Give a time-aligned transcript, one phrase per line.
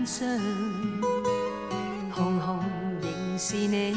[0.00, 0.26] 晚上，
[2.10, 2.58] 红红
[3.02, 3.94] 仍是你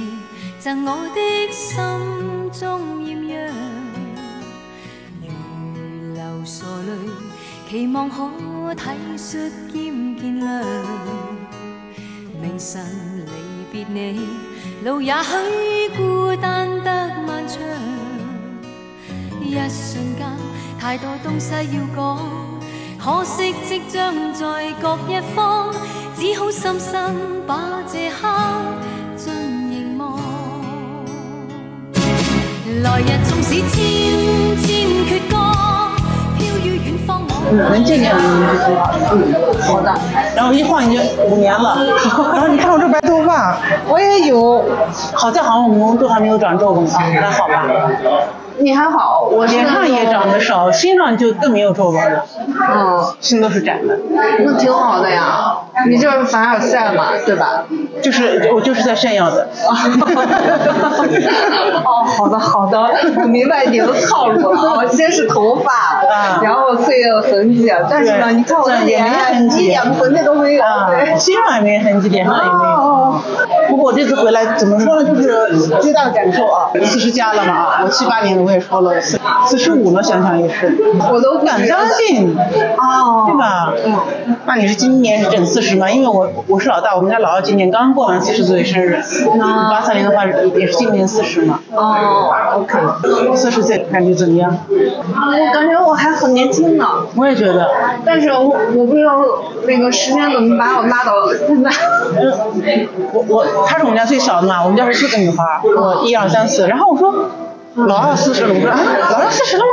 [0.59, 3.53] 赠我的心中艳阳，
[5.21, 8.83] 如流傻泪，期望可体
[9.15, 10.65] 恤兼见谅。
[12.41, 12.85] 明晨
[13.25, 13.31] 离
[13.71, 14.27] 别你，
[14.83, 17.61] 路也许孤单得漫长。
[19.41, 20.27] 一瞬间，
[20.77, 22.19] 太多东西要讲，
[22.99, 25.73] 可惜即将在各一方，
[26.23, 26.97] 只好深深
[27.45, 27.53] 把
[27.85, 28.29] 这刻
[29.17, 29.33] 尽
[29.69, 30.17] 凝望。
[32.81, 35.35] 来日纵使千千阙歌，
[36.37, 37.23] 飘于远方。
[37.51, 39.11] 能见见你就挺好的。
[39.11, 39.93] 嗯，好的。
[40.33, 41.77] 然后一晃你就五年了，
[42.31, 43.57] 然后你看我这白头发，
[43.89, 44.63] 我也有，
[45.13, 47.65] 好在好像我们都还没有长皱纹啊，还好吧？
[48.59, 52.23] 你还好，我脸上也长得少，心上就更没有皱纹了。
[52.47, 53.99] 嗯，心都是窄的。
[54.09, 55.52] 那挺好的呀，
[55.85, 57.65] 你就是凡尔赛嘛，对吧？
[58.03, 59.47] 就是我就是在炫耀的。
[61.85, 62.77] 哦，好的好的，
[63.17, 66.03] 我明白你的套路了我，先是头发，
[66.41, 69.03] 然后岁月痕迹，但是呢，你看我的脸
[69.57, 73.21] 一点痕迹都没有，对，心上也没痕迹，脸上也没有。
[73.69, 80.77] 不过我这次回来怎么说呢，就是最大的感受啊，四十加了嘛啊，我七八年我也说了，四四十五了，想想也是，
[81.11, 82.35] 我都不敢相信，
[82.77, 83.73] 哦，对吧？
[83.85, 83.99] 嗯，
[84.45, 85.89] 那你是今年是整四十吗？
[85.89, 89.01] 因为我我是老大，我们家老二今年刚过完四十岁生日，
[89.69, 91.59] 八三年的话也是今年四十嘛。
[91.71, 94.57] 哦，OK，四十岁感觉怎么样？
[94.69, 96.85] 我感觉我还很年轻呢。
[97.15, 97.69] 我也觉得，
[98.05, 99.21] 但是我我不知道
[99.65, 101.13] 那个时间怎么把我拉到
[101.47, 101.69] 现在。
[103.13, 107.13] 我我她是我们家最小的嘛，我们家是四个女孩，我一二三四，然后我说。
[107.75, 108.79] 老二四十了，我说啊，
[109.11, 109.71] 老二四十了吗？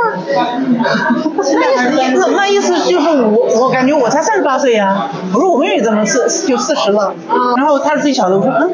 [1.37, 7.13] 那意思那意思就是我我感觉我才三十八岁呀，我说我妹妹怎么四就四十了？
[7.57, 8.73] 然后她是最小的，我说嗯，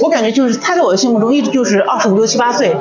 [0.00, 2.76] 我感觉就是她在我的心目中一直就是二十五六七八岁。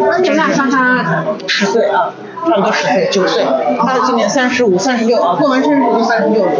[0.00, 2.12] 那你们俩相差十岁啊？
[2.44, 3.44] 差不多十岁，九岁。
[3.78, 6.50] 她今年三十五、三十六啊，过完生日就三十六了。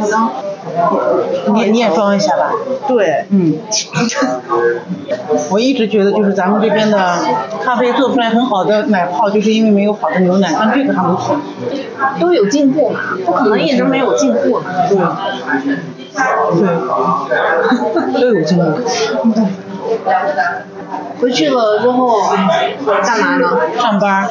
[0.00, 0.18] 好的。
[1.54, 2.50] 你你也装一下吧。
[2.88, 3.58] 对，嗯。
[5.50, 7.18] 我一直觉得就是咱们这边的
[7.62, 11.36] 咖啡做出来很好的奶泡，就是因为没有好的牛奶，但这个还不错。
[12.20, 14.60] 都有进步嘛，不可能一直没有进步。
[14.88, 14.98] 对。
[16.60, 16.68] 对。
[18.20, 18.64] 都有进步。
[21.20, 22.20] 回去了之后
[23.02, 23.50] 干嘛呢？
[23.80, 24.28] 上班。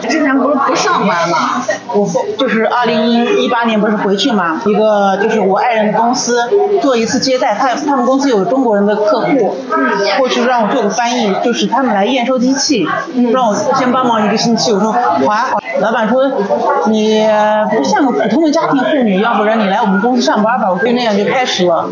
[0.00, 1.62] 之前不是不上班吗？
[1.94, 2.06] 我
[2.38, 6.48] 就是二零一八年不是回去嘛，一个就是我爱人的公司
[6.80, 9.56] 做一次接待，他他们公司有中国人的客户，
[10.18, 12.86] 过去让我做个翻译，就是他们来验收机器，
[13.32, 14.72] 让我先帮忙一个星期。
[14.72, 14.98] 我说好
[15.28, 16.30] 啊，老板说
[16.86, 17.26] 你
[17.76, 20.70] 不像个普通的家庭妇女，要不然你来我们公司上班吧。
[20.70, 21.88] 我就那样就开始了。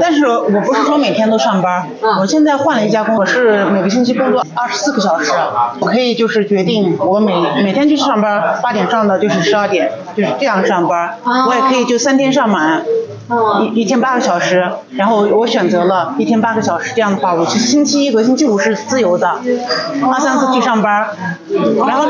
[0.00, 1.86] 但是我不是说每天都上班，
[2.20, 5.32] 我现在换了一家公司，我是每个星期工作二十四个小时，
[5.80, 11.14] 我可以就是决定我每每天就是上班八点上的就是十二点，就是这样上班。
[11.48, 12.82] 我也可以就三天上满，
[13.60, 14.64] 一一天八个小时，
[14.96, 19.28] 然后我选择了一天八个小时，这样的话我是星期一和星期五是自由的，
[20.12, 21.08] 二三四去上班，
[21.86, 22.06] 然后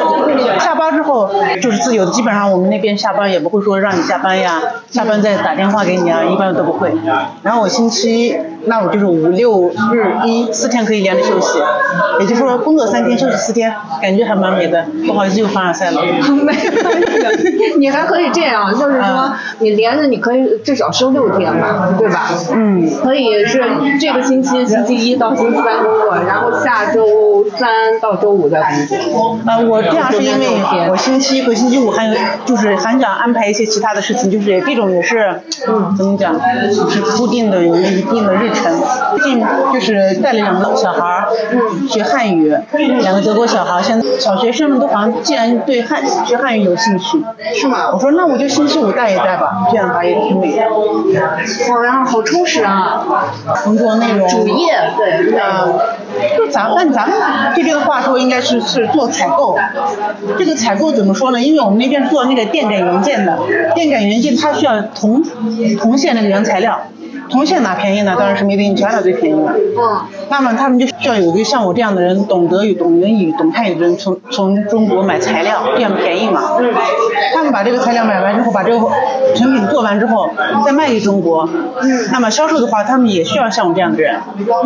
[0.58, 1.30] 下班之后
[1.60, 6.92] 就是自由的，基本上我们那边下班也不会说让你下班呀，下班再打电话给你啊，一般都不会。
[7.42, 8.36] 然后我星期
[8.66, 11.58] 那我就是五六日一四天可以连着休息，
[12.20, 14.86] 也就是说工作三天休息四天，感觉还蛮美的。
[15.06, 16.02] 不好意思又凡尔赛了。
[16.02, 16.54] 没关
[17.38, 22.28] 系，你还可以这样，就是说你连着你可以至少休六天嘛，对吧？
[22.54, 22.90] 嗯。
[23.02, 23.64] 可以是
[24.00, 29.38] 这个星期星期一到星期三工作，然后下周三到周五再工作。
[29.46, 30.46] 呃，我这样是因为
[30.88, 32.14] 我星期一和星期五还有
[32.44, 36.34] 就是还想安排一些其他的事情，就是这种也是嗯怎么讲，
[36.72, 38.72] 是固定的有一定的日程。
[39.16, 39.81] 最近就是
[40.22, 41.28] 带了两个小孩儿
[41.88, 42.54] 学汉语，
[43.00, 47.22] 两个德国小孩儿，现在小学生们都好像竟然对汉学汉语有兴趣，
[47.54, 47.90] 是吗？
[47.92, 50.62] 我说那我就星期五带一带吧，这样的话也挺美的。
[51.70, 53.04] 哇，然后好充实啊！
[53.64, 54.28] 工作内容。
[54.28, 55.38] 主业对。
[55.38, 55.66] 啊，
[56.36, 57.18] 就咱按咱们
[57.54, 59.58] 这边的话说，应该是是做采购。
[60.38, 61.40] 这个采购怎么说呢？
[61.40, 63.38] 因为我们那边做那个电感元件的，
[63.74, 65.22] 电感元件它需要铜
[65.80, 66.80] 铜线那个原材料。
[67.32, 68.14] 铜线哪便宜呢？
[68.18, 69.54] 当然是 Made in China 最便宜了。
[69.56, 70.06] 嗯。
[70.32, 76.40] 那么他们就需要有一个像我这样的人，懂德语、懂英语、懂汉语的人，从从中国买材料，这样便宜嘛。
[77.34, 78.80] 他们把这个材料买完之后，把这个
[79.34, 80.30] 成品做完之后，
[80.64, 81.46] 再卖给中国。
[82.10, 84.18] 那么销售的话，他们也需要像我这样的人。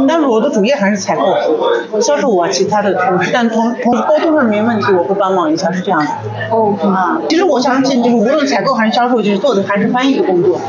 [0.07, 6.07] 但是我的主业还是采购、销售我，其他的同事，但同同时沟通上没问题，我会帮忙一下，是这样的。
[6.51, 10.61] 哦，啊，其实我相信，就是无论采购还是销售，就是做的还是翻译的工作，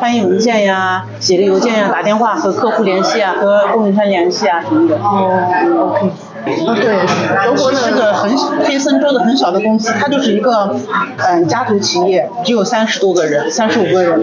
[0.00, 4.96] 翻译文件呀，写个邮件呀，打电话和客户联系啊，和供应商联系啊什么的。
[4.96, 6.10] 哦，OK。
[6.46, 10.76] 啊，对，德国是个很黑森州的很小的公司，它就是一个
[11.18, 14.20] 嗯家族企业，只有三十多个人，三十五个人，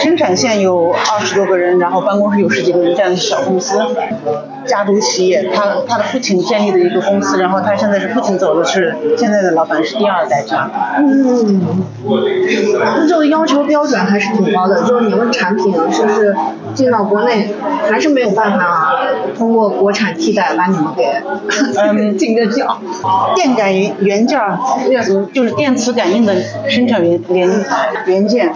[0.00, 3.78] 生产线有二十多个人，然后办公室有十几个人这样的小公司，
[4.68, 10.70] 家族企业，他他的父亲建立的一个公司，然后他现在是父亲走的，是现在的老板是第二代这样。
[10.98, 11.84] 嗯，
[12.96, 16.36] 那这个要求标准还是挺高的，就是你们产品是不是
[16.74, 17.52] 进到国内
[17.90, 18.94] 还是没有办法
[19.36, 21.08] 通过国产替代把你们给。
[21.76, 22.78] 嗯，进个脚，
[23.34, 24.58] 电感元件儿，
[25.32, 26.34] 就是电磁感应的
[26.68, 27.64] 生产原原
[28.06, 28.52] 元件。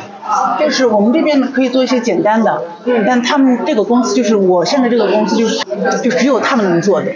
[0.58, 5.64] 就是我们这边呢可以做一些简单的，嗯，但他们这个公司就是我现在这个公司就是
[6.02, 7.06] 就只有他们能做的，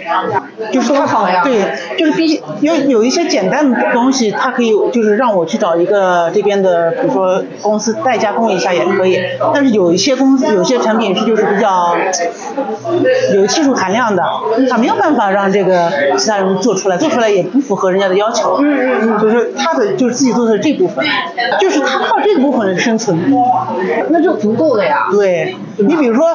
[0.71, 1.61] 就是他对，
[1.97, 9.19] 就是必须有有一些简单的东西，他可以就是让我去找一个这边的，比如说公司代加工一下也可以，
[9.53, 11.95] 但是有一些公司有些产品是就是比较
[13.35, 14.23] 有技术含量的，
[14.69, 21.05] 他没有办法让这个其他人做出来，做出来也不符合人家的要求，嗯嗯嗯，就是他的就是自己做的这部分，
[21.59, 23.06] 就是他靠这个部分生存。
[24.09, 25.07] 那就足够了呀。
[25.11, 26.27] 对，你比如说，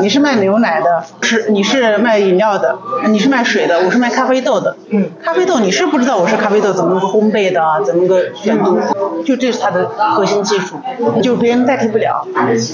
[0.00, 2.78] 你是卖牛奶的，是你是卖饮料的，
[3.08, 4.76] 你是卖水的，我是卖咖啡豆的。
[4.90, 5.10] 嗯。
[5.22, 8.78] 咖啡豆你是不知道我是咖啡豆怎么个烘焙的，怎么个选度，
[9.24, 10.76] 就这是它的核心技术，
[11.22, 12.26] 就别人代替不了。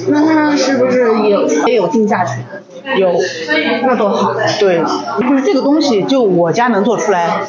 [0.08, 2.38] 那它是不是也也有定价权？
[2.96, 3.12] 有，
[3.86, 4.34] 那多好。
[4.58, 4.82] 对，
[5.20, 7.40] 就是这个东西，就我家能做出来。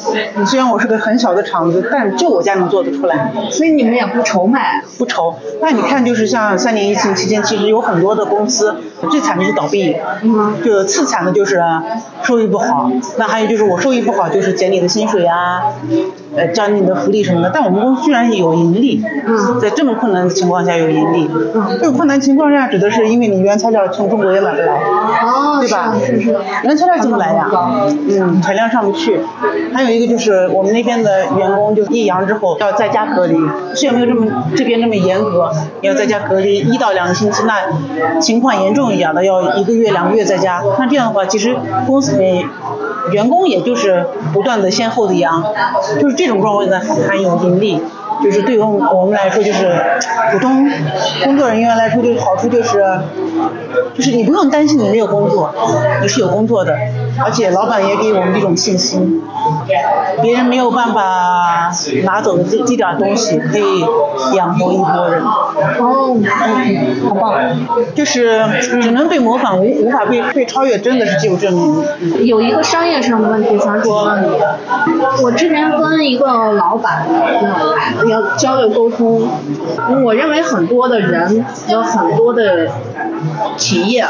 [0.46, 3.32] 虽然我是个很小的厂子，但就我家能做得出来。
[3.50, 4.82] 所以你们也不愁卖？
[4.96, 5.34] 不愁。
[5.64, 8.76] 那你看，就是像三年疫情期间，其实有很多的公司，
[9.10, 9.96] 最惨的是倒闭，
[10.62, 11.58] 就次惨的就是
[12.22, 12.90] 收益不好。
[13.16, 15.62] 那还有就是我收益不好，就是减你的薪水啊，
[16.36, 17.50] 呃，将你的福利什么的。
[17.52, 19.02] 但我们公司居然有盈利，
[19.60, 21.30] 在这么困难的情况下有盈利。
[21.80, 24.74] 这个困难情况下指的是因为你原材料从中国也买不来。
[25.22, 25.94] 哦，对吧？
[26.04, 26.36] 是是。
[26.62, 27.48] 原材料进不来呀？
[28.08, 29.20] 嗯，产量上不去。
[29.72, 33.36] 还有一个就是我们那边的员工就一阳之后要在家隔离，
[33.74, 34.26] 虽然没有这么
[34.56, 35.50] 这边这么严格，
[35.82, 40.62] 要在家隔离一到两个星期，那情况严重一点的要一个月两个月在家。
[40.78, 42.46] 那这样的话，其实公司里
[43.12, 45.42] 员工也就是不断的先后的阳，
[46.00, 47.78] 就是这这种状况呢还有盈利。
[48.22, 49.74] 就是对于我们来说，就是
[50.32, 50.70] 普通
[51.24, 52.82] 工作人员来说，就是好处就是，
[53.94, 55.52] 就是你不用担心你没有工作，
[56.00, 56.76] 你是有工作的，
[57.24, 59.22] 而且老板也给我们一种信心，
[60.22, 61.70] 别人没有办法
[62.04, 63.84] 拿走的这这点东西，可以
[64.34, 65.22] 养活一波人。
[65.22, 66.16] 哦，
[67.08, 67.34] 好棒！
[67.94, 72.24] 就是只能被模仿，无无法被被超越，真的是技术证明。
[72.26, 74.28] 有一个商业上的问题想说问你，
[75.22, 77.06] 我之前跟一个老板。
[78.08, 79.28] 要交流沟通，
[80.04, 82.68] 我认为很多的人，有很多的
[83.56, 84.04] 企业。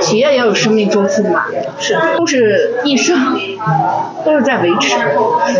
[0.00, 1.44] 企业也有生命周期嘛，
[1.78, 3.16] 是，都是一生，
[4.24, 4.96] 都是在维持，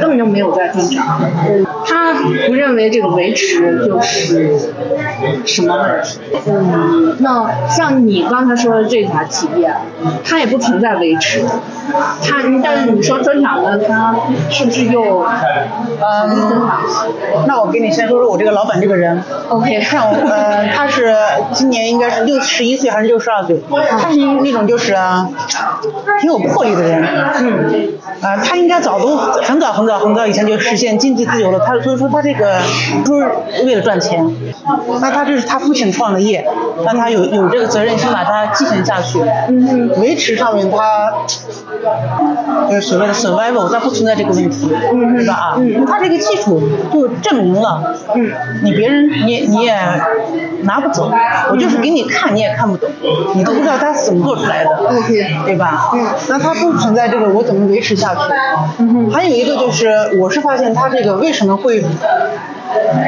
[0.01, 1.21] 根本就没有在增长。
[1.87, 2.15] 他
[2.47, 4.59] 不认为这个维持就是
[5.45, 6.19] 什么问题。
[6.47, 9.73] 嗯，那像你刚才说的这家企业，
[10.25, 11.45] 它也不存在维持，
[12.23, 14.15] 它但是你说增长呢，他
[14.51, 16.81] 是不是又嗯增长？
[17.47, 19.23] 那我给你先说说我这个老板这个人。
[19.49, 21.15] OK，看我呃，他是
[21.53, 23.61] 今年应该是六十一岁还是六十二岁？
[24.01, 24.97] 他是那种就是
[26.21, 27.05] 挺有魄力的人，
[27.41, 31.61] 嗯，啊，他应该早都很早很早很早以前就实现经济自由了。
[31.61, 32.59] 他所以说他这个
[33.05, 33.29] 不是
[33.65, 34.27] 为了赚钱，
[35.01, 36.47] 那他这是他父亲创的业，
[36.85, 41.13] 那他有有这个责任心把它继承下去，嗯，维持上面他
[42.69, 45.35] 就是所谓的 survival，它不存在这个问题，对吧？
[45.35, 46.63] 啊，它这个技术
[46.93, 48.31] 就证明了，嗯，
[48.63, 49.75] 你别人你你也
[50.63, 51.11] 拿不走，
[51.51, 52.89] 我就是给你看你也看不懂，
[53.35, 55.91] 你都不知道它是怎么做出来的，OK，对吧？
[55.95, 58.21] 嗯，那它不存在这个我怎么维持下去？
[58.79, 59.91] 嗯还有一个就是，
[60.21, 61.85] 我是发现它这个为什么会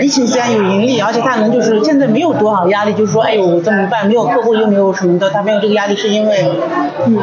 [0.03, 4.07] 疫情虽然有盈利，而且他能就是现在没有多少压力，就是说哎呦怎么办？
[4.07, 6.51] 没有客户又没有什么的，他没有这个压力是因为，
[7.07, 7.19] 嗯，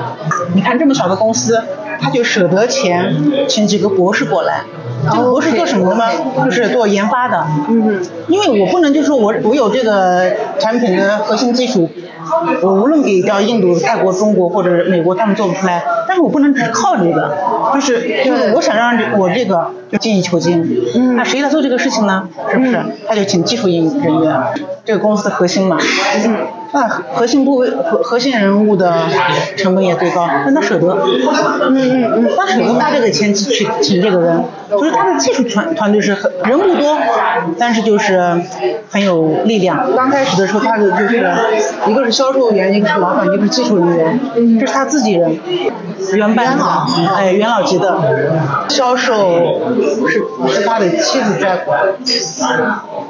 [0.54, 1.64] 你看这么小的公司，
[2.00, 3.16] 他就舍得钱
[3.48, 4.64] 请几个博士过来。
[5.12, 6.06] 这个博士做什么的吗？
[6.46, 7.46] 就是做研发的。
[7.70, 11.90] 嗯因为我不能就说我我有这个产品的核心技术，
[12.62, 17.38] 我无论给到印度、泰国、中国或者美国，他们做不出来，但是我不能只靠这个，
[17.74, 20.64] 就是就是我想让我这个就精益求精。
[20.96, 22.30] 嗯那谁来做这个事情呢？
[22.50, 22.80] 是不是？
[23.08, 24.40] 他就请技术人人员，
[24.86, 25.78] 这个公司的核心嘛。
[26.26, 26.38] 嗯
[26.76, 28.92] 那核心部位核核心人物的
[29.56, 30.88] 成本也最高，那他舍得。
[30.98, 36.98] 嗯嗯嗯，他舍得花这个钱去去请这个人，就是他的技术团团队是很人不多，
[37.60, 38.42] 但是就是
[38.90, 39.96] 很有力量。
[39.96, 41.18] 刚开始的时候，他的就是
[41.86, 44.20] 一个是销售员，一个是老板，一个是技术人员，
[44.60, 45.38] 这是他自己人，
[46.16, 46.64] 原班子，
[47.16, 48.00] 哎，元老级的。
[48.68, 49.62] 销售
[50.08, 51.80] 是是他的妻子在管，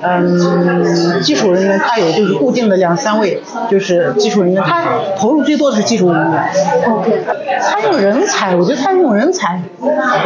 [0.01, 4.83] 嗯，技术人员他有就是固定的两三位，就是技术人员，他
[5.17, 6.49] 投入最多的是技术人员。
[6.87, 7.23] OK
[7.61, 9.61] 他用人才，我觉得他用人才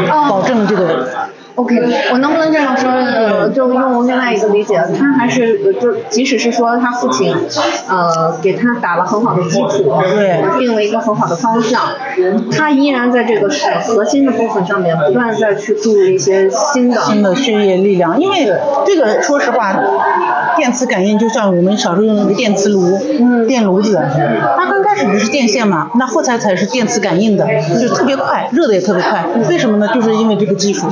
[0.08, 1.08] 保证这个
[1.58, 1.76] OK，
[2.12, 2.88] 我能不能这样说？
[2.88, 7.36] 呃，就用另外一个理解，他还是呃就即使是说他父亲，
[7.90, 11.82] 呃，给他打了很好的基础，对定了一个很好的方向，
[12.56, 17.02] 他依然在这个是核心的部分上面不断地再去注入一些新的。
[17.02, 18.20] 新的血液力量。
[18.20, 18.54] 因为
[18.86, 19.80] 这个说实话，
[20.58, 24.00] 电磁感应就像我们小时候用那个电磁炉、嗯电炉子，
[24.56, 27.48] 它刚开始不是电线嘛，那后来才是电磁感应的，
[27.82, 29.26] 就特别快，热的也特别快。
[29.50, 29.88] 为什么呢？
[29.96, 30.86] 就是因为这个技术。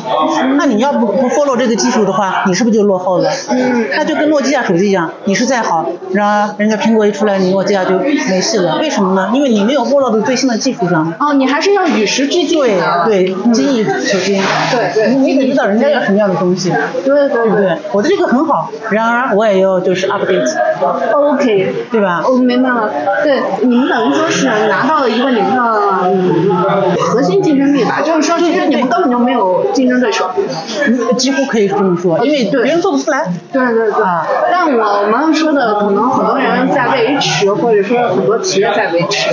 [0.58, 3.30] 那你要不不 follow 这个技术的话，你是不是就落后了？
[3.50, 8.78] 嗯那就跟诺基亚手机一样，你是再好，然后人家苹果一出来，你诺基亚就没戏了。
[8.80, 9.32] 为什么呢？
[9.34, 11.14] 因为你没有 follow 到最新的技术上。
[11.20, 12.80] 哦，你还是要与时俱进对。
[13.06, 14.42] 对，精益求精。
[14.72, 16.72] 对对你你得知道人家要什么样的东西，
[17.04, 17.78] 对对对？
[17.92, 22.24] 我的这个很好，然而我也要就是 update，OK，对吧？
[22.28, 22.90] 我明白了，
[23.24, 25.62] 对，你们等于说是拿到了一个你们的
[26.04, 30.30] 嗯核心竞争力吧，就是说其实你们根本就没有竞争对手。
[30.88, 33.26] 嗯几乎可以这么说，因为别人做不出来。
[33.52, 34.04] 对对对，
[34.52, 39.30] 但我们说的可能很多人在维持，或者说很多企业在维持，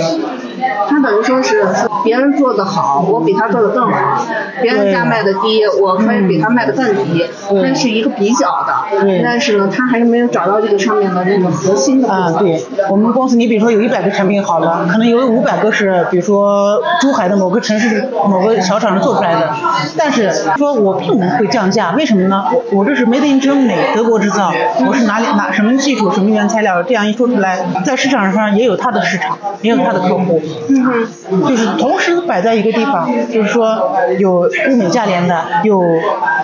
[0.87, 1.65] 他等于说是
[2.03, 4.25] 别人做的好，我比他做的更好，
[4.61, 12.09] 别人家卖的低，我可以比他卖的更低，对那是一个比较的对，但是呢，他还是没有找到这个上面的这个核心的。
[12.09, 19.53] 啊，对，我们公司你比如说有一百个产品好了，可能有五百个是比如说珠海的某个城市某个小厂商做出来的，
[19.97, 22.45] 但是说我并不会降价，为什么呢？
[22.53, 24.51] 我我这是 made in Germany 德国制造，
[24.87, 35.79] 我是哪里哪什么技术什么原材料，这样一说出来，在市场上也有它的市场，也有它的客户，嗯哼，就是同时摆在一个地方，就是说有物美价廉的，有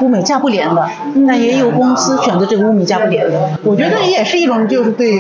[0.01, 0.88] 物美价不廉的，
[1.25, 3.39] 那也有公司选择这个物美价不廉的。
[3.63, 5.20] 我觉得也是一种就是对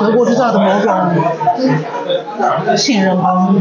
[0.00, 0.92] 德国制造的某种
[2.76, 3.48] 信任吧。
[3.50, 3.58] 嗯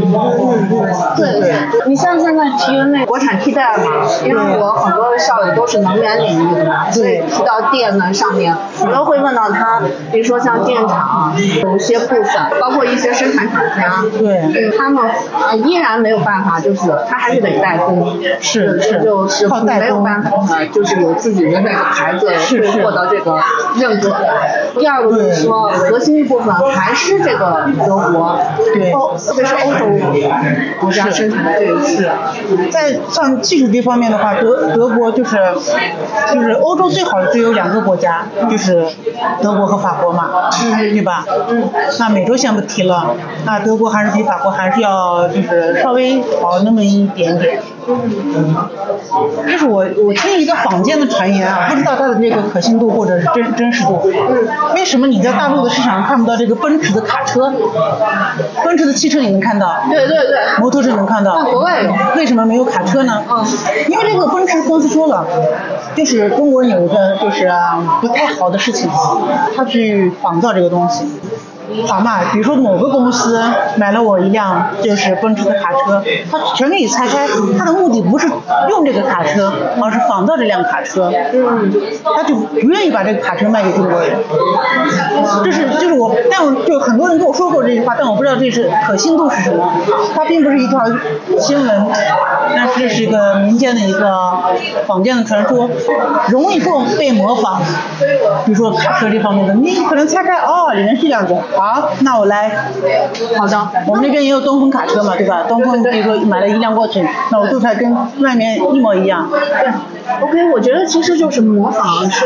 [1.17, 1.53] 对对，
[1.87, 3.83] 你像现在提那国产替代嘛，
[4.25, 8.55] 因为我很多的校友都是能源领域的嘛，所以提到电呢上面，
[8.85, 9.81] 我都会问到他，
[10.11, 12.25] 比如说像电厂有一些部分，
[12.59, 15.03] 包括一些生产厂家，对嗯他们
[15.49, 23.39] 呃依然没有办法，就是他还是得代工，是是就是靠代工没有办法，就是有自己的那个牌子是获得这个
[23.77, 24.27] 认可的。
[24.77, 28.39] 第二个就是说，核心部分还是这个德国，
[28.73, 29.85] 对欧特别是欧洲
[30.79, 32.09] 国家生产的这个是。
[32.71, 35.37] 在像技术这方面的话，德德国就是
[36.33, 38.85] 就是欧洲最好的只有两个国家，就是
[39.41, 41.25] 德国和法国嘛，对吧？
[41.49, 41.69] 嗯。
[41.99, 47.59] 那美洲先不提了，那德国还是比法国还是要就是稍微好那么一点点。
[49.47, 54.01] 这是我我听一个坊间的传言啊，不知道它的这个可信度或者是真真实度。
[54.75, 57.53] 为什么你在大陆的市场上看不到这个奔驰的卡车？
[58.65, 61.35] 奔驰的汽车你能看到，对对对，摩托车能看到。
[61.39, 63.23] 那国外有为什么没有卡车呢？
[63.29, 63.45] 嗯
[63.87, 65.25] 因为这个奔驰公司说了，
[65.95, 68.89] 就是中国有一个就是啊不太好的事情，
[69.55, 71.05] 他去仿造这个东西。
[71.87, 73.41] 仿嘛，比如说某个公司
[73.77, 78.27] 买了我一辆就是奔驰的卡车，他全给你拆开，他的目的不是
[78.69, 81.11] 用这个卡车，而是仿造这辆卡车。
[82.15, 84.17] 他就不愿意把这个卡车卖给中国人。
[85.43, 89.73] 这是就是我，但我就很多人跟我说过这句话，但我不知道这是可信度是什么。
[90.15, 90.81] 它并不是一条
[91.39, 91.87] 新闻，
[92.55, 94.31] 但是这是一个民间的一个
[94.85, 95.69] 坊间的传说，
[96.29, 97.61] 容易被被模仿。
[98.45, 102.51] 比如说卡车这方面的，你可能拆开哦，里面是这样子，好，那我来。
[103.37, 103.67] 好的。
[103.87, 105.43] 我们那边也有东风卡车嘛，对吧？
[105.47, 109.27] 东风比如说买了一辆过去，那我做出来跟外面一模一样。
[110.21, 112.25] OK，我觉得其实就是模仿是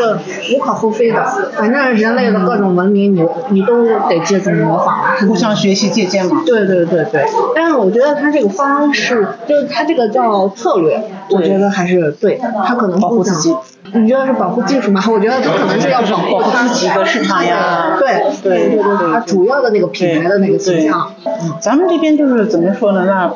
[0.53, 1.23] 无可厚非的，
[1.53, 4.95] 反正人类的各种文明你你都得借助模仿，
[5.27, 6.43] 互相学习借鉴嘛。
[6.45, 13.55] 对对对对，但是我觉得他这个方式，就是他这个叫策略，我觉得还是对，他可能保护自己。
[13.93, 15.01] 你觉得是保护技术吗？
[15.11, 17.97] 我觉得他可能是要保护他自己的市场呀。
[18.00, 21.11] 对对对对，他主要的那个品牌的那个形象。
[21.25, 23.05] 嗯，咱们这边就是怎么说呢？
[23.05, 23.31] 那。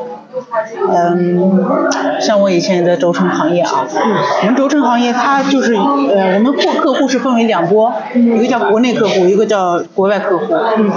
[0.89, 1.89] 嗯，
[2.19, 3.85] 像我以前也在轴承行业啊，
[4.41, 10.53] 我们轴承行业它就是呃，我们客客户是分为两波，一个叫国内客户，一个叫国外客户。
[10.77, 10.91] 嗯，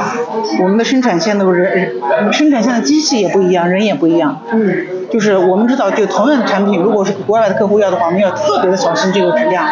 [0.62, 1.95] 我们的生产线的人，
[2.33, 4.40] 生产线的机器也不一样，人也不一样。
[4.52, 9.66] 嗯，就是我们知道，就同样的产品，如果是国外的客户要的话，我们要特别的小心这个质量，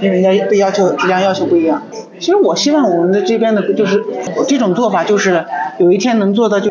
[0.00, 1.82] 因为人家对要求质量要求不一样。
[2.18, 4.02] 其实我希望我们的这边的就是
[4.46, 5.44] 这种做法，就是
[5.78, 6.70] 有一天能做到，就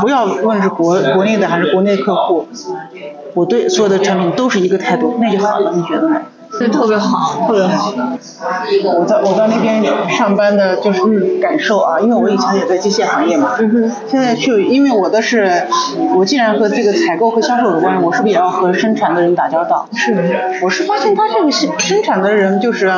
[0.00, 2.48] 不要问是国国内的还是国内客户，
[3.34, 6.22] 我对所有的产品都是一个态度，那就好了，你觉得呢？
[6.58, 7.92] 对，特别好，特别好。
[8.98, 13.56] 我在我在那边上班的就是感受啊，因为我以前也在机械行业嘛。
[13.58, 13.92] 嗯哼。
[14.06, 15.66] 现在去，因为我的是，
[16.16, 19.86] 我既然和这个采购和销售有关，我是不是也要和生产的人打交道？
[19.94, 20.14] 是。
[20.62, 22.90] 我是发现他这个生生产的人就是。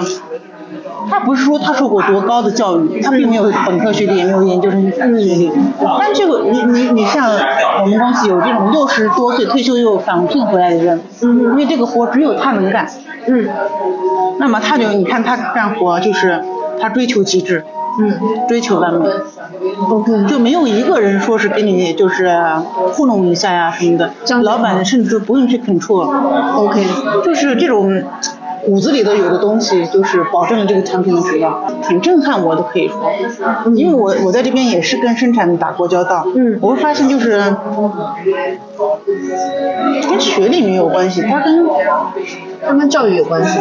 [1.10, 5.50] 他不是说他受过多高的教育，他并没有本科学历，也没有研究生学历。
[5.98, 7.30] 但这个你你你像
[7.80, 12.86] 我们公司有这种六十多岁退休又返聘回来的人，因为这个活只有他能干。
[13.26, 13.48] 嗯。
[14.38, 16.42] 那么他就你看他干活就是
[16.80, 17.64] 他追求极致，
[18.00, 19.08] 嗯，追求完美。
[19.88, 20.26] OK。
[20.26, 22.36] 就没有一个人说是给你就是
[22.92, 24.12] 糊弄一下呀什么的，
[24.42, 26.10] 老板甚至不用去 control。
[26.56, 26.84] OK。
[27.24, 28.02] 就是这种。
[28.66, 33.12] 骨子里的有的东西，就是保证了这个产品的质量，挺震撼我的可以说，
[33.74, 37.38] 因为我我在这边也是跟生产打过交道，嗯，我会发现就是，
[40.08, 41.66] 跟学历没有关系，它跟
[42.66, 43.58] 它跟教育有关系，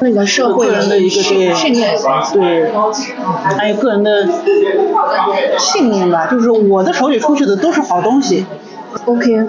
[0.00, 1.94] 那个社会人的一个对训练。
[2.32, 2.72] 对，
[3.56, 4.28] 还有个人的
[5.58, 8.46] 信念吧，就是我的手里出去的都是好东西
[9.04, 9.46] ，OK。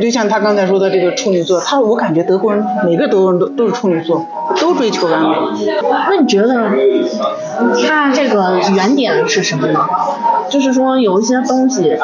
[0.00, 4.26] 就像他刚才说的这个处女座，他我感觉德国人每个德国人都都是处女座，
[4.60, 5.28] 都追求完美。
[6.08, 6.48] 那你觉得
[7.88, 9.80] 他这个原点是什么呢？
[10.48, 11.96] 就是说有一些东西，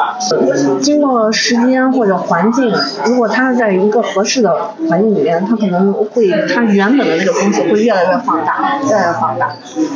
[0.81, 2.71] 经过时间或者环境，
[3.05, 9.53] 如果它在一个合适的环境里面，它可能会它原本的那个东西会越来越放大，越来越放大。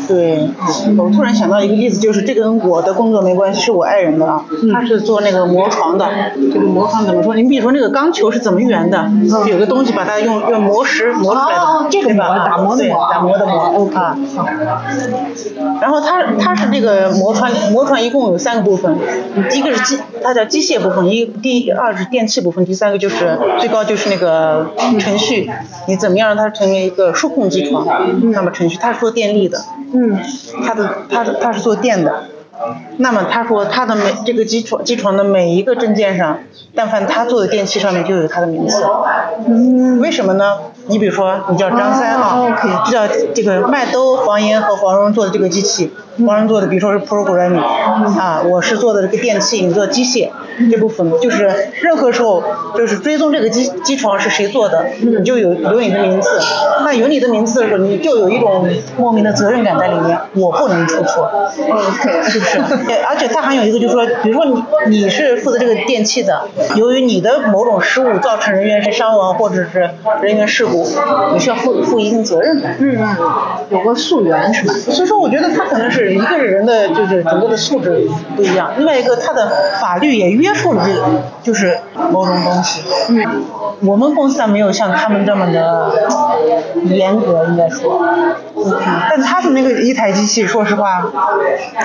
[0.08, 0.50] 对，
[0.98, 6.10] 我突然想到一个例子，就是这跟我的工作没关系，是我爱人的啊，他是做那个磨床的。
[6.52, 7.36] 这个磨床怎么说？
[7.36, 9.10] 你比如说那个钢球是怎么圆的？
[9.48, 12.46] 有个东西把它用用磨石磨出来的，对吧？
[12.46, 14.18] 打磨的磨，打磨的磨啊。
[15.82, 18.38] 然后他他是这个磨船磨船一共有。
[18.42, 18.98] 三个部分，
[19.54, 25.48] 一个是机，它叫机械部分；一第二是电气部分；第三个就是最高就是那个程序，
[25.88, 27.86] 你怎么样让它成为一个数控机床？
[28.32, 29.60] 那么程序它是做电力的，
[29.94, 30.18] 嗯，
[30.66, 32.24] 它的它的它是做电的。
[32.98, 36.40] 那么他说他的每这个机床机床的每一个证件上，
[36.76, 38.84] 但凡他做的电器上面就有他的名字。
[39.48, 40.58] 嗯，为什么呢？
[40.88, 45.94] 你比如说你叫张三啊，这叫这个麦兜、黄岩和黄蓉做的这个机器，
[46.26, 50.30] 黄蓉做的比如说是 programming，啊，我是做的这个电器，你做机械
[50.70, 51.50] 这部分，就是
[51.82, 52.44] 任何时候
[52.76, 56.40] 就是追踪这个机机床是谁做的，你就有有你的名字。
[56.84, 61.30] 那有你的名字的时候，你就有一种莫名的责任感在里面，我不能出错。
[61.70, 62.60] OK，是不是？
[63.08, 66.42] 而且它还有一个就是说，比如说你你是负责这个电器的，
[66.76, 69.90] 由于你的某种失误造成人员伤亡或者是
[70.22, 70.86] 人员事故，
[71.34, 72.68] 你需要负负一定责任的。
[72.80, 73.18] 嗯嗯，
[73.70, 74.74] 有个溯源是吧？
[74.74, 81.06] 所以说，我觉得他可能是一个人的就是整个的素质不一样，另外一个他的法律也约束了这个
[81.44, 81.78] 就是
[82.12, 82.82] 某种东西。
[83.10, 83.44] 嗯，
[83.82, 85.92] 我们公司没有像他们这么的
[86.86, 88.02] 严格，应该说。
[89.10, 91.04] 但他的那个一台机器，说实话，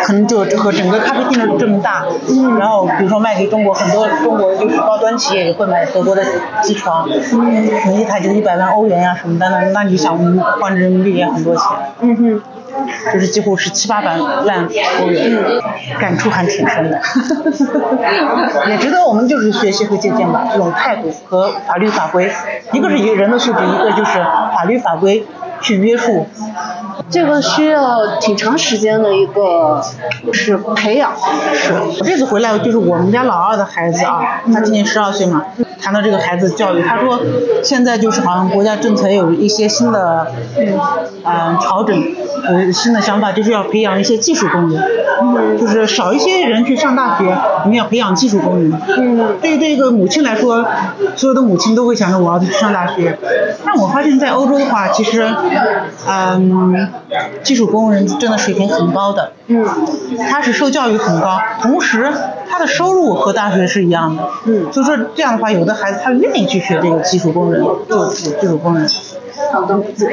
[0.04, 2.04] 可能就和整个咖啡厅的这么大。
[2.28, 2.58] 嗯。
[2.58, 6.22] 然后比如说卖给中国很多中国就是高端企业也会买德国的
[6.62, 7.08] 机床。
[7.08, 7.68] 嗯。
[7.82, 10.18] 可能一台就是一百万欧元呀什么的，那那你想
[10.60, 11.64] 换人民币也很多钱。
[12.00, 12.42] 嗯哼。
[13.12, 14.68] 就是几乎是七八百万
[15.00, 15.30] 欧元。
[15.36, 15.62] 嗯。
[15.98, 17.00] 感触还挺深的。
[18.68, 22.30] 也值得我们就是学习和借鉴吧，这种态度和法律法规，
[22.72, 24.18] 一个是一个人的素质，一个就是
[24.54, 25.26] 法律法规
[25.60, 26.26] 去约束。
[27.08, 29.80] 这个需要挺长时间的一个
[30.32, 31.12] 是培养。
[31.54, 35.44] 是，我这次回来就是我们家老二的孩子啊，他今年十二岁嘛。
[35.80, 37.20] 谈到这个孩子教育，他说
[37.62, 40.26] 现在就是好像国家政策也有一些新的
[41.24, 42.02] 嗯调整，
[42.46, 47.24] 呃新的想法，就是要培养一些技术工人，就是少一些人去上大学，
[47.64, 48.72] 我们要培养技术工人。
[48.98, 50.64] 嗯对于这个母亲来说，
[51.14, 53.18] 所有的母亲都会想着我儿子去上大学。
[53.64, 55.28] 但我发现，在欧洲的话，其实，
[56.08, 56.88] 嗯，
[57.42, 59.64] 技术工人真的水平很高的，嗯
[60.30, 62.12] 他是受教育很高，同时
[62.48, 64.28] 他的收入和大学是一样的。
[64.44, 68.88] 嗯所以说这样的话，有的孩子他愿意去学这个技术工人，做技术工人。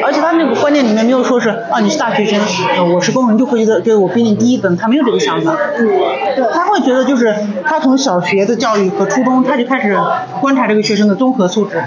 [0.04, 2.40] 而且他那个观念里面没有说是啊你是大学生，
[2.76, 5.56] 呃我是工人就会觉得觉得我比你低一等，他没有这个想法。
[5.78, 5.90] 嗯
[6.54, 7.34] 他会觉得就是
[7.64, 9.96] 他从小学的教育和初中他就开始
[10.42, 11.82] 观察这个学生的综合素质，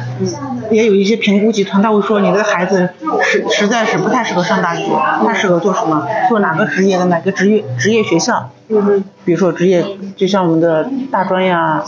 [0.71, 2.91] 也有一些评估集团他会说你的孩子
[3.23, 4.85] 实实在是不太适合上大学，
[5.27, 6.07] 他适合做什么？
[6.29, 8.51] 做哪个职业的哪个职业职业学校？
[8.69, 9.85] 嗯比如说职业，
[10.17, 11.83] 就像我们的大专呀、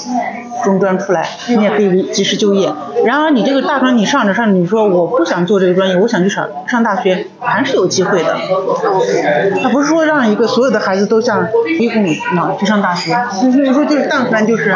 [0.65, 2.73] 中专出来，你也可以及时就业。
[3.05, 8.37] 然而你这个大专你上着上着，你说我不想做这个专业，我想去上上大学，还是有机会的。
[9.63, 11.47] 他不是说让一个所有的孩子都像
[11.79, 14.75] 一父母脑去上大学，所以说就是但凡就是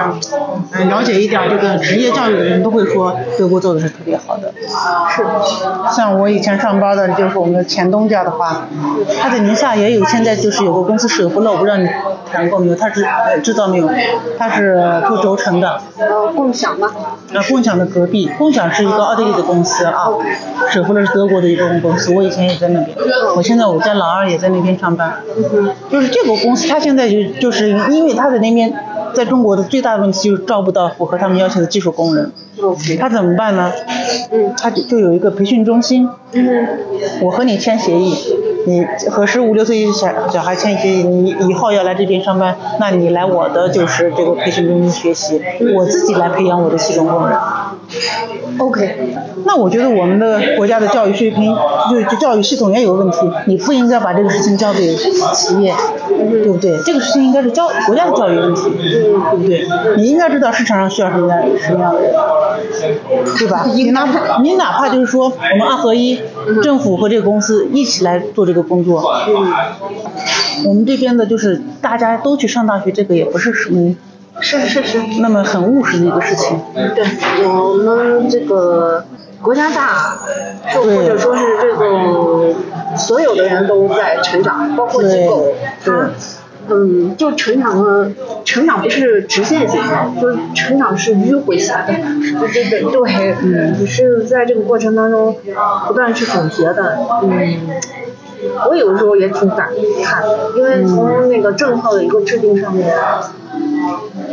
[0.72, 4.52] 嗯了解一点这个职业教育的人都会说德国做的是特别好的。
[5.10, 5.24] 是
[5.94, 8.66] 像我以前上班的，就是我们的前东家的话，
[9.20, 11.88] 他在宁夏也有，现在就是有个公司水福乐，我不知道你
[12.32, 13.88] 谈过没有，他是呃知道没有？
[14.38, 16.90] 他是做轴承的，呃共享吗？
[17.32, 20.08] 呃，共享的隔壁，共享是一个奥地利的公司啊，
[20.70, 22.96] 水福乐是德国的一个公司，我以前也在那边，
[23.36, 25.16] 我现在我家老二也在那边上班，
[25.90, 28.72] 就是这个公司，他现在就就是因为他在那边，
[29.14, 32.32] 在中国的最大的问题就是招不到符合他们要求的技术工人，
[32.98, 33.72] 他怎么办呢？
[34.30, 34.52] 嗯。
[34.56, 36.68] 他就就有一个培训中心，嗯。
[37.20, 38.14] 我和你签协议，
[38.66, 45.40] 你和十五六岁小小孩签协议，你以后要来这边上班，那你来我的就是这个培训中心学习，
[45.74, 47.38] 我自己来培养我的系统工人。
[48.58, 48.96] OK
[49.44, 51.54] 那我觉得我们的国家的教育水平，
[51.90, 55.74] 就就教育系统也有问题，你不应该把这个事情交给企业，
[56.08, 56.78] 对不对？
[56.84, 59.66] 这个事情应该是教国家的教育问题，对不对？
[59.96, 62.12] 你应该知道市场上需要什么样什么样的人，
[63.38, 63.66] 对吧？
[63.74, 66.20] 你哪怕你哪怕就是说我们二合一，
[66.62, 69.02] 政府和这个公司一起来做这个工作，
[70.64, 73.94] 我们这边的就是大家都去上大学，这个也不是什么
[74.40, 74.98] 是是是。
[75.20, 76.58] 那么很务实的一个事情。
[76.94, 77.04] 对，
[77.46, 79.04] 我们这个
[79.40, 80.18] 国家大，
[80.74, 82.54] 就或者说是这个
[82.96, 85.52] 所有的人都在成长，包括机构，
[85.84, 86.10] 对它
[86.68, 88.12] 嗯，就成长的
[88.44, 95.36] 成长不是直线型的，就是成长是迂回型的，对对对对，嗯，你是在这个过程当中
[95.88, 97.58] 不断去总结的，嗯。
[98.68, 99.68] 我有的时候也挺感
[100.02, 102.92] 慨的，因为从那个政策的一个制定上面，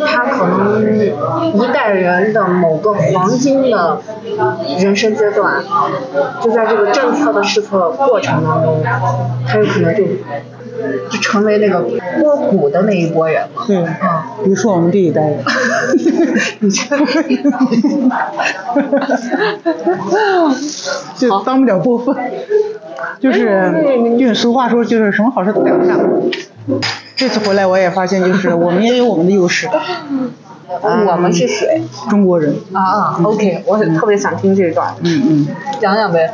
[0.05, 0.83] 他可能
[1.53, 3.99] 一代人的某个黄金的
[4.79, 5.63] 人生阶段，
[6.41, 8.81] 就在这个政策的试错过程当中，
[9.47, 10.03] 他有可能就
[11.09, 11.81] 就成为那个
[12.19, 13.63] 波谷的那一波人了。
[13.67, 13.77] 对，
[14.43, 15.39] 比如说我们这一代人，
[16.59, 16.97] 你这
[21.17, 22.15] 就当不了过分，
[23.19, 25.99] 就是就是俗话说就是什么好事都赶不上。
[27.15, 29.67] 这次回来我也发现，就是我们也有我们的优势。
[30.69, 31.81] 我们是谁？
[32.09, 32.55] 中国人。
[32.73, 35.47] 啊啊，OK，我特别想听这段，嗯嗯。
[35.79, 36.31] 讲讲呗。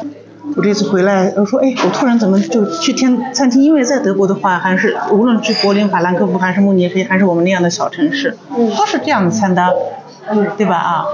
[0.55, 3.63] 我这次回来，我说，哎，我突然怎么就去天餐厅？
[3.63, 9.71] 因为在德国的话，还是无论去柏林、法兰克福，还是慕尼黑，还是我们那样的小城市，嗯都是这样的餐单，
[10.29, 10.75] 嗯对吧？
[10.75, 11.05] 啊，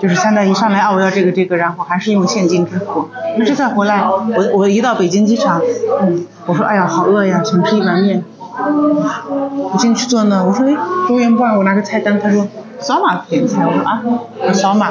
[0.00, 3.08] 就是餐单一上来啊，我要这个这个，然后还是用现金支付。
[3.36, 5.60] 那这次回来，我我一到北京机场，
[6.00, 8.24] 嗯，我说，哎呀，好饿呀，想吃一碗面。
[8.54, 10.74] 我进去坐呢，我说，哎，
[11.06, 12.46] 服务员不让我拿个菜单，他说
[12.82, 14.02] 扫码点菜，我说啊，
[14.48, 14.90] 我扫码。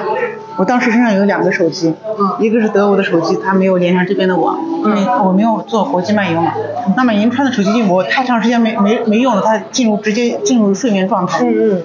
[0.57, 1.93] 我当时身上有两个手机，
[2.39, 6.53] 一个是德国的手机，它没有连上这边的网，因为我没有做国际漫游嘛。
[6.95, 11.43] 那么银川的手机我太长时间没没没用了，它进入直接进入睡眠状态。
[11.45, 11.83] 嗯嗯。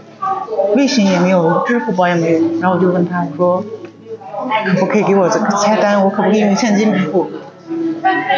[0.76, 3.64] 微信也没有，支付宝也没有，然后我就问他我说，
[4.66, 6.02] 可不可以给我这个菜单？
[6.04, 7.30] 我可不可以用现金支付？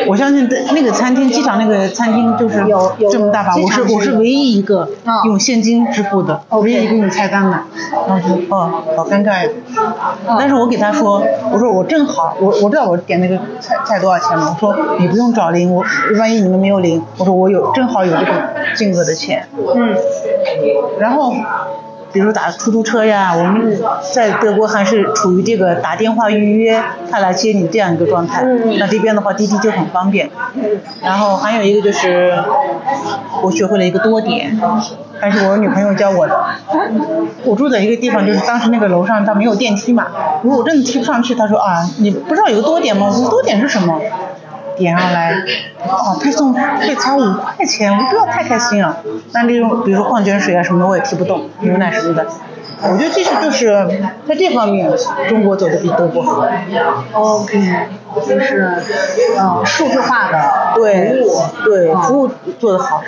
[0.06, 7.58] 我相信在那个餐厅，机场那个餐厅就是有有这么大吧，我是我是唯一一个啊用现金支付的唯一一个用菜单的。
[8.06, 9.50] 然后我说哦，好尴尬呀。
[10.38, 15.84] 但是我给他说，我说我正好，我我知道我点那个菜菜多少钱嘛，我说你不用找零，我
[16.18, 18.32] 万一你们没有零，我说我有正好有这个
[18.74, 19.46] 金额的钱。
[19.74, 19.94] 嗯
[20.98, 21.34] 然后
[22.12, 23.78] 比如打出租车呀，我们
[24.14, 28.42] 在德国还是处于这个打电话预约，他来接你这样一个状态。
[28.78, 30.30] 那这边的话，滴滴就很方便。
[31.02, 32.42] 然后还有一个就是，
[33.42, 34.58] 我学会了一个多点，
[35.20, 36.34] 还是我女朋友教我的。
[37.44, 40.06] 我住在一个地方，就是当时那个楼上它没有电梯嘛，
[40.42, 43.06] 如果我真的提不上去，他说啊，你不知道有个多点吗？
[43.08, 44.00] 我说多点是什么？
[44.78, 45.34] 点上来，
[45.86, 48.96] 哦，配送费才五块钱，我不要太开心啊。
[49.32, 52.26] 那那种比如说矿泉水啊什么的我也提不动，牛奶什么的。
[52.80, 53.88] 我觉得其实就是
[54.26, 54.88] 在这方面，
[55.28, 56.46] 中国走的比德国好。
[57.12, 57.60] OK，
[58.26, 58.74] 就是
[59.36, 60.38] 呃数字化的
[60.74, 63.02] 对服务，对，嗯服务做得好。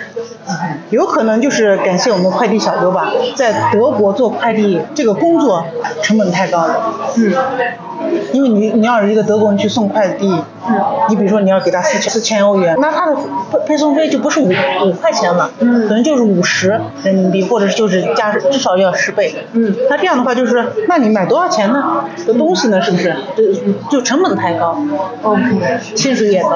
[0.89, 5.65] 有可能就是感谢我们快递小哥吧，在德国做快递这个工作
[6.01, 6.93] 成本太高了。
[7.17, 7.33] 嗯
[8.33, 10.27] 因为你你要是一个德国人去送快递，
[11.09, 13.15] 你比如说你要给他四千四千欧元，那他的
[13.51, 14.49] 配配送费就不是五
[14.85, 19.45] 五块钱了，嗯可能就是五十人民币，或者就是加至少要十倍。
[19.53, 22.05] 嗯那这样的话就是，那你买多少钱呢？
[22.25, 23.15] 的东西呢，是不是？
[23.37, 23.43] 就
[23.89, 24.75] 就成本太高，
[25.21, 26.49] ，OK，薪水也高。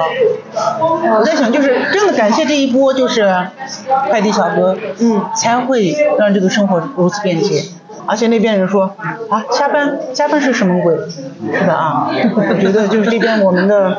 [1.18, 3.34] 我在想，就是真的感谢这一波，就是
[4.10, 7.64] 快递小哥，嗯才会让这个生活如此便捷。
[8.08, 8.96] 而且那边人说
[9.30, 10.96] 啊，加班加班是什么鬼？
[11.52, 13.98] 是的啊，我觉得就是这边我们的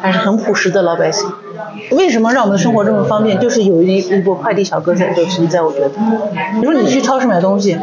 [0.00, 1.30] 还是很朴实的老百姓。
[1.90, 3.38] 为什么让我们的生活这么方便？
[3.38, 5.88] 就是有一一个快递小哥在这存在，我觉得。
[5.88, 7.78] 比如说你去超市买东西，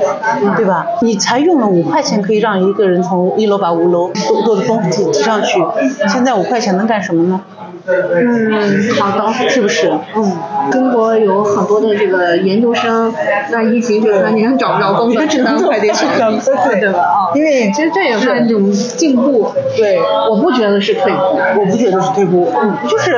[0.55, 0.87] 对吧？
[1.01, 5.59] 你才用了五块钱可以让一个人从一楼把五楼多多的东西提上去，
[6.07, 7.41] 现在五块钱能干什么呢？
[7.87, 9.91] 嗯，好的，是不是？
[10.15, 10.37] 嗯，
[10.71, 13.13] 中国有很多的这个研究生，
[13.51, 16.31] 那疫情这三年找不着工作，只能快递小哥，
[16.65, 16.99] 对对吧？
[16.99, 21.19] 啊，因为其实这也算一种进步，对，我不觉得是退步。
[21.59, 23.17] 我不觉得是退步，嗯，就是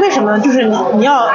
[0.00, 0.38] 为什么呢？
[0.40, 1.26] 就是你你要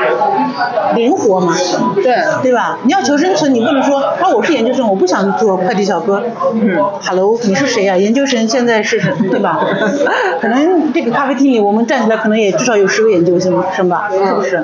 [0.95, 1.53] 灵活嘛，
[1.95, 2.79] 对，对吧？
[2.83, 6.23] 你要求生存，你不能说啊我是研究生，我不想做快递小哥。
[6.53, 9.59] 嗯，Hello，你是谁呀、研究生现在是什对吧？
[10.41, 14.63] 可能这个咖啡厅里我们站起来，可能也至少有十个研究生生吧，是不是？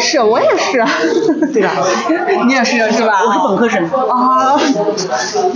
[0.00, 0.82] 是我也是，
[1.52, 1.70] 对吧？
[2.46, 3.20] 你也是是吧？
[3.26, 3.84] 我是本科生。
[4.08, 4.56] 啊，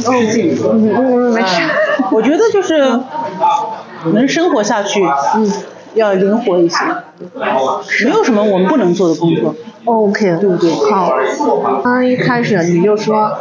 [0.08, 1.62] 嗯嗯，没事。
[2.10, 2.98] 我觉得就是
[4.12, 5.02] 能生活下去，
[5.36, 5.52] 嗯，
[5.94, 6.76] 要灵活一些，
[8.04, 9.54] 没有什么我们不能做的工作。
[9.86, 10.70] OK，对不对？
[10.90, 11.10] 好，
[11.82, 13.32] 刚刚一开始你就说，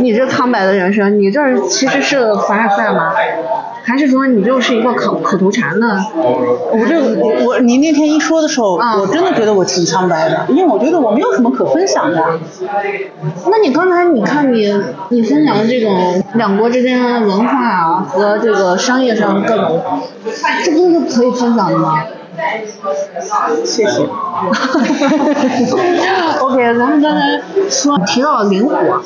[0.00, 3.12] 你这苍白的人生，你这其实是凡尔赛吗？
[3.84, 5.98] 还是说你就是一个口口头禅呢？
[6.14, 12.38] 我这我我你那天一说的时候，啊我真的觉得我挺苍白的，因为我觉得我没有什么可分享的。
[13.50, 14.72] 那你刚才你看你
[15.08, 19.82] 你分享的这种两国之间的文化啊和这个商业上各种，
[20.62, 22.02] 这不是可以分享的吗？
[23.64, 24.08] 谢谢。
[26.40, 29.02] OK，咱们刚才说提到了灵活，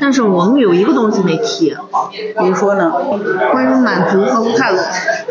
[0.00, 1.76] 但是我们有一个东西没提，
[2.38, 2.92] 比如说呢，
[3.50, 4.82] 关于满足和快乐。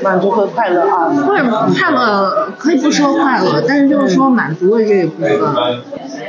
[0.04, 1.46] 满足和快乐啊，或者
[1.78, 5.40] 快乐可以不说快乐，但是就是说满足的这一部分，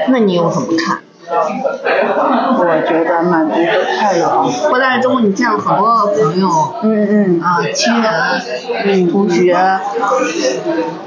[0.08, 0.98] 那你有怎么看？
[1.34, 3.60] 我觉得满足和
[3.98, 6.48] 快乐啊，回来之后你见了很多朋友
[6.82, 8.12] 嗯嗯，啊、亲人、
[8.84, 9.56] 嗯同学，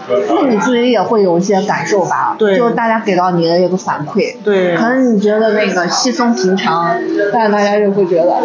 [0.08, 2.36] 那你自己也会有一些感受吧？
[2.38, 2.58] 对。
[2.58, 4.76] 就是大家给到你的一个反馈，对。
[4.76, 6.98] 可能你觉得那个稀松平常，
[7.32, 8.36] 但大家就会觉得。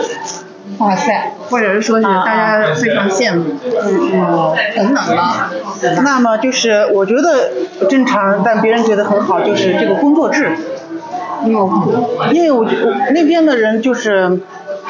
[0.78, 3.44] 哇塞，或者是说是大家非常羡慕，
[3.82, 7.50] 嗯，等等的，那么就是我觉得
[7.88, 10.52] 正常，但别人觉得很好，就是这个工作制。
[11.44, 14.40] 嗯，因为我我那边的人就是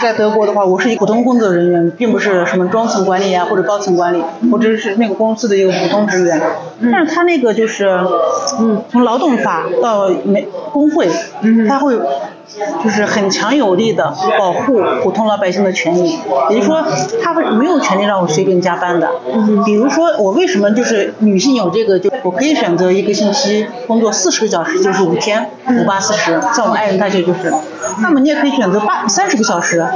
[0.01, 6.41] 在德国的话，我是一普通工作人员，并不是什么中层管理啊或者高层管理，我只是那个公司的一个普通职员。
[6.93, 7.87] 但是他那个就是，
[8.59, 11.09] 嗯，从劳动法到没工会，
[11.69, 11.99] 他会。
[12.83, 16.19] 就是很强有力的保护普通老百姓的权益，
[16.51, 16.85] 也就是说，
[17.23, 19.09] 他会没有权利让我随便加班的。
[19.65, 26.41] 比如说，我为什么就是女性有这个，就我可以选择一个星期工作四十个小时，就是五天，五八四十。
[26.55, 27.53] 像我爱人他这就是，
[28.03, 29.87] 那么你也可以选择八三十个小时，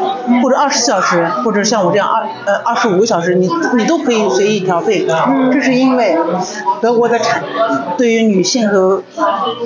[0.42, 5.06] 或者二十四小时，或者像我这样二呃二十五个小时，你你都可以随意调配。
[5.52, 6.16] 这是因为
[6.80, 7.42] 德国的产
[7.98, 9.02] 对于女性和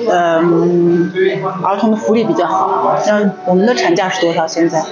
[0.09, 1.11] 呃嗯
[1.63, 2.78] 儿童的福利比较好。
[3.03, 4.45] 像我们的产假是多少？
[4.47, 4.83] 现在？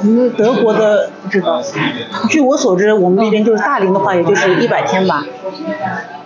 [0.00, 1.62] 我们德国的不知道。
[2.28, 5.24] 据我所知，我们那边就是大龄的话，也就是一百天吧。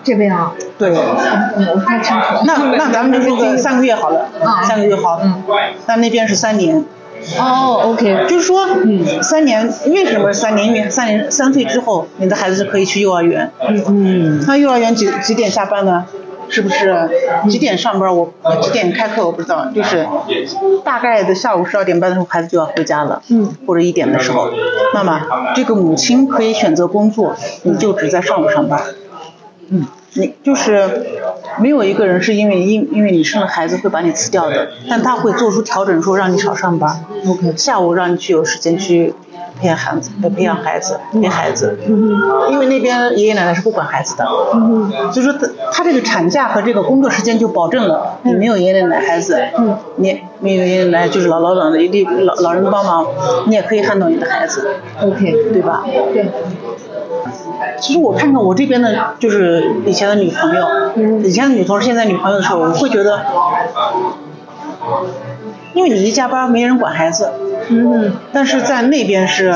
[0.03, 0.91] 这边啊，对。
[0.91, 2.45] 嗯，我不太清楚。
[2.45, 5.21] 那那咱们就说个三个月好了，啊三个月好。
[5.23, 5.43] 嗯。
[5.87, 6.85] 那那边是三年。
[7.37, 10.69] 哦，OK，就是说，嗯，三年为什么三年？
[10.69, 13.51] 因为三年三岁之后，你的孩子是可以去幼儿园。
[13.69, 16.07] 嗯嗯，那幼儿园几几点下班呢？
[16.51, 17.09] 是不是
[17.49, 18.33] 几点上班我
[18.63, 19.27] 几点开课？
[19.27, 20.07] 我不知道，就是
[20.85, 24.51] 大概的下午十二点半的时候孩子就要回家了，嗯，或者一点的时候，
[24.95, 25.21] 那么
[25.55, 28.83] 这个母亲可以选择工作，你就只在上午上班，
[29.69, 31.07] 嗯，你就是
[31.59, 39.15] 没有一个人是因为因因为你生了孩子会把你辞掉的，但他会做出调整，说让你少上班，OK，下午让你去有时间去
[39.61, 41.79] 培养孩子，呃培养孩子，陪孩子，
[42.51, 44.25] 因为那边爷爷奶奶是不管孩子的，
[45.13, 49.39] 所以说他他这个产假和这个工作时间就保证了你没有爷爷奶奶孩子，
[49.97, 53.07] 你没有爷爷奶奶就是老老老的力老老人帮忙，
[53.47, 54.69] 你也可以看到你的孩子
[55.01, 55.85] ，OK，对吧？
[56.13, 56.27] 对，
[57.81, 60.67] 其实我看看我这边的，就是以前的女朋友，
[61.25, 63.21] 以前的女同事，现在女朋友的时候，我会觉得，
[65.75, 67.31] 因为你一加班没人管孩子，
[67.69, 69.55] 嗯但是在那边是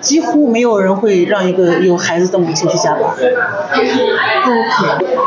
[0.00, 3.02] 几乎没有人会让一个有孩子的母亲去加班。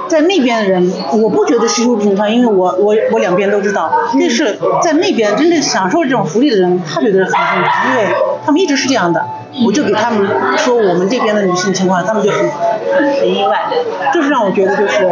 [0.08, 3.92] 在那边的人，我不觉得稀疏平常，因为我我我两边都知道。
[4.20, 8.08] 但是在那边真正享受这种福利的人，他觉得很正常，因为
[8.46, 9.26] 他们一直是这样的。
[9.66, 13.66] 我就给他们说我们这边的女性情况，他们就很很很意外，
[14.13, 15.08] 就是让我觉得就是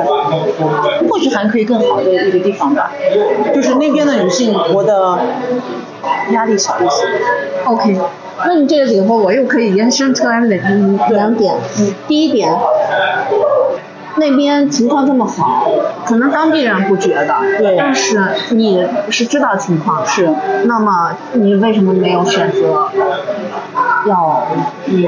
[1.09, 2.91] 或许还可以更好的一个地方吧。
[3.53, 5.19] 就是那边的女性活的
[6.31, 7.05] 压力小一些。
[7.65, 7.99] ，OK。
[8.43, 12.51] 那你这个以后我又可以延伸出来两两点，嗯，第一点，
[14.17, 15.67] 那边情况这么好，
[16.05, 18.19] 可能当地人不觉得，对但是
[18.51, 20.29] 你是知道情况的，是
[20.65, 22.89] 那么你为什么没有选择
[24.07, 24.47] 要
[24.87, 25.05] 嗯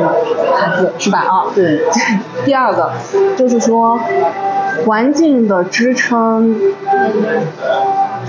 [0.56, 1.20] 孩子是吧？
[1.20, 1.82] 啊，对。
[2.46, 2.92] 第二个
[3.36, 4.00] 就是说
[4.86, 6.56] 环境的支撑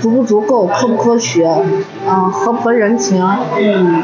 [0.01, 1.49] 足不足够，科不科学，
[2.07, 3.25] 嗯、合不合人情，
[3.57, 4.03] 嗯，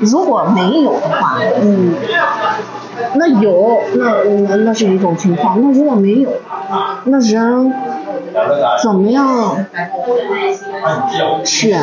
[0.00, 1.94] 如果没有的话，嗯，
[3.16, 5.60] 那有，那那那是一种情况。
[5.60, 6.30] 那如果没有，
[7.04, 7.72] 那人
[8.82, 9.56] 怎么样
[11.44, 11.78] 选，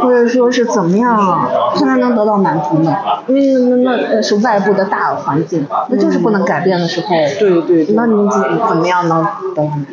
[0.00, 2.94] 或者说是怎么样才能能得到满足呢？
[3.26, 3.42] 因为
[3.76, 7.08] 那那那是外部的大环境，那就是不能改变的时候。
[7.38, 9.92] 对对对那你怎怎么样能得到满足？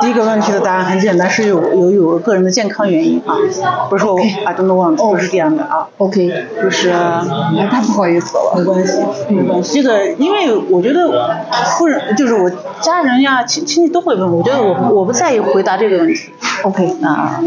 [0.00, 3.34] 第一个问题的答案很简单，是有有有个人的健康原因啊，
[3.90, 8.54] 不是说我 I don't want，不是这样的啊，OK，就是哎，太不好意思了。
[8.56, 9.82] 没关系，没关系。
[9.82, 11.10] 这个因为我觉得
[11.78, 12.48] 夫人就是我
[12.80, 16.30] 家人呀亲亲戚都会问，我觉得我我不在意回答这个问题。
[16.62, 17.40] OK，啊，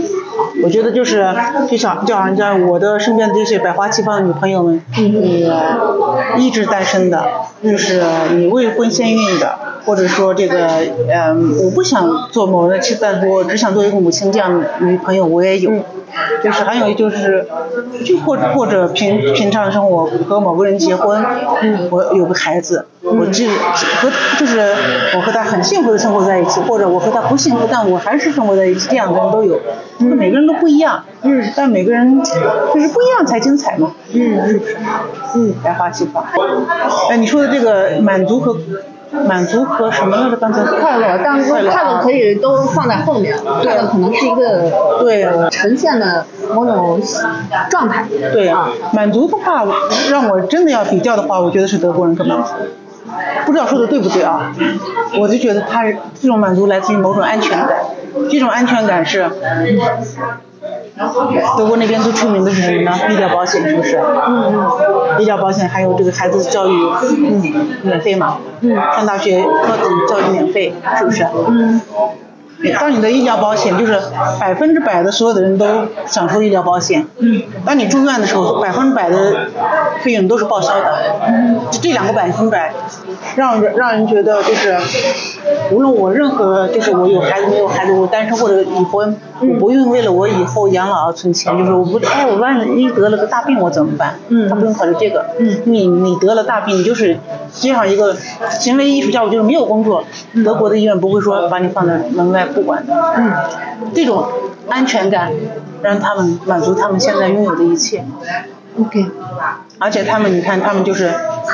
[0.63, 1.27] 我觉得就是
[1.69, 5.49] 就像就好像像我的身边的这些百花齐放的女朋友们，你
[6.37, 7.21] 一直单身的，
[7.61, 8.01] 就是
[8.35, 10.67] 你未婚先孕的，或者说这个
[11.09, 15.71] 嗯，我不想做某人的妻子，但是我只想做一个母亲这样的女朋友我也有。
[16.43, 17.47] 就是还有就是，
[18.05, 21.23] 就或者或者平平常生活和某个人结婚，
[21.89, 24.75] 我有个孩子，我这和就是
[25.15, 29.57] 我和他很幸福的生活在一起，或者我和他不幸福，但我还是生活在一起，这样的人都有。
[29.99, 32.29] 每个人都不一样，嗯，但每个人就
[32.81, 34.77] 是不一样才精彩嘛，嗯，是不是？
[35.35, 36.25] 嗯，百花齐放。
[37.09, 38.57] 哎，你说的这个满足和
[39.27, 40.37] 满足和什么来着？
[40.37, 47.01] 刚才快乐，但是快乐可以都放在后面，快乐可能是一个对呈现的某种
[47.69, 48.05] 状态。
[48.31, 49.65] 对啊，满足的话，
[50.09, 52.51] 让我真的要比较的话，我觉得是德国人更满足。
[53.45, 54.53] 不知道说的对不对啊？
[55.19, 57.69] 我就觉得他这种满足来自于某种安全感，
[58.29, 59.29] 这种安全感是
[61.57, 62.91] 德国那边最出名的是什么呢？
[63.09, 63.97] 医疗保险是不是？
[63.97, 65.21] 嗯嗯。
[65.21, 68.37] 医疗保险还有这个孩子的教育，嗯，免费嘛。
[68.61, 68.75] 嗯。
[68.75, 71.25] 上大学高等教育免费，是不是？
[71.47, 71.81] 嗯。
[72.79, 73.99] 当你的医疗保险就是
[74.39, 75.65] 百分之百的所有的人都
[76.05, 79.47] 享受医疗保险，嗯，当你住院的时候，百分之百的
[80.01, 82.73] 费用都是报销的，嗯，这两个百分百，
[83.35, 84.77] 让人让人觉得就是，
[85.71, 94.19] 无论我任何就是我有孩子没有孩子，我单身或者已婚，我不用为了我以后养老而存钱，就是我不哎我万一得了个大病我怎么办？
[94.29, 97.17] 嗯，他不用考虑这个，嗯，你你得了大病，你就是
[97.51, 98.15] 街上一个
[98.49, 100.03] 行为艺术家，我就是没有工作，
[100.45, 103.33] 德国的医院不会说把你放在门外不管的，嗯，
[103.93, 104.27] 这种
[104.69, 105.31] 安全感
[105.81, 108.05] 让他们满足他们现在拥有的一切。
[108.79, 109.05] OK，
[109.79, 111.11] 而且他们，你看，他们就是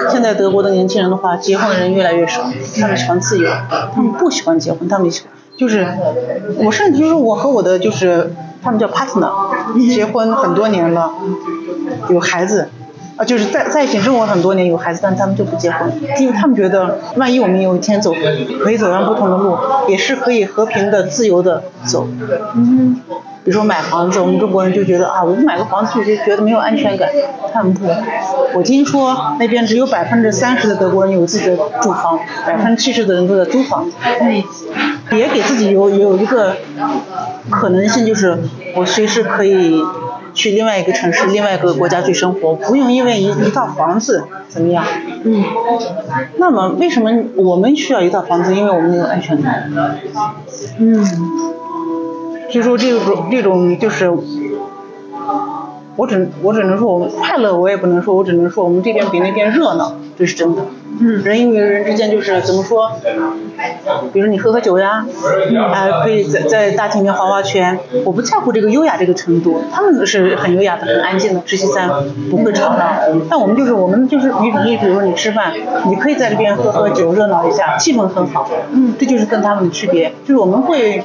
[0.09, 2.43] 现在德国的年轻人的话，结婚的人越来越少，
[2.79, 3.49] 他们喜欢自由，
[3.93, 5.23] 他们不喜欢结婚，他们喜
[5.57, 5.87] 就是
[6.57, 9.31] 我甚至就是我和我的就是他们叫 partner，
[9.93, 11.11] 结婚很多年了，
[12.09, 12.69] 有孩子。
[13.17, 18.13] 啊，就是在在一起生活很多年，有孩子，但他们就不结婚，因为他们觉得，万一我们有一天走，
[18.63, 22.07] 可以走上不同的路，也是可以和平的、自由的走。
[22.55, 23.01] 嗯，
[23.43, 27.09] 比如说买房子，我们中国人就觉得啊，我买个房子就觉得没有安全感，
[27.51, 27.87] 他们不，
[28.53, 33.89] 我听说那边只有百分之三十的德国人有自己的住房，百分之七十的人都在租房。
[34.21, 34.43] 嗯，
[35.17, 36.55] 也给自己有有一个
[37.49, 38.37] 可能性，就是
[38.75, 39.81] 我随时可以
[40.37, 44.85] 去另外一个城市、另外一个国家去生活，不用因为一一套房子怎么样。
[45.23, 45.43] 嗯，
[46.37, 48.55] 那么为什么我们需要一套房子？
[48.55, 49.69] 因为我们有安全感。
[50.77, 51.03] 嗯，
[52.51, 54.13] 就说这种这种就是，
[55.97, 60.61] 我只我只能说我们快乐，我也不能说，我只能说我们这边比那边热闹，这是真的。
[60.99, 62.91] 嗯人与人之间就是怎么说，
[64.13, 65.05] 比如你喝喝酒呀，
[65.71, 71.89] 啊、可以在在大厅里面划划拳，我不在乎这个优雅这个程度，他们是很优雅的、很安静的，吃西餐
[72.31, 72.95] 不会吵闹。
[73.29, 75.53] 但我们就是我们就是你你比如说你吃饭，
[75.87, 78.49] 你可以在这边喝喝酒，热闹一下，气氛很好。
[78.71, 81.03] 嗯，这就是跟他们的区别，就是我们会。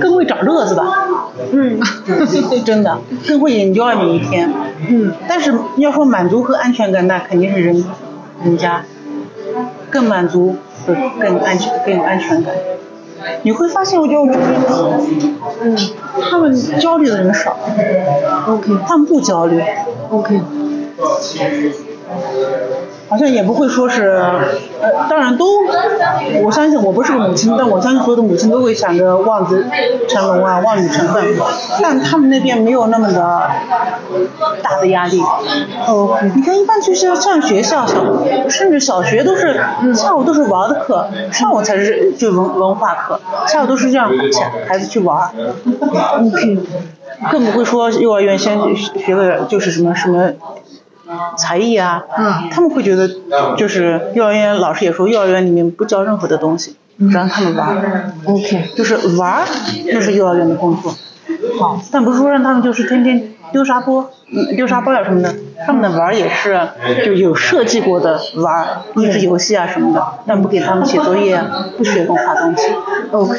[0.00, 0.84] 更会找乐子吧，
[1.52, 1.78] 嗯，
[2.64, 4.52] 真的更会 enjoy 每一天。
[4.88, 7.84] 嗯，但是要说满足和安全感，那肯定是人
[8.44, 8.84] 人家
[9.90, 10.56] 更满足
[10.86, 12.54] 和更安全更有安全感。
[13.42, 14.32] 你会发现，我觉得
[15.62, 15.76] 嗯，
[16.30, 17.56] 他们焦虑的人少。
[18.46, 19.60] OK 他们不焦虑
[20.10, 20.40] ，OK，
[23.08, 24.22] 好像也不会说是，
[24.82, 25.46] 呃，当然都，
[26.42, 29.66] 我相信我不是个母亲，但我相信所有的母亲都会想着望子
[30.08, 31.24] 成龙啊，望女成凤，
[31.82, 33.50] 但他们那边没有那么的
[34.62, 35.20] 大的压力。
[35.86, 37.96] 哦，你看，一般去上上学校，小
[38.48, 39.58] 甚至小学都是
[39.94, 44.10] 下午都是玩的课，上午才是就文文化课，下午都是让
[44.66, 45.30] 孩子去玩。
[46.20, 46.58] OK，
[47.30, 50.32] 更不会说幼儿园先学个就是什么什么。
[51.36, 52.48] 才艺啊，嗯。
[52.50, 53.08] 他们会觉得
[53.56, 59.44] 就是幼儿园老师也说，幼儿园里面不教任何的东西，让他们玩儿，OK，就是玩儿，
[59.92, 60.94] 那是幼儿园的工作。
[61.58, 65.34] 好，但不是说让他们就是天天丢沙包，嗯，丢沙包呀什么的，
[65.66, 66.58] 他们的玩儿也是
[67.04, 71.42] 就有设计过的玩儿，益智游戏啊什么的，但不给他们写作业，
[71.76, 72.68] 不学文化东西。
[73.10, 73.38] OK，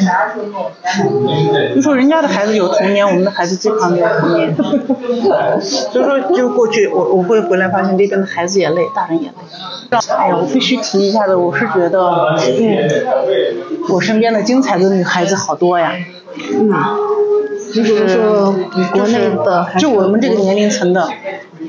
[1.76, 4.56] 就说人家的孩子有童年，我们的孩子基本上没有童年。
[5.62, 9.36] 所以说，就过去我我会回来发现这边的孩子也累，大人也累。
[10.18, 12.90] 哎呀，我必须提一下的，我是觉得，嗯，
[13.90, 15.94] 我身边的精彩的女孩子好多呀。
[16.54, 16.72] 嗯，
[17.76, 18.56] 你比如说
[18.94, 21.08] 国内的就我们这个年龄层的，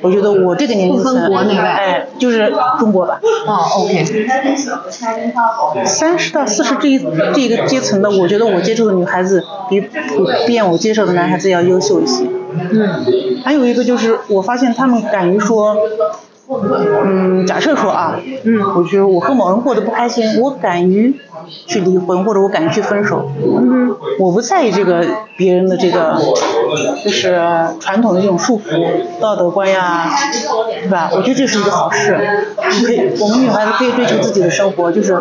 [0.03, 3.21] 我觉得我这个年龄层，不分国内外哎，就是中国吧。
[3.47, 4.05] 哦 OK，
[5.85, 12.25] 三十到四十这一这个阶层的，我觉得我接触的女孩子比普遍我接受的男孩子要优秀一些。
[12.25, 15.77] 嗯还有一个就是，我发现他们敢于说，
[17.05, 21.15] 嗯，假设说啊，嗯我觉得我和某人过得不开心，我敢于
[21.67, 25.05] 去离婚，或者我敢于去分手，嗯我不在意这个
[25.37, 26.17] 别人的这个，
[27.05, 27.41] 就是
[27.81, 28.63] 传统的这种束缚、
[29.21, 30.11] 道德观呀，
[30.83, 31.11] 对吧？
[31.13, 32.19] 我觉得这是一个好事，
[32.57, 35.19] 可以，我们女孩子可以追求自己的生活，就是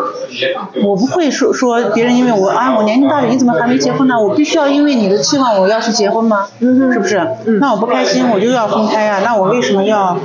[0.84, 4.20] 我不会说说别人因为我啊我年龄大了，你怎么还没结婚呢？
[4.20, 6.48] 我必须要因为你的期望我要去结婚吗？
[6.60, 7.22] 嗯是不是？
[7.60, 10.18] 那我不开心，我就要分开呀、那我为什么要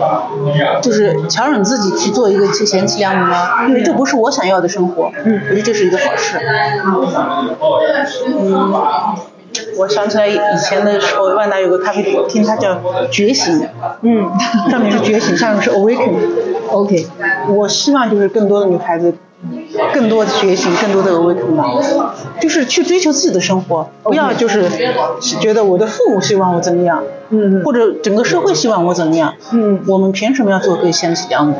[0.82, 3.36] 就是强忍自己去做一个贤妻良母呢？
[3.68, 5.10] 因为这不是我想要的生活。
[5.24, 6.38] 嗯，我觉得这是一个好事。
[8.26, 8.72] 嗯，
[9.76, 12.76] 我想起来以前的时候，万达有个咖啡厅，它叫
[13.10, 13.68] 觉醒，
[14.02, 14.30] 嗯。
[14.70, 16.14] 上面是觉醒，下面是 awaken。
[16.70, 17.06] ，OK，
[17.48, 19.14] 我希望就是更多的女孩子，
[19.92, 24.68] 更多的觉醒，更多的 awaken 吧，就是去追求自己的生活，不要就是
[25.40, 27.62] 觉得我的父母希望我怎么样，嗯。
[27.64, 29.82] 或者整个社会希望我怎么样，嗯。
[29.86, 31.54] 我们凭什么要做个贤妻良母？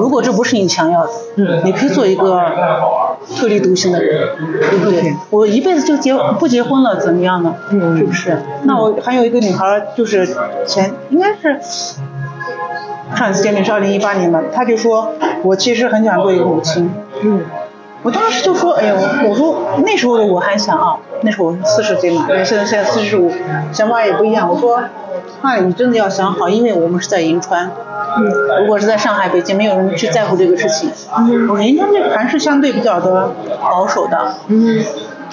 [0.00, 1.60] 如果这不是你想要的，嗯。
[1.64, 2.40] 你可以做一个
[3.36, 4.28] 特立独行的人，
[4.70, 5.14] 对不对？
[5.30, 7.54] 我一辈子就结不结婚了，怎么样呢？
[7.70, 8.38] 嗯是不是？
[8.64, 10.26] 那我还有一个女孩，就是
[10.66, 11.58] 前应该是
[13.16, 15.12] 上一次见面是二零一八年吧，她就说
[15.42, 16.90] 我其实很想做一个母亲。
[17.22, 17.42] 嗯
[18.04, 18.94] 我当时就说，哎呀，
[19.24, 23.32] 我我说那时候的我还想啊，那时候我四十岁嘛，现在现在四十五，
[23.72, 24.48] 想法也不一样。
[24.48, 24.82] 我说，
[25.40, 27.70] 啊，你真的要想好，因为我们是在银川，
[28.18, 28.24] 嗯
[28.60, 30.90] 如果是在上海、北京，没有人去在乎这个事情。
[31.48, 33.30] 我说银川这个还是相对比较的
[33.60, 34.34] 保守的。
[34.48, 34.84] 嗯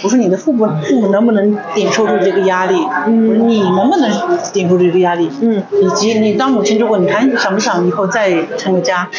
[0.03, 2.87] 我说你的父母父母能不能顶受住这个压力？
[3.05, 4.09] 嗯我说你能不能
[4.53, 5.29] 顶住这个压力？
[5.41, 9.09] 嗯以及你当母亲之后，你还想不想以后再成个家？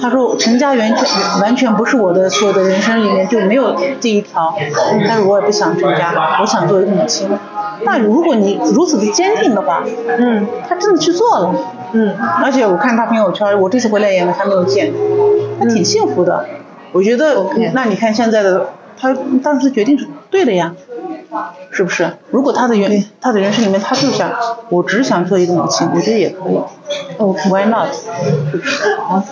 [0.00, 4.54] 他说陈家完全完全不是我的所有的人生里面就没有这一条，
[5.06, 7.28] 但是我也不想成家，我想做一个母亲。
[7.82, 9.84] 那如果你如此的坚定的话，
[10.18, 11.54] 嗯他真的去做了，
[11.92, 14.92] 嗯而且我看他朋友圈，我这次回来也还没有见，
[15.58, 16.44] 他挺幸福的。
[16.92, 20.74] 我觉得那你看现在的他当时决定是对的呀，
[21.70, 22.16] 是不是？
[22.30, 24.32] 如果他的原他的人生里面，他就想
[24.70, 26.58] 我只想做一个母亲，我觉得也可以。
[27.18, 27.88] OK，Why not？
[28.98, 29.22] 好，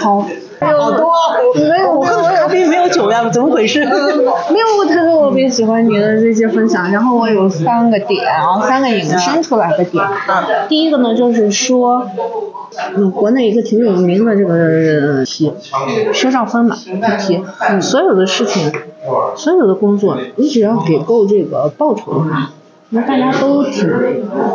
[0.00, 0.20] 好，
[0.60, 1.12] 好多，
[1.54, 3.84] 没有我喝咖啡没有酒呀，怎么回事？
[3.84, 6.90] 没有，我特别特别喜欢你的这些分享。
[6.92, 10.04] 然后我有三个点啊，三个引申出来的点。
[10.68, 12.06] 第一个呢，就是说，
[12.94, 15.52] 嗯，国内一个挺有名的这个题，
[16.12, 17.42] 薛兆丰嘛，他题，
[17.80, 18.70] 所有的事情，
[19.36, 22.52] 所有的工作，你只要给够这个报酬的话。
[22.92, 23.88] 那大家都挺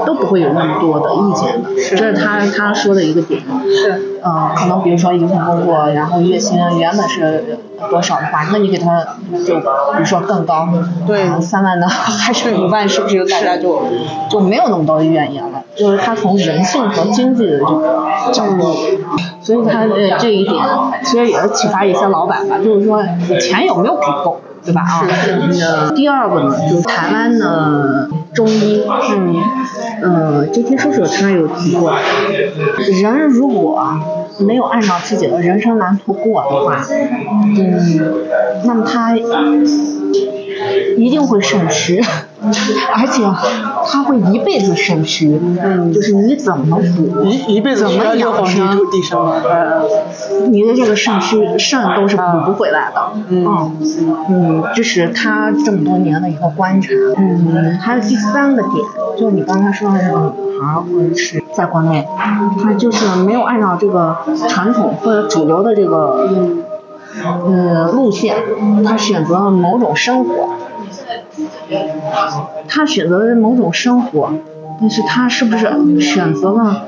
[0.06, 3.42] 都不会有那么多的意见的，这是他他说的一个点。
[3.70, 7.58] 是，呃，可能比如说一份工作，然后月薪原本是
[7.90, 9.02] 多少的话，那你给他
[9.46, 9.64] 就比
[10.00, 10.68] 如说更高，
[11.08, 13.84] 对呃三万的还是五万，是不是大家就
[14.30, 15.64] 就没有那么多的怨言了？
[15.78, 18.76] 就是他从人性和经济的这个角度，
[19.40, 20.62] 所以他呃这一点
[21.06, 24.42] 其实也是启发一些老板吧，就是说你钱有没有给够。
[24.66, 24.82] 对吧？
[24.82, 25.06] 啊，
[25.62, 29.36] 呃，第二个呢，就是台湾的中医，嗯，
[30.02, 31.94] 呃，这听叔叔他有提过，
[33.02, 33.80] 人如果
[34.40, 38.24] 没有按照自己的人生蓝图过的话，嗯，
[38.66, 39.16] 那么他
[40.98, 42.02] 一定会肾虚，
[42.94, 43.24] 而且
[43.86, 48.80] 他会一辈子肾虚，嗯，就是你怎么补，一一辈子怎么养生？
[50.50, 53.78] 你的这个肾虚肾都是补不回来的，嗯
[54.30, 58.74] 嗯，这是他这么多年的一个观察，嗯，还有第三个点，
[59.18, 62.08] 就是你刚才说的那个女孩或者是在国内，
[62.62, 64.18] 她就是没有按照这个
[64.48, 66.28] 传统或者主流的这个
[67.48, 68.36] 嗯路线，
[68.84, 70.50] 她选择了某种生活，
[72.68, 74.32] 他选择了某种生活，
[74.80, 76.86] 但是他是不是选择了？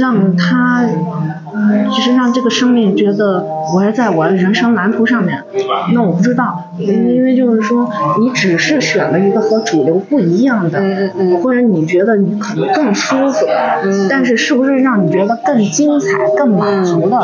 [0.00, 0.86] 让他
[1.88, 3.44] 就是让这个生命觉得
[3.74, 5.42] 我是在我的人生蓝图上面，
[5.92, 7.88] 那我不知道，因为就是说
[8.20, 10.80] 你只是选了一个和主流不一样的，
[11.42, 13.46] 或者你觉得你可能更舒服，
[14.08, 17.22] 但是是不是让你觉得更精彩、更满足的？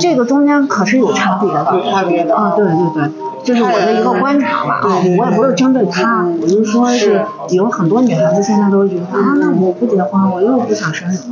[0.00, 3.10] 这个中间可是有差别的，有差别的啊，对对对。
[3.44, 11.28] 这是我的一个观察吧，啊，我也不是针对他，我就说是有很多女孩子现在都觉得啊，那我不结婚，我又不想生孩子，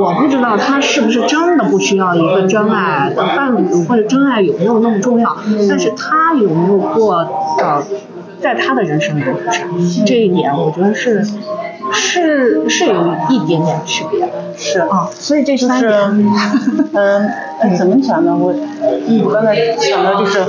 [0.00, 5.36] 我不知道她是就是真的不需要一个真爱的伴侣，或者真爱有没有那么重要，
[5.68, 7.24] 但是他有没有过
[7.58, 7.82] 到
[8.40, 9.24] 在他的人生里，
[10.06, 11.24] 这一点我觉得是
[11.92, 12.94] 是是有
[13.30, 15.82] 一点点区别的，是啊，所以这是点，
[16.92, 17.28] 嗯，
[17.60, 18.36] 哎 怎么讲呢？
[18.38, 18.54] 我，
[19.24, 20.44] 我刚才想到就是，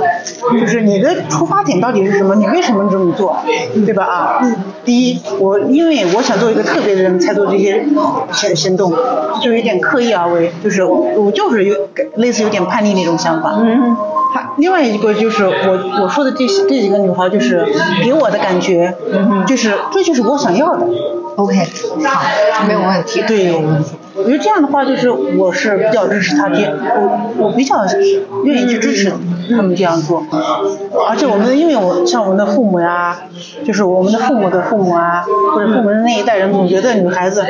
[0.60, 2.34] 就是你的出发点到底是什么？
[2.36, 3.36] 你为什么这么做，
[3.84, 4.04] 对吧？
[4.04, 4.40] 啊，
[4.84, 7.84] 第一，我因为我想做一个特别的人才做这些
[8.32, 8.92] 行行动，
[9.40, 11.74] 就有点刻意而为，就是我就是有
[12.16, 13.54] 类似有点叛逆那种想法。
[13.60, 13.96] 嗯
[14.34, 17.64] 还另外一个就是我我说的这些这几个女孩，就是
[18.02, 18.92] 给我的感觉，
[19.46, 20.84] 就是这就是我想要的。
[21.36, 21.56] ，OK，
[22.04, 23.52] 好，没有问题，对，
[24.14, 27.84] 我觉得这样的话，就是我是比较支持他这，我我比较
[28.44, 29.12] 愿意去支持
[29.50, 30.24] 他们这样做，
[31.08, 33.22] 而且我们因为我像我们的父母呀，
[33.64, 35.24] 就是我们的父母的父母啊，
[35.54, 37.44] 或者父母的那一代人，总觉得女孩子。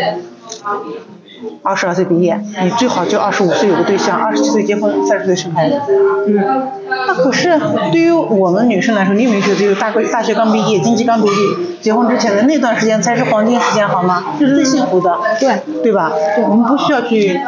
[1.63, 5.81] 二十二岁毕业，你最好就二十五岁有个对象，二十七岁结婚，三十岁生孩子。
[6.27, 7.59] 嗯，那可是
[7.91, 11.35] 对于我们女生来说，你有没有觉得，就是大学大学刚毕业，经济刚独立，
[11.81, 14.25] 结婚之前的那段时间才是黄金时间，好吗？
[14.39, 16.13] 就是最幸福的，对对吧？
[16.37, 17.41] 对，我们不需要去，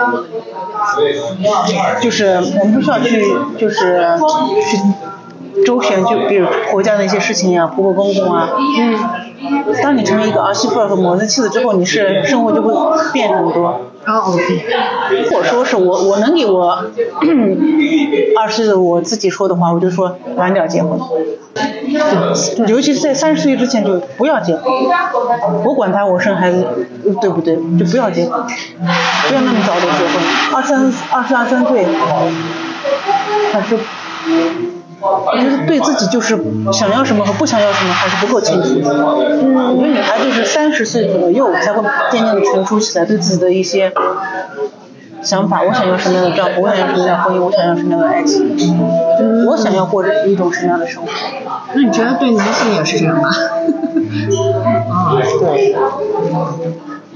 [2.01, 3.25] 就是我们不需要去，
[3.59, 4.09] 就是
[4.69, 8.51] 去周旋，就比如婆家的一些事情呀、婆婆公公啊。
[8.57, 8.99] 嗯。
[9.83, 12.73] 当你成为一个儿媳妇儿和母子妻子之后，你是生活就会
[13.13, 13.81] 变很多。
[14.05, 14.65] 啊，OK，
[15.25, 16.71] 如果说是我我能给我
[18.39, 20.99] 二十岁的我自己说的话，我就说晚点结婚，
[22.69, 24.73] 尤其是在三十岁之前就不要结婚。
[25.65, 26.65] 我管他我生孩子
[27.21, 28.41] 对不对，就不要结婚，
[29.29, 30.23] 不要那么早的结婚，
[30.55, 31.85] 二三二十二三岁，
[33.53, 33.77] 还是。
[35.01, 36.39] 我觉得对自己就是
[36.73, 38.93] 想要什么和不想要什么还是不够清楚的。
[38.95, 43.93] 嗯，我觉得女孩就是三十岁左右才会渐渐的成熟起来，对自己的一些
[45.23, 48.57] 想法，我想要什么样的丈夫，我想要什么样的婚姻，我想要什么样的爱情，
[49.47, 51.09] 我想要过一种什么样的生活。
[51.75, 53.29] 那你觉得对男性也是这样吗？
[54.91, 55.77] 啊， 对。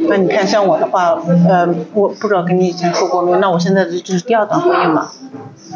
[0.08, 1.16] 那你看，像我的话，
[1.48, 3.38] 呃，我不知道跟你以前说过没有？
[3.38, 5.08] 那我现在这就是第二段婚姻嘛。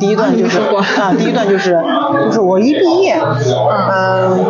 [0.00, 0.58] 第一段就是
[1.00, 1.80] 啊，第一段就是
[2.26, 3.16] 就是我一毕业，
[3.90, 4.44] 嗯，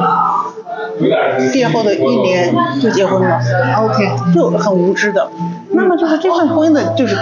[1.53, 3.39] 毕业后的一年就结婚了。
[3.77, 5.29] OK，就很无知的。
[5.73, 7.15] 那么就是这段婚姻的，就是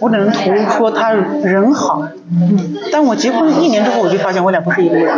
[0.00, 2.02] 我只能投入说他人好。
[2.32, 2.74] 嗯。
[2.90, 5.14] 但我结婚一年之后，我就发现我俩不是一个人。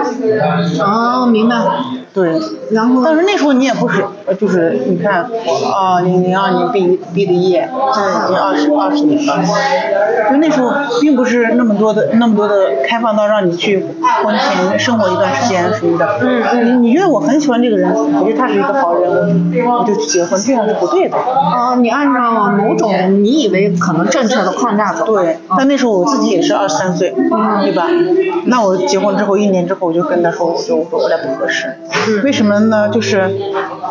[0.81, 1.57] 哦，明白。
[2.13, 2.41] 对。
[2.71, 3.03] 然后。
[3.05, 4.05] 但是那时候你也不是，
[4.39, 5.23] 就是你看，
[5.73, 9.45] 啊，零零二年毕毕的业，现在已经二十二十年了。
[10.31, 12.55] 就那时候并不是那么多的那么多的
[12.87, 13.85] 开放到让你去
[14.25, 16.19] 婚前生活一段时间什么的。
[16.23, 16.83] 嗯嗯。
[16.83, 21.17] 你觉得我很喜欢这个人，我觉得他是一个好人，我就去结婚，这样是不对的。
[21.17, 25.07] 啊，你按照某种你以为可能正确的框架走。
[25.07, 25.39] 对。
[25.57, 27.89] 但那时候我自己也是二十三岁，对吧？
[28.47, 31.77] 那我结婚之后一年之后，我就跟他说，我就我说我俩不合适。
[32.25, 32.89] 为什么呢？
[32.89, 33.31] 就是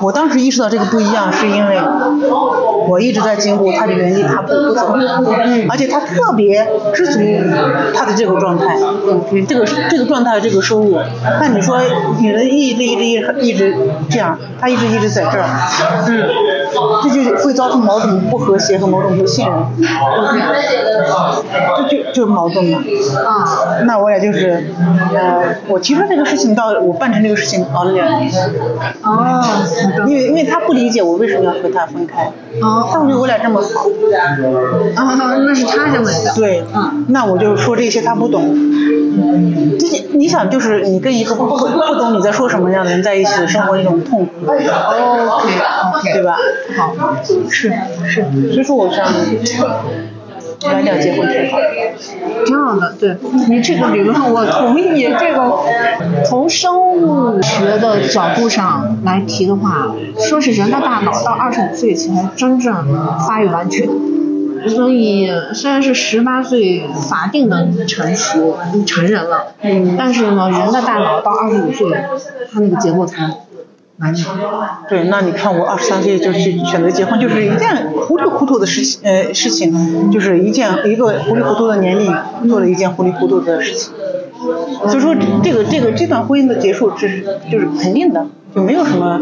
[0.02, 1.80] 我当时意识到这个不一样，是因为
[2.88, 4.96] 我一直在兼顾他的原地踏步不走，
[5.70, 7.20] 而且他特别知足
[7.94, 8.78] 他的这个状态，
[9.48, 10.98] 这个这个状态这个收入。
[11.40, 11.80] 那你说
[12.20, 13.76] 女人一直一直一直一直
[14.10, 15.46] 这样，他一直一直在这儿，
[16.08, 16.30] 嗯，
[17.04, 19.54] 这就会造成某种不和谐和某种不信任，
[21.78, 22.80] 这就就矛盾嘛。
[23.26, 24.66] 啊，那我也就是
[25.14, 28.01] 呃，我提出这个事情到我办成这个事情熬了两年。
[29.04, 29.44] 哦，
[30.08, 32.32] 因为因为他不理解我为什么要和他分开。
[32.62, 33.90] 哦，他觉得我俩这么好。
[34.96, 36.34] 啊，那是他认为的。
[36.36, 38.44] 对，嗯，那我就说这些他不懂。
[39.14, 44.32] 嗯这些你想就是你跟一个不不不懂你在说什么样的人在一起生活一种痛苦。
[44.48, 45.42] 哦
[45.96, 46.38] OK，对吧？
[46.78, 46.94] 好，
[47.50, 47.72] 是
[48.08, 49.06] 是，所以说我想。
[50.66, 51.58] 晚点结婚挺好，
[52.46, 52.94] 挺好的。
[53.00, 55.08] 对你这个理论我同意。
[55.20, 62.74] 这个从生物学的角度上来提的话，说是人的大脑到二十五岁才真正
[63.28, 63.88] 发育完全。
[64.68, 69.54] 所以虽然是十八岁法定的成熟成人了，
[69.98, 71.92] 但是呢，人的大脑到二十五岁，
[72.54, 73.28] 他那个结构才。
[74.90, 82.14] 对，那你看我二十三岁就去选择结婚，就是一件糊里糊涂的事情，呃，事情，就是一件一个糊里糊涂的年龄
[82.50, 83.94] 做了一件糊里糊涂的事情。
[84.88, 88.26] 所以说这个这个这段婚姻的结束是就是肯定的，
[88.56, 89.22] 就没有什么。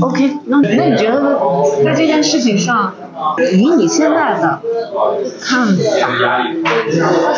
[0.00, 1.38] OK，那那你觉得
[1.84, 2.94] 在这件事情上，
[3.52, 4.60] 以你现在的
[5.42, 5.74] 看法，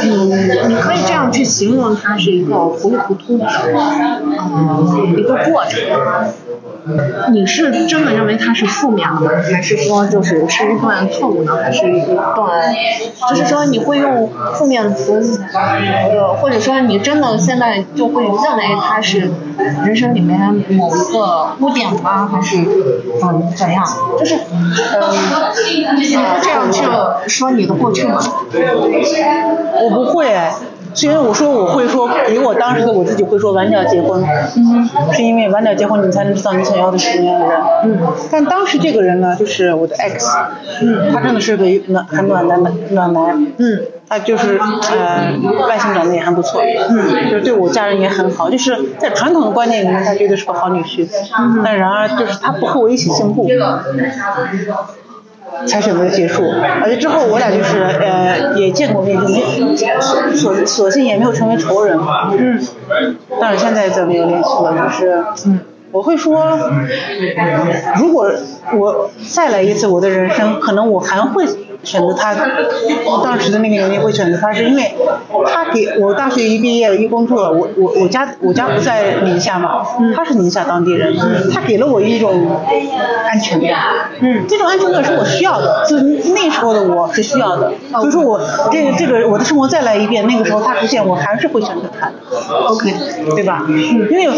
[0.04, 5.80] 嗯，你可以这样去形容它是一个糊里糊涂的，嗯，一个过程。
[7.30, 11.56] 你是真的认为它是负面的吗，还是说就是是一段错误呢？
[11.62, 12.00] 还是一
[12.34, 12.74] 段，
[13.30, 19.30] 就是说你会用负面词，呃，或者说你真的现在就会认为它是
[19.84, 20.38] 人生里面
[20.70, 22.28] 某一个污点吗？
[22.32, 23.84] 还是嗯怎样？
[24.18, 25.12] 就是呃，
[25.96, 26.82] 你会这样去
[27.28, 28.18] 说你的过去吗？
[29.82, 30.34] 我不会。
[30.94, 34.22] 虽然我说我会说，以我当时的我自己会说晚点结婚，
[34.56, 37.98] 嗯，是因为晚点结婚你才能知道你想要的是什么样的人，嗯，
[38.30, 40.26] 但当时这个人呢，就是我的 X，
[40.82, 45.32] 嗯，他真的是个暖很暖男的暖男，嗯，他就是呃
[45.68, 51.06] 外形长得也还不错，嗯，就对我家人也很好，就是在传统的观念里面他绝对是个好女婿，
[51.38, 53.48] 嗯，但然而就是他不和我一起进步。
[55.66, 56.44] 才选择结束，
[56.82, 59.36] 而且之后我俩就是呃也见过面，就没
[60.34, 61.98] 索索性也没有成为仇人。
[62.38, 62.58] 嗯。
[63.40, 65.60] 但是现在再没有联系了，就是嗯，
[65.92, 66.58] 我会说，
[67.98, 68.30] 如果
[68.76, 71.46] 我再来一次我的人生，可能我还会。
[71.84, 72.34] 选择他
[73.22, 74.94] 当时的那个年龄会选择他，是因为
[75.46, 79.82] 他给我大学一毕业一工作，我我我家我家不在宁夏嘛，
[80.14, 81.14] 他是宁夏当地人，
[81.52, 82.50] 他给了我一种
[83.26, 83.78] 安全感，
[84.20, 85.98] 嗯，这种安全感是我需要的，就
[86.34, 88.40] 那时候的我是需要的，所以说我
[88.72, 92.10] 这个这个我的生活再来一遍，那个时候他出现，我还是会选择他
[92.66, 92.92] ，OK，
[93.36, 93.64] 对吧？
[94.10, 94.28] 因为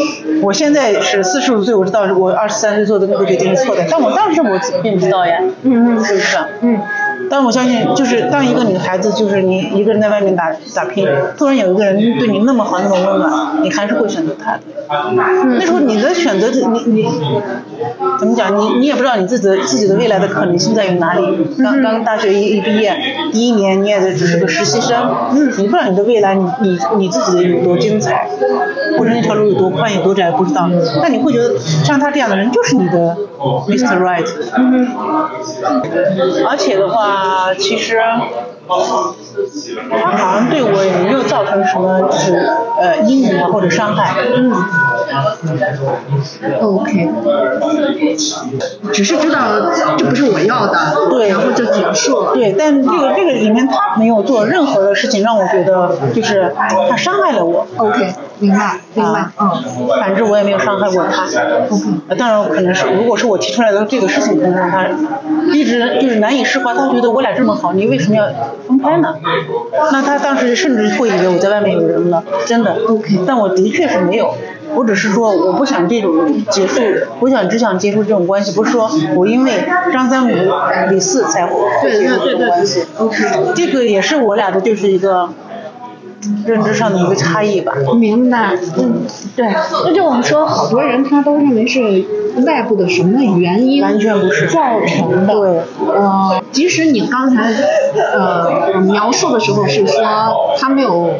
[0.42, 6.36] 我现在是四十五岁，我知道我二十三岁做的那个决定是错的，但我当时我并不知道呀，嗯嗯，是不是？
[6.60, 6.80] 嗯。
[7.28, 11.06] 但我相信，就是当一个女孩子，就是你一个人在外面打打拼，
[11.36, 14.60] 突然有一个人对你那么好，那么温暖，你还是会选择他的。
[15.58, 17.08] 那时候你的选择，你你
[18.18, 18.56] 怎么讲？
[18.58, 21.22] 你你也不知道你自己的自己的未来的可能性在于哪里。
[21.62, 22.96] 刚刚大学一一毕业，
[23.32, 25.14] 第一年你也只是个实习生，
[25.58, 28.28] 你不知道你的未来，你你你自己的有多精彩，
[28.98, 30.68] 或者那条路有多宽有多窄，不知道。
[31.00, 33.16] 但你会觉得像他这样的人就是你的
[33.68, 34.00] Mr.
[34.00, 34.26] Right。
[36.48, 37.09] 而且的话。
[37.10, 37.98] 啊，其实
[39.90, 42.36] 他好像对我也没有造成什么就是
[42.80, 44.52] 呃阴影啊或者伤害，嗯，
[46.60, 47.08] OK，
[48.92, 49.38] 只是知道
[49.96, 50.78] 这不是我要的，
[51.10, 52.32] 对然后就结束了。
[52.34, 56.52] 对，但这个这个里面他没有做任何的事情让我觉得就是
[56.88, 57.66] 他伤害了我。
[57.76, 61.26] OK，明白明白啊，嗯反正我也没有伤害过他。
[62.08, 64.86] 呃当然，可能是如果是我提出来的这个事情，可能让他
[65.52, 66.74] 一直就是难以释怀。
[66.74, 68.26] 他觉得我俩这么好，你为什么要
[68.66, 69.14] 分开呢？
[69.92, 72.76] 那他当时甚至会以为我在外面有人了，真的。
[72.88, 74.34] OK 但我的确是没有。
[74.74, 76.80] 我只是说我不想这种结束，
[77.20, 79.52] 我想只想结束这种关系，不是说我因为
[79.92, 80.34] 张三五
[80.90, 82.84] 李四才会结束这种关系。
[82.98, 85.28] ，OK，这个也是我俩的就是一个
[86.46, 87.72] 认知上的一个差异吧。
[87.98, 88.56] 明白。
[88.78, 89.02] 嗯，
[89.36, 89.46] 对，
[89.84, 92.04] 那就我们说，好多人他都认为是
[92.46, 95.32] 外部的什么原因完全不是造成的。
[95.32, 97.52] 对，呃，即使你刚才
[98.14, 100.02] 呃描述的时候是说
[100.58, 101.14] 他没有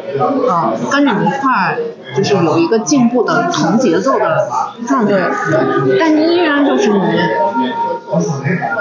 [0.48, 1.78] 呃跟着你一块儿，
[2.16, 4.48] 就是有一个进步的同节奏的
[4.86, 5.30] 状态，
[5.98, 6.98] 但你依然就是你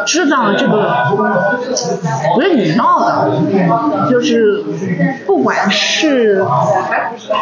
[0.06, 0.90] 知道这个
[2.34, 3.30] 不是你要的，
[4.10, 4.64] 就是
[5.26, 6.46] 不管是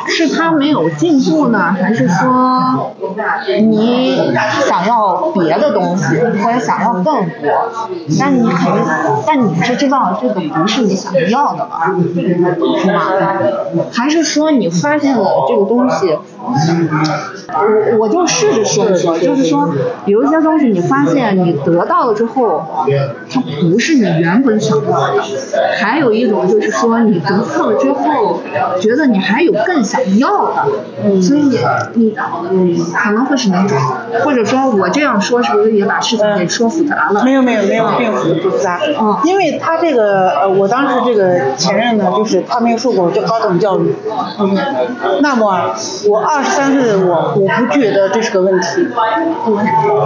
[0.08, 2.94] 是他没有进步呢，还是说
[3.62, 4.34] 你
[4.68, 7.24] 想要别的东西，或者想要更多，
[8.20, 8.84] 但你肯定，
[9.26, 11.92] 但你是知道这个不是你想要的吧，
[12.84, 13.02] 是吗？
[13.92, 16.18] 还是说你发现了这个东西，
[17.50, 19.70] 我我就试着说一说，就是说
[20.06, 22.66] 有一些东西你发现你得到了之后，
[23.30, 25.24] 它不是你原本想要的，
[25.80, 28.42] 还有一种就是说你得到了之后，
[28.80, 31.58] 觉得你还有更想要的，所以你
[31.94, 32.16] 你
[32.50, 33.78] 嗯可能会是哪种，
[34.24, 37.24] 或者说我这样说是不是也把事情给说复杂了？
[37.24, 38.80] 没有没有没有，并不复杂。
[39.00, 43.94] 嗯因为他这个呃，我当时这个前任呢，就是他没有受过高等教育。
[44.40, 44.58] 嗯。
[45.22, 45.74] 那么
[46.08, 48.88] 我二十三岁的我，我不觉得这是个问题。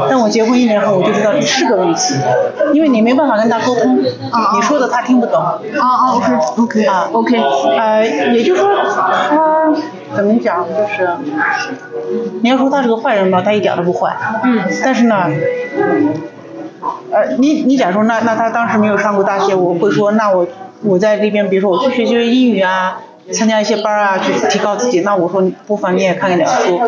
[0.10, 2.16] 但我结婚一年后，我就知道这是个问题，
[2.74, 5.42] 因为你没办法跟他沟通，你说的他听不懂。
[5.42, 7.38] 啊啊，OK OK 啊 OK，
[7.78, 8.70] 呃，也就是说，
[9.30, 9.74] 他
[10.16, 11.10] 怎么讲，就是
[12.42, 14.16] 你要说他是个坏人吧，他一点都不坏。
[14.46, 14.64] 嗯。
[14.86, 15.26] 但是呢，
[17.12, 20.48] 呃，你你假如说那那他当时没有上过大学，我会说那我
[20.84, 23.00] 我在这边，比如说我去学学英语啊，
[23.32, 25.02] 参加一些班啊，去提高自己。
[25.02, 26.86] 那我说你不妨你也看看点书，不，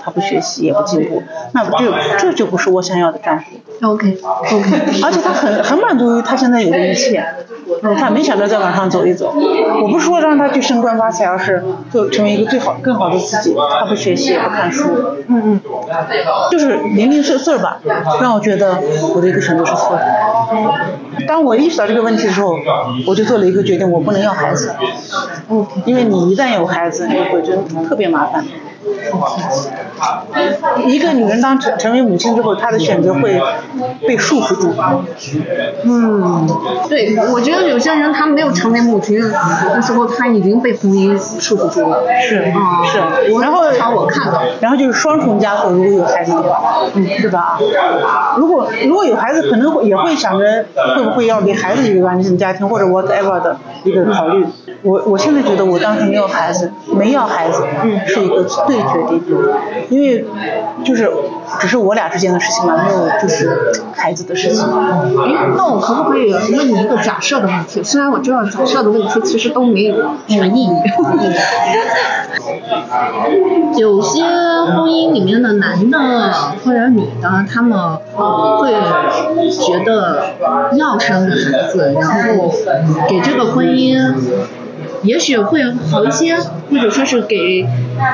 [0.00, 3.44] 他不学习也不进步，那不就这就不是我想要的丈夫。
[3.82, 7.22] OK OK，而且他很很满足于他现在有的一切，
[7.98, 9.34] 他没想着再往上走一走。
[9.34, 11.62] 我不是说让他去升官发财，而是
[11.92, 13.54] 就成为一个最好更好的自己。
[13.78, 14.88] 他不学习也不看书，
[15.28, 15.60] 嗯嗯，
[16.50, 17.78] 就是零零碎碎吧，
[18.20, 18.80] 让我觉得
[19.14, 20.06] 我的一个选择是错的。
[21.26, 22.56] 当我意识到这个问题的时候，
[23.06, 24.74] 我就做了一个决定，我不能要孩子，
[25.84, 28.44] 因为你一旦有孩子，你会觉得特别麻烦。
[30.86, 33.40] 一个女人当成成为母亲之后，她的选择会
[34.06, 34.72] 被束缚住。
[35.84, 36.46] 嗯，
[36.88, 42.02] 对，我觉得有些人他没有成为母亲的时候，他已经被婚姻束缚住了。
[42.20, 42.98] 是啊是，
[43.40, 47.58] 然后至少我看到，然后就是双重枷锁，如果有孩子的话，嗯，是吧？
[48.36, 54.46] 如果如果有孩子，可能会也会想着会不会要给孩子一个完整的家庭，或者 whatever 的一个考虑。
[54.82, 59.22] 我我现在觉得我当时没有孩子，没要孩子，嗯，是一个对决定，
[59.90, 60.24] 因为
[60.84, 61.10] 就是
[61.60, 64.64] 只是我俩之间的事情嘛，没有就是孩子的事情。
[64.64, 67.82] 哎，那我可不可以问你一个假设的问题？
[67.82, 69.96] 虽然我知道假设的问题其实都没有
[70.28, 70.70] 什么意义。
[73.76, 75.98] 有些婚姻里面的男的
[76.64, 77.78] 或者女的，他们
[78.58, 78.72] 会
[79.50, 80.30] 觉得
[80.76, 81.34] 要生孩
[81.70, 82.50] 子，然后
[83.08, 84.14] 给这个婚姻。
[85.06, 87.66] 也许会好一些，或者说是给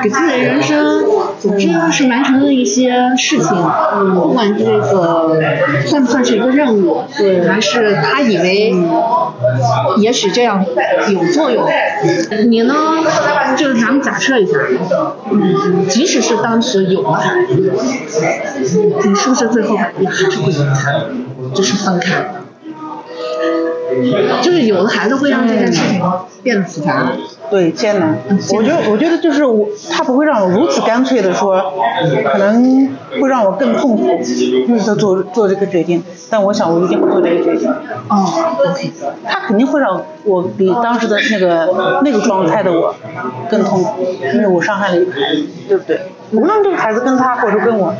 [0.03, 1.03] 给自己的人生，
[1.39, 3.49] 总之是完成了一些事情。
[3.95, 5.41] 嗯，不管这个
[5.85, 8.73] 算不算是一个任务，对，还是他以为
[9.97, 10.65] 也许这样
[11.09, 11.67] 有作用。
[12.47, 12.73] 你呢？
[13.57, 14.53] 就是咱们假设一下，
[15.31, 17.73] 嗯，即使是当时有了孩子，
[19.05, 20.93] 你是不是最后也还是会离开，
[21.53, 22.42] 就是分开？
[24.41, 26.01] 就是有的孩子会让这件事情
[26.41, 27.11] 变得复杂。
[27.49, 28.17] 对，艰难。
[28.53, 31.61] 我觉得，我觉得就是我，他不会让我如此干脆的说，
[32.31, 32.89] 可能
[33.21, 34.07] 会让我更痛苦，
[34.67, 36.01] 就是做做这个决定。
[36.29, 37.69] 但我想，我一定会做这个决定。
[38.09, 38.25] 哦
[38.59, 38.91] ，OK。
[39.25, 42.95] 他肯定会让我比当时的那个那个状态的我
[43.49, 46.01] 更痛苦，因为我伤害了一个孩子，对不对？
[46.31, 47.93] 无论这个孩子跟他或者跟我，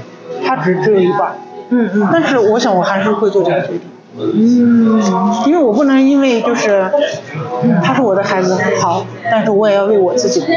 [0.46, 1.38] 他只只有一半。
[1.70, 2.08] 嗯嗯。
[2.12, 3.82] 但是我想，我还是会做这个决定。
[4.16, 5.02] 嗯，
[5.48, 6.90] 因为我不能因为就是
[7.84, 10.48] 他是我的孩子，好，但是我也要为我自己活。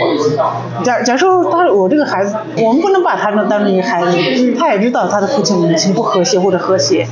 [0.82, 4.16] 假假设他我这个孩子，我们不能把他们当成一个孩子，
[4.58, 7.06] 他也知道他的父亲母亲不和谐或者和谐，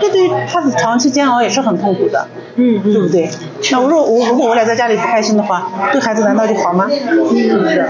[0.00, 2.26] 这对于他的长期煎熬也是很痛苦的，
[2.56, 3.28] 嗯对不对？
[3.70, 6.88] 那我说我如果我俩在家里不开心的话，对孩子难道就好吗？
[6.90, 7.86] 是不是？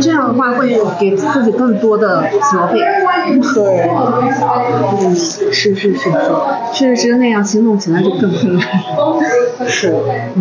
[0.00, 2.80] 这样的话会给自己更多的责备。
[3.54, 3.88] 对，
[5.00, 6.12] 嗯，是是是是，
[6.72, 8.66] 确实是那样，行动起来就更困难。
[9.66, 9.94] 是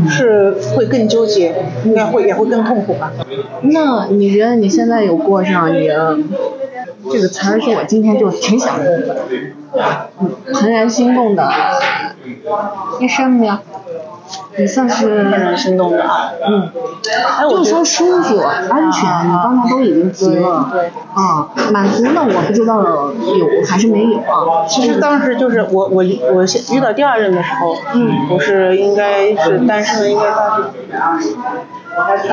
[0.10, 3.12] 是会更纠结，应该会也会更痛苦吧？
[3.62, 6.18] 那你觉得你现在有过上你的
[7.12, 9.18] 这个词儿是我今天就挺想用的，
[10.54, 11.50] 怦然心动的
[13.00, 13.60] 一生喵
[14.58, 14.62] 有？
[14.62, 16.32] 你算是怦然心动的啊。
[16.48, 16.70] 嗯，
[17.40, 20.72] 哎，我就说舒服、安全，你刚才都已经提了。
[21.14, 24.66] 啊，满足呢，我不知道有还是没有啊。
[24.68, 26.04] 其实当时就是我我
[26.34, 30.64] 我现遇到第二任的时候，嗯我是应该是单身，应该大概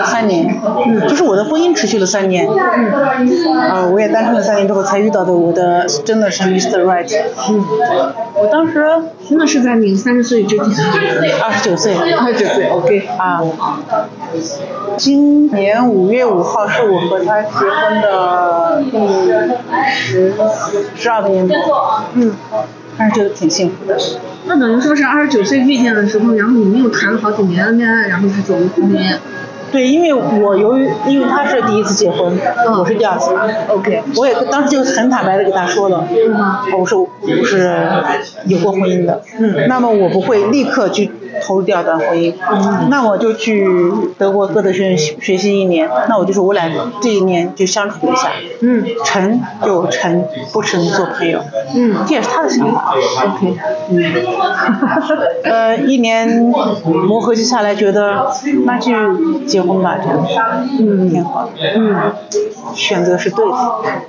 [0.05, 2.91] 三年，嗯，就是我的婚姻持续了三年，嗯，
[3.59, 6.83] 啊，我也单身了三年之后才遇到的我的真的是 Mr.
[6.85, 7.11] Right，
[7.51, 7.65] 嗯，
[8.35, 8.85] 我当时
[9.31, 10.67] 那是在你三十岁之前。
[11.43, 13.09] 二十九岁，二十九岁，OK。
[13.17, 13.41] 啊，
[14.97, 18.99] 今年五月五号是我和他结婚的第
[19.95, 20.35] 十
[20.97, 21.55] 十二个年头，
[22.15, 22.35] 嗯，
[22.97, 23.97] 还是觉得挺幸福的。
[24.47, 29.17] 那等于说是二十九岁遇见的时候，然后你们又谈了好几年的恋爱，然后才走入婚姻。
[29.73, 32.39] 对，因为我由于因为他是第一次结婚，
[32.79, 37.81] 我是第二次嘛 OK 我也当时就很坦白的给他说了，嗯我说我是
[38.47, 41.11] 有过婚姻的，嗯那么我不会立刻去
[41.43, 43.67] 投入第二段婚姻，嗯那我就去
[44.19, 46.71] 德国歌德学院学学习一年，那我就说我俩
[47.01, 51.41] 这一年就相处一下，嗯成就成，不成做朋友，
[51.75, 52.95] 嗯这也是他的想法。
[52.95, 53.57] ，OK
[53.91, 54.03] 嗯。
[55.45, 58.31] 呃，一年磨合期下来，觉得
[58.65, 58.93] 那就
[59.47, 62.13] 结婚吧，这样，嗯，挺好的，嗯
[62.75, 63.57] 选择是对的。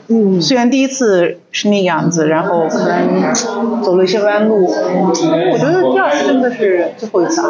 [0.08, 0.42] 嗯。
[0.42, 7.42] 虽然第一次是那个样子，然后可能走了一些弯路，我觉得第二次真的是最后一次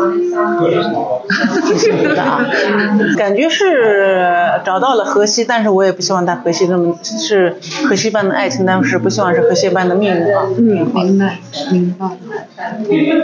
[2.20, 2.45] 啊，
[3.18, 7.56] 感觉是找到了河西，但是我也不希望他河西那么是
[7.88, 11.39] 河西般的爱情，但是不希望是河西般的命运啊，嗯，明白
[11.72, 12.06] 明白。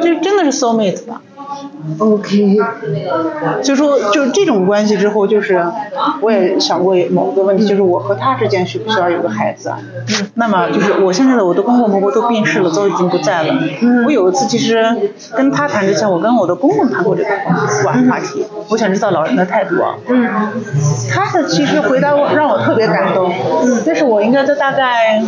[0.02, 1.22] 这真的是 soul mate 吧。
[1.98, 2.58] OK。
[3.64, 5.66] 就说就这种关系之后，就是
[6.22, 9.74] 我也想过某个问题，就是我和他之间需不需要有个孩子
[10.08, 10.30] 嗯？
[10.36, 13.54] 那么就是我现在的我的公公婆婆都病逝了，都已经不在了。
[14.06, 14.84] 我有一次其实
[15.36, 17.30] 跟他谈之前，我跟我的公公谈过这个
[17.84, 19.96] 话话题，我想知道老人的态度啊。
[20.08, 20.28] 嗯
[21.12, 23.32] 他的其实回答我让我特别感动，
[23.64, 25.22] 嗯，但是我应该在大概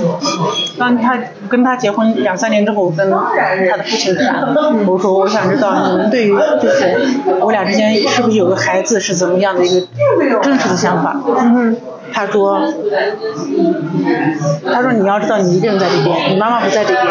[0.78, 1.18] 当他
[1.50, 4.54] 跟他结婚两三年之后，我跟他的父亲谈，
[4.86, 6.98] 我说我想知道你们对于就是
[7.42, 11.76] 我俩之间是不是有个孩子是怎么样的一个真实的想法，嗯，
[12.14, 12.62] 他说，
[14.72, 17.08] 他说你要知道你一个人在这边，你妈妈不在这边，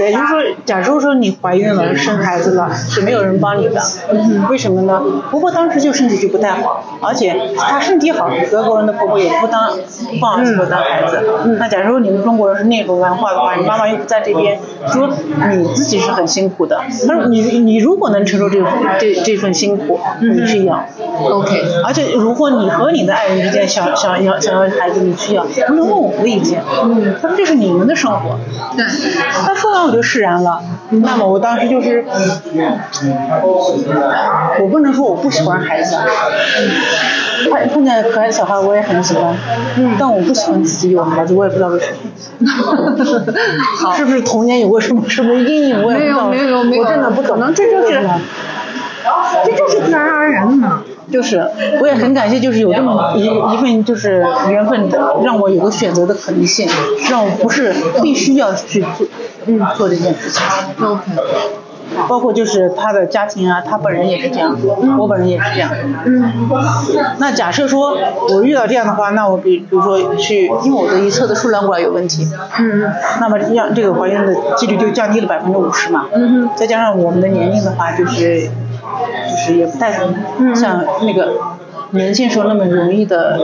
[0.00, 3.80] 也就是说，假如说你怀孕了生孩子了，是没有人帮你的，
[4.48, 5.02] 为什么呢？
[5.30, 11.22] 婆婆当时就身体就不太好，而且她身体好，德国人的婆婆也不当不放儿媳妇当孩子。
[11.58, 14.58] 那假如说你们中国人是那种文化的话，你妈妈又不在这边，
[14.92, 15.08] 说
[15.50, 16.80] 你自己是很辛苦的。
[17.06, 18.58] 他说你你如果能承受这
[18.98, 20.84] 这这份辛苦，你去养。
[21.22, 21.64] OK。
[21.84, 26.62] 而且如果你和你的爱人之间想想要想要孩子，你去要，不能问我的意见。
[26.84, 28.38] 嗯，他说这是你们的生活。
[28.76, 28.84] 对。
[29.44, 30.60] 他说完我就释然了。
[30.90, 32.04] 那么我当时就是，
[34.60, 35.96] 我不能说我不喜欢孩子，
[37.50, 39.34] 看碰见可爱的小孩我也很喜欢，
[39.98, 41.96] 但我不喜欢自己有孩子，我也不知道为什么。
[43.80, 45.82] 好是不是童年有过什么什么阴影？
[45.82, 46.28] 我也不知道。
[46.28, 47.36] 没有没有没有我真的不懂。
[47.36, 48.00] 可能这就是
[49.44, 50.82] 这就是自然而然的嘛。
[51.12, 51.46] 就是，
[51.80, 54.88] 我也很感谢，就是有这么一一份就是缘分，
[55.22, 56.68] 让我有个选择的可能性，
[57.10, 59.06] 让我不是必须要去做，
[59.46, 60.42] 嗯，做这件事情。
[60.80, 61.12] OK。
[62.08, 64.56] 包括就是他的家庭啊，他本人也是这样，
[64.98, 65.70] 我本人也是这样。
[66.04, 66.24] 嗯。
[67.18, 67.96] 那假设说
[68.30, 72.26] 我遇到这样的话，那我比比如说去，因为我的一侧的输卵管有问题，
[72.58, 72.90] 嗯
[73.20, 76.06] 那么这样这个怀孕的几率就降低了百分之五十嘛。
[76.12, 78.50] 嗯哼再加上我们的年龄的话，就是
[79.34, 79.92] 就是也不太
[80.38, 81.32] 嗯像那个
[81.90, 83.38] 年轻时候那么容易的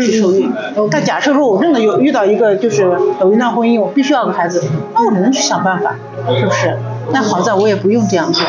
[0.00, 0.50] 去受孕。
[0.90, 2.82] 但假设说我真的有遇到一个就是
[3.20, 4.62] 有一段婚姻，我必须要个孩子，
[4.94, 5.94] 那我只能去想办法，
[6.38, 6.76] 是不是？
[7.12, 8.44] 但好在我也不用这样做，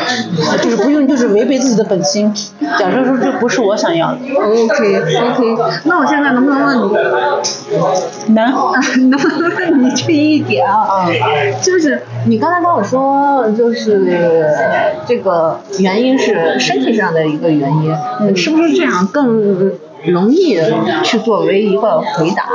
[0.62, 2.34] 就是不用就是违背自己的本心。
[2.80, 8.34] 假设说这不是我想要的，OK OK，那我现在能不能问你？
[8.34, 8.52] 能
[9.10, 11.06] 能不能问你这一点啊？
[11.06, 11.08] 啊
[11.62, 14.48] 就是你刚才跟我说，就是
[15.08, 19.72] 这个原因是身体上的一个原因，嗯是不是这样更
[20.12, 20.60] 容易
[21.04, 22.46] 去作为一个回答？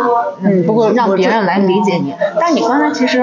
[0.43, 2.15] 嗯不过让别人来理解你。
[2.39, 3.23] 但你刚才其实，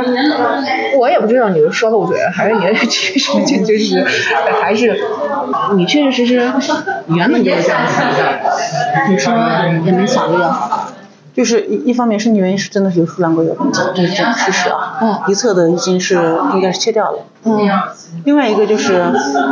[0.97, 4.05] 我也不知道你是说漏嘴，还是你确实就就是，
[4.61, 4.99] 还是
[5.75, 6.51] 你确确实实
[7.07, 8.39] 原本就是这样想的。
[9.09, 9.34] 你说
[9.86, 10.55] 也没想这个。
[11.38, 14.98] 就是一一方面身体原因是真的是有输卵管有问题，这是这个事实啊。
[15.00, 16.16] 嗯一侧的已经是
[16.56, 17.20] 应该是切掉了。
[17.44, 17.70] 嗯
[18.26, 19.04] 另外一个就是，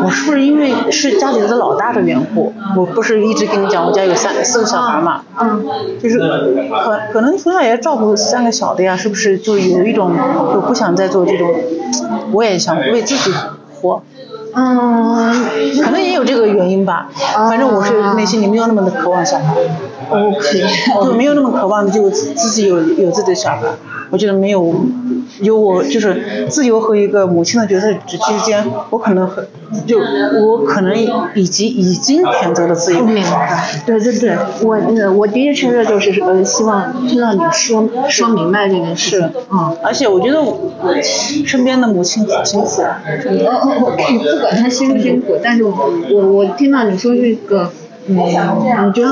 [0.03, 5.63] 我是不是因为是家里的老大的缘故，我不是一直跟你讲我家有三四个小孩嘛，嗯
[6.01, 10.11] 就是可可能从小也照顾三个小的呀，是不是就有一种
[10.51, 11.53] 就不想再做这种，
[12.31, 13.31] 我也想为自己
[13.79, 14.01] 活，
[14.55, 15.33] 嗯
[15.83, 17.09] 可能也有这个原因吧。
[17.33, 19.53] 反正我是内心里没有那么的渴望小孩
[20.09, 20.65] ，，OK，
[21.03, 23.61] 就没有那么渴望的就自己有有自己的小孩。
[24.09, 24.73] 我觉得没有
[25.41, 29.45] 有我就是自由和一个母亲的角色之之间，我可能很
[29.87, 30.95] 就我可能
[31.33, 33.03] 以及已经选择了自由。
[33.05, 39.75] 明白，对对对，我呃我的确确就是呃希望听到你说说明白这件事，嗯。
[39.83, 40.71] 而且我觉得我
[41.45, 42.65] 身边的母亲好辛苦。
[42.65, 45.71] 哦哦哦，不管她辛不辛苦，但是我
[46.11, 47.71] 我我听到你说这个，
[48.07, 48.17] 嗯，
[48.85, 49.09] 我觉得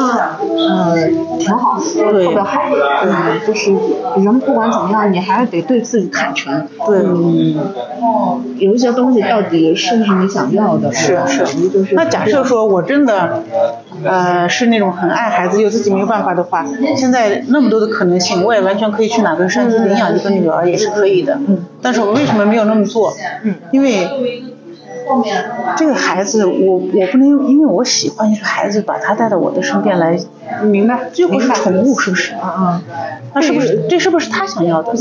[0.55, 0.95] 呃
[1.39, 2.61] 挺好的，对特别好，
[3.03, 3.71] 嗯，就是
[4.17, 7.55] 人不管怎么样，你还是得对自己坦诚，对嗯，
[8.59, 13.41] 有一些东西到底是不是你想要的，是是就是那假设说我真的，
[14.03, 16.65] 呃，是那种很爱孩子又自己没有办法的话，
[16.95, 21.39] 现在那么多的可能性，我也完全可以去哪个山区领养一个女儿也是可以的。
[21.47, 21.65] 嗯。
[21.81, 23.13] 但是我为什么没有那么做？
[23.43, 23.55] 嗯。
[23.71, 24.07] 因为
[25.75, 30.17] 这个孩子，我我不能因为我喜欢一个孩子，把他带到我的身边来，
[30.63, 31.09] 明白？
[31.11, 32.33] 最后是宠物，是不是？
[32.35, 32.81] 啊嗯
[33.35, 34.93] 那是不是这是不是他想要的？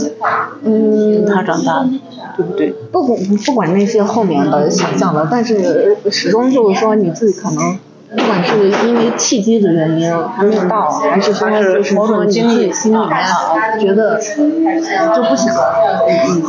[0.64, 1.90] 嗯，他长大了，
[2.34, 2.70] 对不对？
[2.90, 7.78] 不管不管那些后面的想象的，但是始终就是说你自己可能，
[8.16, 13.18] 不管是因为契机的原因还没有到，还是说是就是某种说你自经历己心里面
[13.78, 15.54] 觉得就不想，
[16.08, 16.42] 嗯。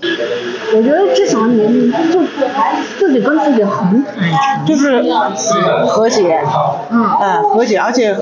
[0.00, 1.58] 我觉得至少你
[2.12, 2.20] 就
[2.98, 5.02] 自己跟自己很坦诚，就是
[5.86, 6.40] 和解，
[6.90, 8.14] 嗯哎，和解，而且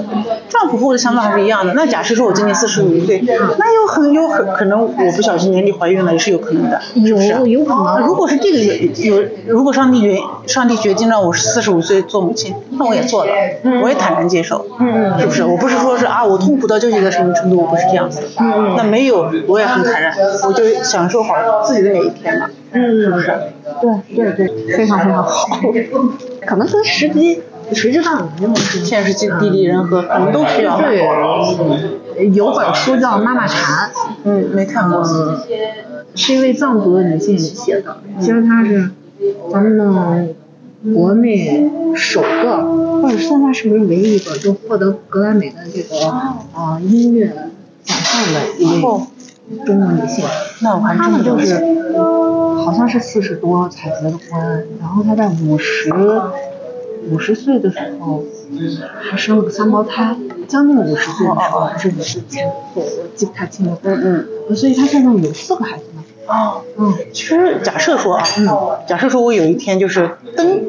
[0.49, 1.75] 丈夫和我的想法还是一样的。
[1.75, 3.23] 那假设说我今年四十五岁，
[3.59, 7.29] 那有很有很可能我不小心年底怀孕了，也是有可能的，是不是？
[7.29, 13.31] 有有可能如果是这个原有，如果上帝决上帝决定让我四十五岁做母亲，那我也做了，
[13.83, 15.45] 我也坦然接受，嗯嗯是不是？
[15.45, 20.15] 我不是说是啊，我痛苦到究极的什么程度，我不是这样子的，嗯那没有，我也很坦然，
[20.47, 21.35] 我就享受好
[21.67, 22.49] 自己的每一天嘛。
[22.73, 23.13] 嗯，
[24.15, 25.59] 对对对，非常非常好。
[26.47, 27.41] 可能跟时机，
[27.73, 28.31] 谁知道呢？
[28.39, 28.85] 真的是。
[28.85, 30.79] 现实地地利人和，可能都需要。
[30.79, 33.91] 对，有本书叫《妈妈禅》，
[34.25, 35.01] 嗯，没看过。
[35.01, 35.41] 嗯，
[36.15, 37.99] 是一位藏族的女性写的。
[38.21, 38.91] 其实她是
[39.51, 40.35] 咱们
[40.95, 45.97] 国内首个，或者现在是不是唯一一个就获得格莱美的这个
[46.55, 47.27] 呃音乐
[47.83, 49.01] 奖项的一位
[49.65, 50.25] 中国女性。
[50.63, 51.55] 那我还她呢就是
[52.65, 55.93] 好像是四十多才结的婚，然后她在五十
[57.11, 60.17] 五十岁的时候，嗯，还生了个三胞胎，
[60.49, 63.79] 将近五十岁的时候还是五十前后，我记不太清了。
[63.83, 64.57] 嗯嗯。
[64.57, 66.03] 所以她现在有四个孩子呢。
[66.27, 68.25] 哦，嗯其实假设说啊，
[68.89, 70.61] 假设说我有一天就是登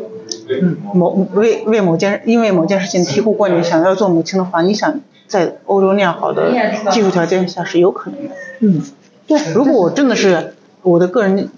[0.61, 6.51] 嗯某为为某件因为某件事情醍醐灌顶，想要做母亲的话，你想在欧洲那样好的
[6.91, 8.35] 技术条件下是有可能的。
[8.59, 8.81] 嗯，
[9.27, 11.49] 对，如果我真的是我的个人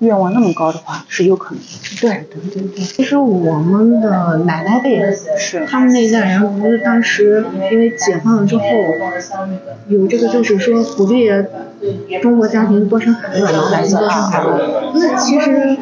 [0.00, 1.68] 愿望那么高的话，是有可能的。
[2.00, 2.84] 对对对对。
[2.84, 5.00] 其实我们的奶奶辈
[5.38, 8.64] 是他们那一代人不是当时因为解放了之后，
[9.88, 11.30] 有这个就是说鼓励
[12.20, 14.48] 中国家庭多生孩子，老百姓多生孩子。
[14.94, 15.76] 那其实，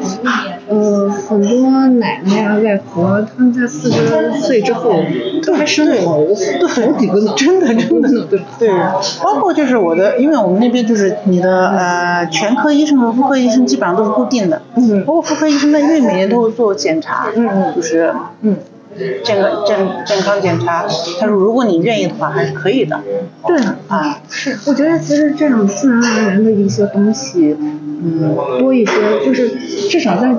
[0.71, 5.03] 呃，很多奶奶啊、外婆，他们在四十岁之后
[5.45, 8.69] 都还生了好好几个呢，真的真的对对，
[9.21, 18.55] 包括就是我的，因为我们那边就是你的呃全科医生和妇科医生基本上都是固定的，嗯包括妇科医生呢，因为每年都会做检查，嗯嗯就是嗯。
[19.23, 20.85] 健康健健康检查，
[21.17, 22.99] 他说如果你愿意的话，还是可以的。
[23.47, 23.57] 对
[23.87, 28.91] 啊，是，我觉得其实这种自然而然的一些东西，嗯，多一些，
[29.25, 29.49] 就是
[29.89, 30.35] 至少在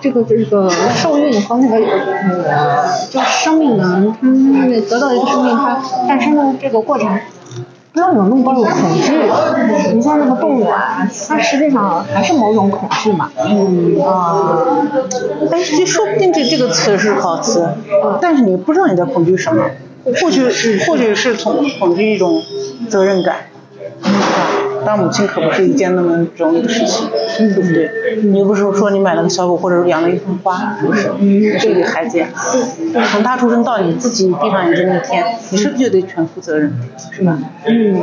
[0.00, 7.18] 这个这个受孕和那个呃，就生命呢，它得到一个生命它诞生的这个过程。
[7.92, 9.12] 不要有那么多的恐惧，
[9.94, 13.30] 你像那个动物啊，它实际上还是某种恐惧嘛。
[13.42, 14.86] 嗯啊、
[15.50, 17.66] 但是这说不定这这个词是好词，
[18.20, 19.64] 但是你不知道你在恐惧什么，
[20.20, 20.44] 或许
[20.86, 22.42] 或许是从恐惧一种
[22.90, 23.36] 责任感，
[24.02, 24.18] 是吧？
[24.86, 27.90] 当母亲可不是一件那么容易的事情，对不对？
[28.22, 31.10] 你又不是说你买了个小狗或者养了一盆花，是不是？
[31.60, 32.28] 这个孩子呀，
[33.10, 36.72] 从他出生到你自己闭上眼睛那天，你是不是就得全负责任，
[37.10, 37.36] 是吧？
[37.66, 37.94] 嗯，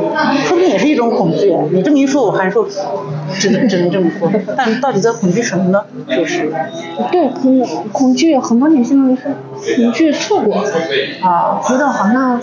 [0.44, 1.52] 说不定也是一种恐惧。
[1.72, 2.68] 你这么一说，我还说
[3.38, 4.30] 只能只能这么说。
[4.56, 5.82] 但到底在恐惧什么呢？
[6.08, 6.52] 就是
[7.10, 9.22] 对，恐恐惧，很多女性都是
[9.74, 10.62] 恐惧错过
[11.22, 12.40] 啊，觉得好像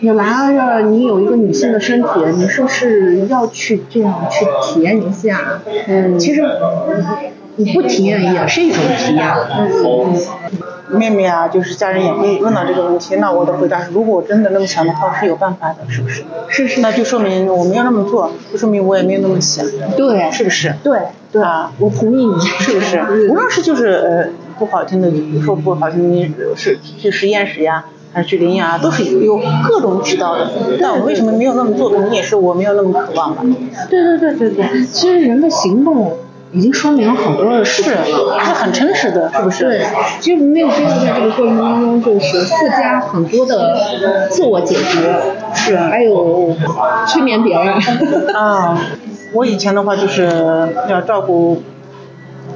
[0.00, 5.60] 你来了，你有一个女性的身体，你是不是要去这样去体验一下？
[5.86, 6.42] 嗯其实
[7.56, 9.28] 你不体验也是一种体验。
[9.56, 10.16] 嗯
[10.92, 16.24] 妹妹啊，就是家人也会问到这个问题，那我的回答是，如果我真的那么想的话，是有办法的，是不是？
[16.48, 19.64] 是是那就说明我没有那么做，就说明我也没有那么想，
[19.96, 20.74] 对，是不是？
[20.82, 20.98] 对
[21.30, 23.28] 对啊，我同意你，是不是？
[23.28, 24.26] 无论是就是呃
[24.58, 25.12] 不好听的
[25.44, 30.50] 说不好听的，你是去实验室呀，还是去领养啊，都是有各种渠道的。
[30.80, 31.90] 但我为什么没有那么做？
[31.90, 33.42] 可能也是我没有那么渴望吧。
[33.88, 36.16] 对对对对对，其实人的行动
[36.52, 38.04] 已经说明了很多的事了。
[38.40, 39.64] 是很诚实的，是不是？
[39.64, 39.86] 对，
[40.20, 45.16] 其实没有必要在这个过程当中就是附加很多的自我解决，
[45.54, 46.56] 是，还有
[47.06, 47.74] 催眠别人。
[48.34, 48.76] 啊，
[49.32, 51.62] 我以前的话就是要照顾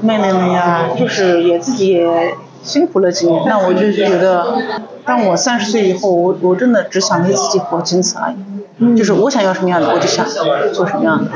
[0.00, 2.34] 妹妹们呀，就是也自己也
[2.64, 4.56] 辛苦了几年，那我就觉得，
[5.04, 8.96] 当我三十岁以后，我我真的只想为自己活，仅此而已。
[8.96, 10.26] 就是我想要什么样的，我就想
[10.72, 11.30] 做什么样的，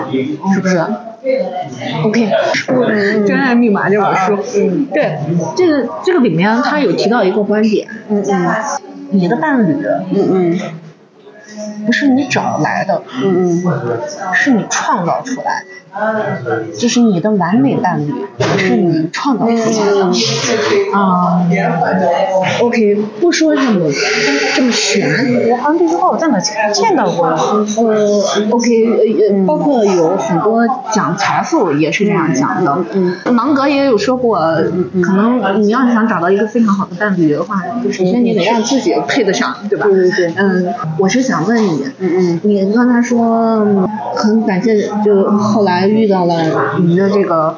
[0.53, 0.79] 是不是
[2.05, 2.29] ？OK，
[3.25, 5.19] 《真爱密码》这本书，嗯，对，
[5.55, 8.51] 这个这个里面他有提到一个观点，嗯嗯。
[9.11, 10.61] 你的伴侣嗯嗯。
[11.87, 14.01] 不是你找来的，嗯嗯。
[14.35, 15.67] 是你创造出来的，
[16.77, 18.13] 就是你的完美伴侣，
[18.59, 20.11] 是你创造出来的。
[20.93, 21.41] 啊、
[22.61, 23.91] o k 不说这么
[24.55, 25.09] 这么玄，
[25.51, 27.27] 我好像这句话我在哪见见到过。
[27.29, 28.87] 呃，OK，
[29.31, 32.79] 呃，包括有很多讲财富也是这样讲的。
[32.95, 34.39] 嗯芒格也有说过，
[35.03, 39.87] 可能你要是想找到一个非常好的伴侣的话，就首先你得让自己配得上，对吧？
[39.87, 46.35] 对对对嗯，我是想问你，嗯嗯你刚才说嗯很感谢，就后来遇到了
[46.79, 47.57] 你的这个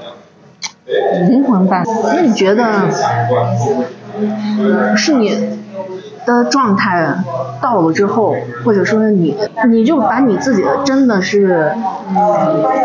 [1.29, 2.89] 灵魂伴侣，那你觉得
[4.97, 5.59] 是你
[6.27, 7.15] 的状态
[7.61, 9.37] 到了之后，或者说你
[9.69, 11.73] 你就把你自己的真的是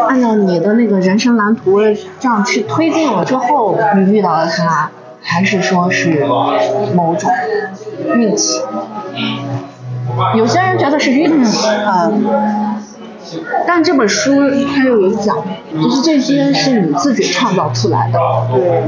[0.08, 1.80] 按照你的那个人生蓝图
[2.20, 4.90] 这样去推进了之后，你遇到了他，
[5.22, 6.26] 还是说是
[6.96, 7.32] 某种
[8.14, 8.62] 运气？
[10.36, 12.10] 有些人觉得是运气，啊，
[13.68, 14.32] 但这本书
[14.74, 15.38] 它又有讲，
[15.74, 18.20] 就是这些是你自己创造出来的。
[18.52, 18.84] 对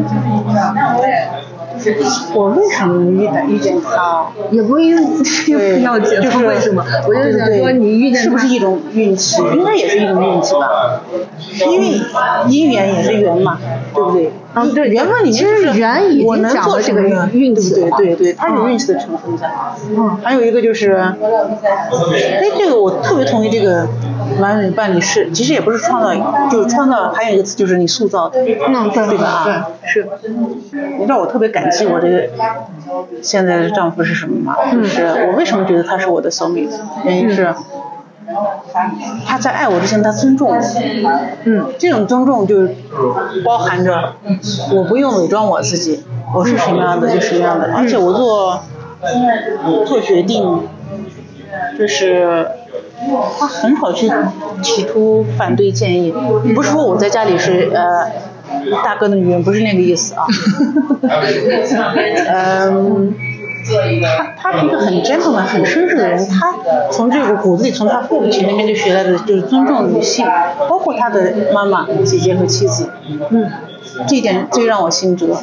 [2.33, 4.25] 我为什么遇到遇见他？
[4.49, 5.23] 也不一定
[5.57, 9.41] 对，要解就是释为什么，我就想说你遇见是不是一种运气？
[9.53, 11.01] 应该也是一种运气吧，
[11.69, 11.99] 因为
[12.47, 13.59] 姻缘也是缘嘛，
[13.93, 14.31] 对不对？
[14.53, 19.47] 啊对缘分里面其实就是缘已经我能讲了这个做什么呢运气了对对对对，它有嗯运气的成分在。
[19.95, 21.15] 嗯还有一个就是，哎，
[22.57, 23.87] 这个我特别同意这个
[24.39, 29.43] 完美伴侣是，其实也不是创造，就是创造，还有一个词就是你塑造的，嗯，对对吧？
[29.83, 30.07] 对，是，
[30.97, 32.23] 你知道我特别感激我这个
[33.21, 34.55] 现在的丈夫是什么吗？
[34.73, 36.69] 就是我为什么觉得他是我的 soul mate，
[37.05, 37.53] 原因是
[39.25, 40.61] 他在爱我之前，他尊重我。
[41.45, 42.67] 嗯这种尊重就
[43.43, 44.13] 包含着
[44.73, 48.63] 我不用伪装我自己，我是什么样的就什么样的，而且我做
[49.85, 50.61] 做决定，
[51.77, 52.47] 就是
[53.39, 54.11] 他很少去
[54.61, 56.11] 提出反对建议，
[56.53, 58.09] 不是说我在家里是呃
[58.83, 60.25] 大哥的女人，不是那个意思啊。
[62.29, 63.13] 嗯，
[64.03, 66.53] 他他是一个很 gentleman、很绅士的人，他
[66.91, 70.26] 从这个骨子里，从他父亲那边就学来的就是尊重女性，
[70.70, 72.89] 包括他的妈妈、姐姐和妻子。
[73.30, 73.51] 嗯，
[74.07, 75.36] 这一点最让我心折，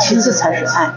[0.00, 0.90] 其次才是爱。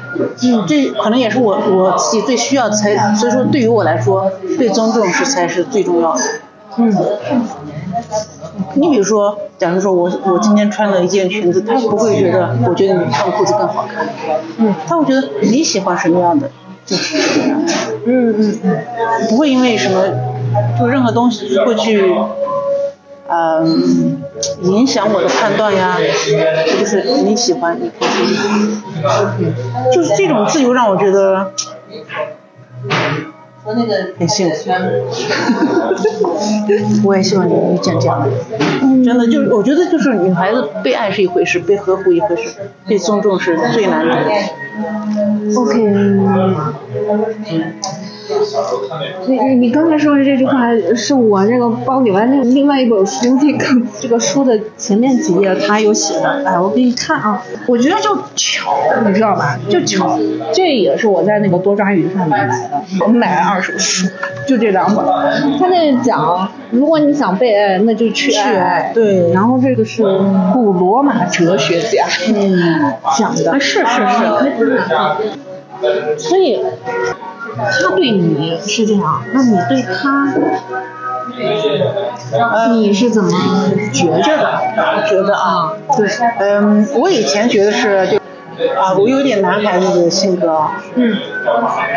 [0.43, 6.21] 嗯，这可能也是我我自己最需要才，所以说对于我来说，被尊重是才是最重要的。
[6.77, 6.95] 嗯。
[8.75, 14.07] 你比如说，假如说我我今天穿了一件裙子，他不会觉得我觉得你穿裤子更好看，
[14.57, 16.49] 嗯，他会觉得你喜欢什么样的
[16.85, 17.17] 就是，
[18.05, 20.03] 嗯嗯嗯，不会因为什么
[20.79, 22.13] 就任何东西会去，
[23.29, 24.21] 嗯、
[24.63, 25.97] 影响我的判断呀，
[26.79, 31.51] 就是你喜欢你可以，就是这种自由让我觉得
[34.17, 34.71] 很幸福。
[37.03, 38.39] 我也希望你遇见这样的人，
[39.03, 42.53] 真的就是我觉得就是女孩子被爱是一回事，被呵护一回事，
[42.87, 44.21] 被尊重是最难得的。
[45.55, 45.83] OK，
[49.27, 53.65] 你你你刚才说的这句话是我那个包里边那另外一本书，这个
[53.99, 58.75] 这个书的前面几页他有写的，哎，我给你看啊，我觉得就巧，
[59.05, 59.57] 你知道吧？
[59.69, 60.17] 就巧，
[60.53, 62.53] 这也是我在那个多抓鱼上面买的，
[63.01, 64.07] 我买了二手书，
[64.47, 65.05] 就这两本。
[65.59, 68.91] 他那讲，如果你想被爱，那就去爱。
[68.93, 70.03] 对然后这个是
[70.53, 74.25] 古罗马哲学家嗯，讲的，啊是是是。
[76.17, 76.59] 所以
[77.55, 80.33] 他对你是这样，那你对他，
[82.69, 83.29] 你是怎么
[83.93, 84.61] 觉着的？
[85.07, 86.07] 觉得啊，对，
[86.39, 88.17] 嗯，我以前觉得是就
[88.79, 90.51] 啊，我有点男孩子的性格。
[90.51, 91.15] 啊，嗯。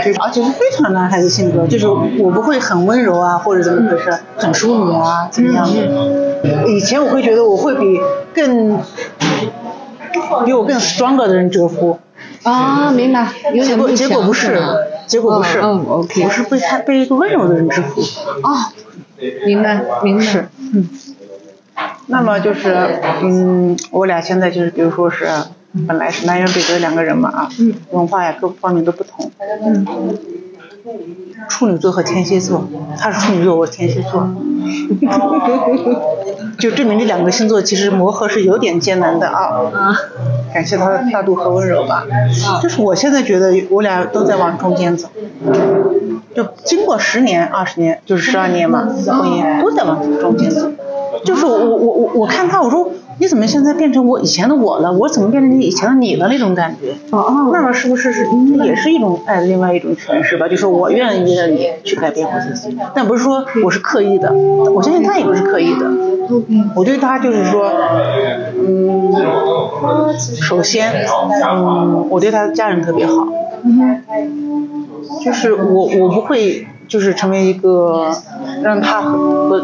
[0.04, 5.68] 就是而且是非常男孩子性格，就是我不会很温柔啊，或者怎么回事，很淑女啊，怎么样
[6.42, 6.66] 嗯。
[6.68, 8.00] 以前我会觉得我会比
[8.34, 8.78] 更
[10.44, 11.98] 比我更 stronger 的人折服，
[12.44, 14.58] 啊，明白，有结果结果不是，
[15.06, 16.22] 结果不是，嗯嗯，OK。
[16.24, 18.00] 我是被他被一个温柔的人制服。
[18.42, 18.56] 哦，
[19.46, 20.48] 明白明白，是。
[20.72, 20.88] 嗯。
[22.06, 25.26] 那么就是，嗯，我俩现在就是，比如说是，
[25.88, 27.74] 本来是南辕北辙两个人嘛啊，嗯。
[27.90, 29.30] 文化呀各方面都不同。
[29.64, 29.86] 嗯
[31.48, 34.28] 处女座和天蝎座，他是处女座，我是天蝎座，
[36.58, 39.62] 就证明这两个星座其实磨合是有点艰难的啊。
[39.72, 39.96] 啊
[40.52, 42.06] 感谢他的大度和温柔吧。
[42.62, 45.08] 就是我现在觉得我俩都在往中间走，
[46.34, 50.70] 就经过十年、二十年，就是十二年嘛，婚姻都在往中间走。
[51.24, 52.88] 就是我我我我看他，我说
[53.18, 54.92] 你怎么现在变成我以前的我了？
[54.92, 56.92] 我怎么变成你以前的你了那种感觉？
[57.10, 58.12] 哦哦，那么是不是
[58.64, 60.48] 也是一种爱的另外一种诠释吧？
[60.48, 65.90] 就是我愿意让你去改变我自己，但不是说我是刻意的，我相信他也不是刻意的。
[66.74, 67.70] 我对他就是说，
[68.66, 69.12] 嗯，
[70.40, 70.90] 首先，
[71.46, 73.28] 嗯，我对他的家人特别好，
[73.62, 74.00] 嗯
[75.24, 78.10] 就是我我不会就是成为一个
[78.62, 79.60] 让他和和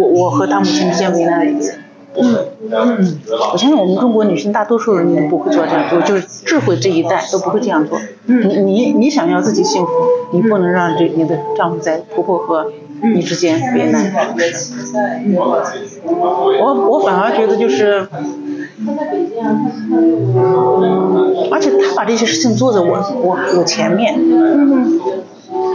[0.00, 1.78] 我我和他母亲之间为难的一个人。
[2.14, 2.36] 嗯
[2.70, 3.20] 嗯，
[3.52, 7.98] 我相信我们中国女性大多数人都不会做这样做，就是智慧这一代都不会这样做。
[8.26, 8.48] 嗯。
[8.48, 9.90] 你你你想要自己幸福，
[10.32, 12.70] 你不能让这你的丈夫在婆婆和
[13.02, 14.94] 你之间为难，是不是？
[16.60, 18.06] 我我反而觉得就是，
[21.50, 25.00] 而且他把这些事情做在我我我前面，嗯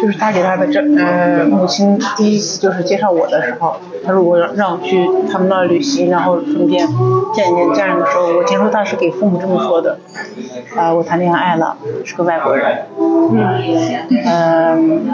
[0.01, 6.87] 就是他给他的这呃母亲第一次就是介绍我的时候，他说我让让我去他们那儿旅行，然后顺便
[7.33, 9.99] 见一见家人的时候，我听说他是给父母这么说的，
[10.75, 12.85] 啊、我谈恋爱了，是个外国人，
[14.25, 15.05] 嗯、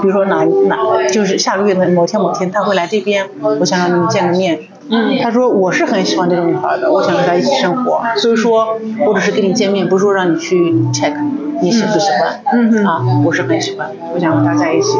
[0.00, 3.28] 比如说哪哪就是下个月的某天某天他会来这边，
[3.60, 4.58] 我想让你们见个面。
[4.90, 5.18] 嗯。
[5.22, 8.76] 他说我是很喜欢这个女孩的，我想和她一起生活，所以说
[9.06, 11.14] 我只是跟你见面，不是说让你去 check
[11.62, 12.40] 你喜不喜欢。
[12.52, 14.98] 嗯哼啊，我是很喜欢，我想和他在一起。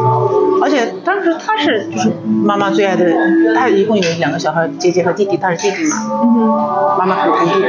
[0.61, 3.05] 而且当时他是就是妈妈最爱的，
[3.55, 6.27] 他一共有两个小孩，姐姐和弟弟，他是弟弟嘛，嗯
[6.99, 7.67] 妈妈很疼弟弟。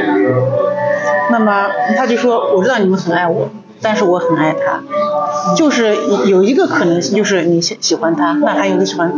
[1.31, 1.67] 那么
[1.97, 3.49] 他就说，我知道你们很爱我，
[3.81, 4.81] 但是我很爱他。
[5.55, 5.95] 就是
[6.27, 9.11] 有一个可能性，就是你喜喜欢他，那还有一个喜欢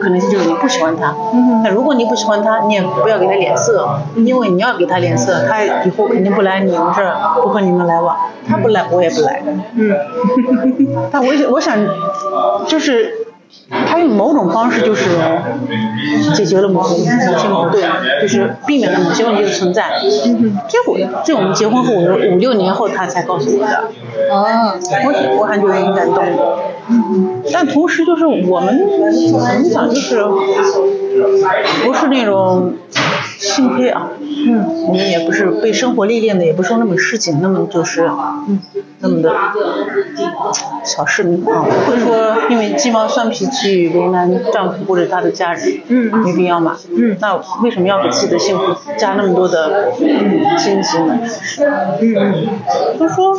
[0.00, 1.14] 可能性就是你不喜欢他。
[1.64, 8.16] 那如果你不喜欢他，你也不要给他脸色，因为你要给他脸色，他以后肯定不来你们这儿，不和你们来往。
[8.46, 9.42] 他不来，我也不来。
[9.76, 9.94] 嗯
[11.12, 11.78] 但我想，我想，
[12.66, 13.21] 就是
[13.70, 15.04] 他用某种方式，就是
[16.34, 17.82] 解决了某某些矛盾，
[18.20, 20.00] 就是避免了某些问题的存在。
[20.68, 23.76] 结果，这我们结婚后五五六年后，他才告诉我的。
[24.34, 24.74] 啊
[25.04, 26.58] 我我还觉得挺感动的。
[27.52, 28.78] 但同时就是我们
[29.30, 30.22] 怎么讲，就是
[31.84, 32.74] 不是那种
[33.42, 34.08] 幸亏啊，
[34.46, 38.06] 嗯，我们也不是被生活历练的，也不是说那么市井，那么就是
[38.48, 38.60] 嗯
[39.00, 39.34] 那么的
[40.84, 46.20] 小市民啊，不会说因为鸡毛蒜皮去为难丈夫或者他的家人，嗯嗯。
[46.22, 47.16] 没必要嘛，嗯。
[47.20, 51.18] 那为什么要给自己的幸福加那么多的嗯荆棘呢？
[52.00, 52.48] 嗯嗯。
[52.98, 53.36] 就是说，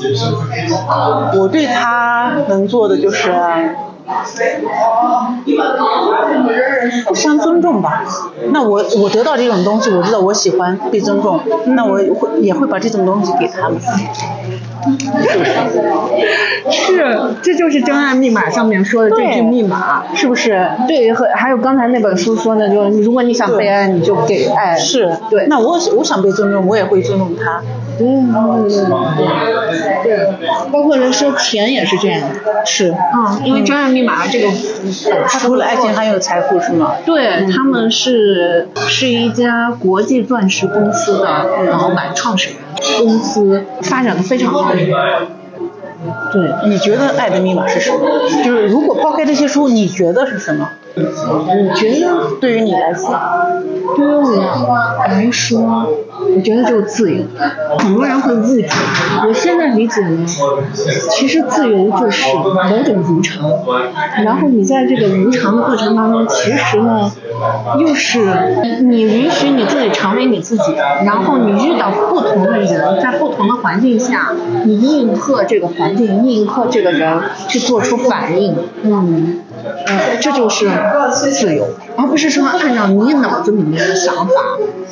[1.39, 3.82] 我对他能做的就是互
[7.15, 8.03] 相尊重吧。
[8.51, 13.79] 那我我得到这种东西，我知道我喜欢被尊重，那我会也会把这种东西给他们。
[16.69, 20.69] 是，这就是真爱密码上面说的这句密码，是不是？
[20.87, 24.75] 对，和还有刚才那本书说的，就是如果你想被爱，你就给爱。
[24.75, 25.47] 是，对。
[25.47, 27.61] 那我我想被尊重，我也会尊重他。
[27.99, 28.33] 嗯，
[28.67, 28.83] 对对
[30.03, 30.27] 对对，
[30.71, 32.21] 包括人说钱也是这样。
[32.65, 32.91] 是。
[32.91, 34.49] 嗯，因为真爱密码这个，
[35.27, 36.95] 它除了爱情还有财富是吗？
[37.05, 42.57] 对，他们是是一家国际钻石公司的老板创始人，
[42.97, 44.73] 公司发展的非常好。
[46.33, 47.99] 对，你觉得爱的密码是什么？
[48.43, 50.69] 就是如果抛开这些书，你觉得是什么？
[50.95, 53.09] 我觉得对于你来说，
[53.95, 55.87] 对于我来说，
[56.35, 57.23] 我觉得就是自由。
[57.79, 58.69] 很多人会误解，
[59.27, 60.23] 我现在理解呢，
[61.09, 63.49] 其实自由就是某种无常。
[64.23, 67.11] 然后你在这个无常的过程当中，其实呢，
[67.79, 70.75] 又是你允许你自己成为你自己，
[71.05, 74.31] 然后你遇到不同的人，在不同的环境下，
[74.63, 78.55] 你应和这个环境，应和这个人去做出反应。
[78.83, 79.39] 嗯。
[79.65, 80.69] 嗯，这就是
[81.31, 84.33] 自由，而不是说按照你脑子里面的想法，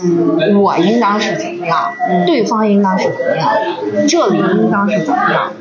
[0.03, 1.93] 嗯，我应当是怎么样，
[2.25, 3.49] 对方应当是怎么样，
[4.07, 5.51] 这里应当是怎么样。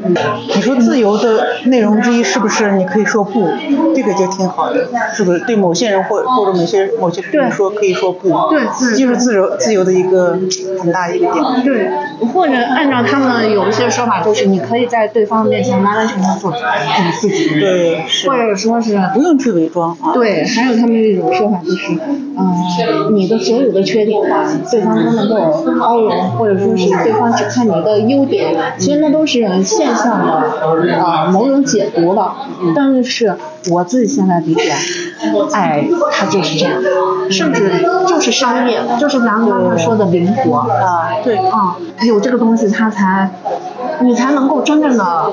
[0.55, 3.49] 你说自由的内容之一是不是你可以说不？
[3.95, 5.41] 这个就挺好的，是不是？
[5.41, 8.63] 对某些人或或者某些某些事情说可以说不，对，
[8.97, 10.39] 就是自由自由的一个
[10.81, 11.45] 很大一个点。
[11.65, 11.91] 对，
[12.33, 16.53] 或者按照他们有一些说法，就是你可以在对方面前完完全全做
[17.21, 18.91] 自己，对，或者说是。
[19.15, 20.13] 不用去伪装啊。
[20.13, 21.93] 对，还有他们一种说法就是，
[22.37, 24.21] 嗯，你的所有的缺点，
[24.71, 32.35] 对方都能够包容，或者说是对方只看你的优点，其实那都是现象的啊某种解读了。
[32.75, 33.37] 但是
[33.71, 34.73] 我自己现在理解，
[35.53, 36.75] 爱它就是这样，
[37.31, 41.77] 甚至就是商业，就是咱们刚才说的灵活啊，对啊，
[42.07, 43.31] 有这个东西它才。
[44.03, 45.33] 你才能够真正的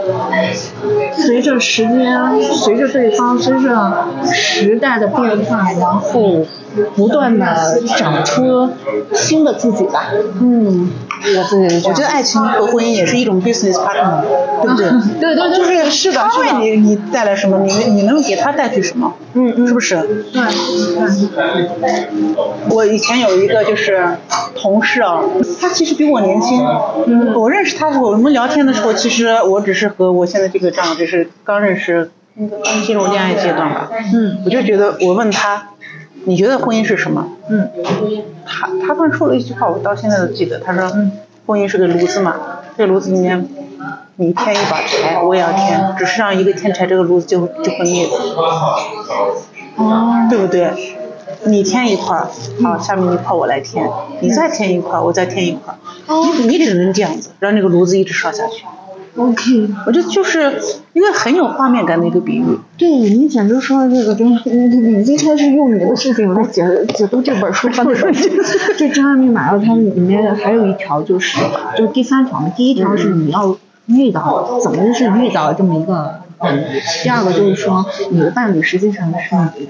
[1.14, 6.45] 随着时间，随着对方，随着时代的变化，然后
[6.95, 8.69] 不断的长出
[9.13, 10.09] 新的自己吧。
[10.41, 10.89] 嗯，
[11.37, 14.21] 我自己我觉得爱情和婚姻也是一种 business partner，
[14.61, 14.89] 对不对？
[15.19, 19.13] 对对对，就是是的，他为你你带来什么，你你能给他带去什么？
[19.33, 20.25] 嗯嗯，是不是？
[20.31, 20.41] 对。
[22.69, 24.17] 我以前有一个就是
[24.55, 25.21] 同事啊，
[25.61, 26.65] 他其实比我年轻。
[27.05, 27.33] 嗯。
[27.35, 32.11] 我认识他的时候，我们聊天的时候，其实我只是和我现在这个丈夫只是刚认识，
[32.63, 33.89] 刚进入恋爱阶段吧。
[34.13, 34.39] 嗯。
[34.45, 35.69] 我就觉得，我问他，
[36.26, 37.27] 你觉得婚姻是什么？
[37.49, 37.69] 嗯。
[38.45, 40.60] 他他突然说了一句话，我到现在都记得。
[40.60, 40.91] 他说，
[41.45, 42.35] 婚姻是个炉子嘛，
[42.77, 43.48] 这个炉子里面，
[44.18, 48.07] 你添一把柴，我也要添，只是让一个添柴，这个炉子就就会灭。
[49.76, 50.27] 哦。
[50.30, 50.98] 对不对？
[51.45, 52.27] 你添一块儿，
[52.64, 53.88] 好，下面一块我来添，
[54.22, 55.76] 你再添一块，我再添一块，
[56.07, 58.65] 你你只能这样子，让这个炉子一直烧下去。
[59.18, 60.61] OK，我觉得就是
[60.94, 62.44] 一个很有画面感的一个比喻。
[62.77, 66.64] 对你简直说的这个真，已经开始用你的事情来解
[66.95, 67.68] 解读这本书。
[68.77, 71.39] 这真爱 密码它里面还有一条就是，
[71.76, 73.57] 就是第三条嘛，第一条是你要
[73.88, 76.22] 遇到，怎么是遇到这么一个。
[76.39, 76.64] 嗯，
[77.03, 79.68] 第二个就是说，你的伴侣实际上是你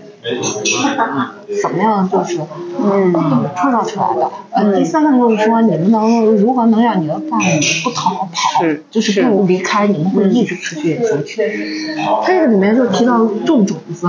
[1.61, 2.39] 怎么样，就是
[2.81, 3.13] 嗯
[3.55, 4.29] 创造出来的。
[4.51, 4.75] 嗯。
[4.75, 11.95] 第三个就是说，你们能如何能让你的伴侣不逃跑，就是不离开，你们会一直持续下去。
[12.23, 14.07] 它这个里面就提到种种子，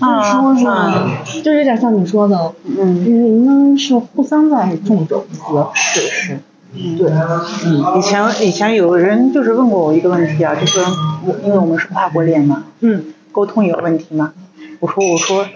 [0.00, 0.56] 就是说
[1.24, 5.38] 是，就有点像你说的，嗯，你们是互相在种种子，
[5.74, 6.40] 是是。
[6.98, 7.10] 对，
[7.64, 10.82] 嗯，以前以前有人就是问过我一个问题啊，就说
[11.26, 14.32] 我因为我们是跨国恋嘛，嗯，沟通有问题吗？
[14.80, 15.46] 我说我说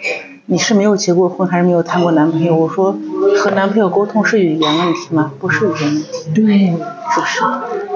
[0.46, 2.56] 你是没有结过婚还是没有谈过男朋友？
[2.56, 2.96] 我说
[3.38, 5.32] 和男朋友沟通是语言问题吗？
[5.38, 6.66] 不是语言问题，对，
[7.14, 7.42] 是不是？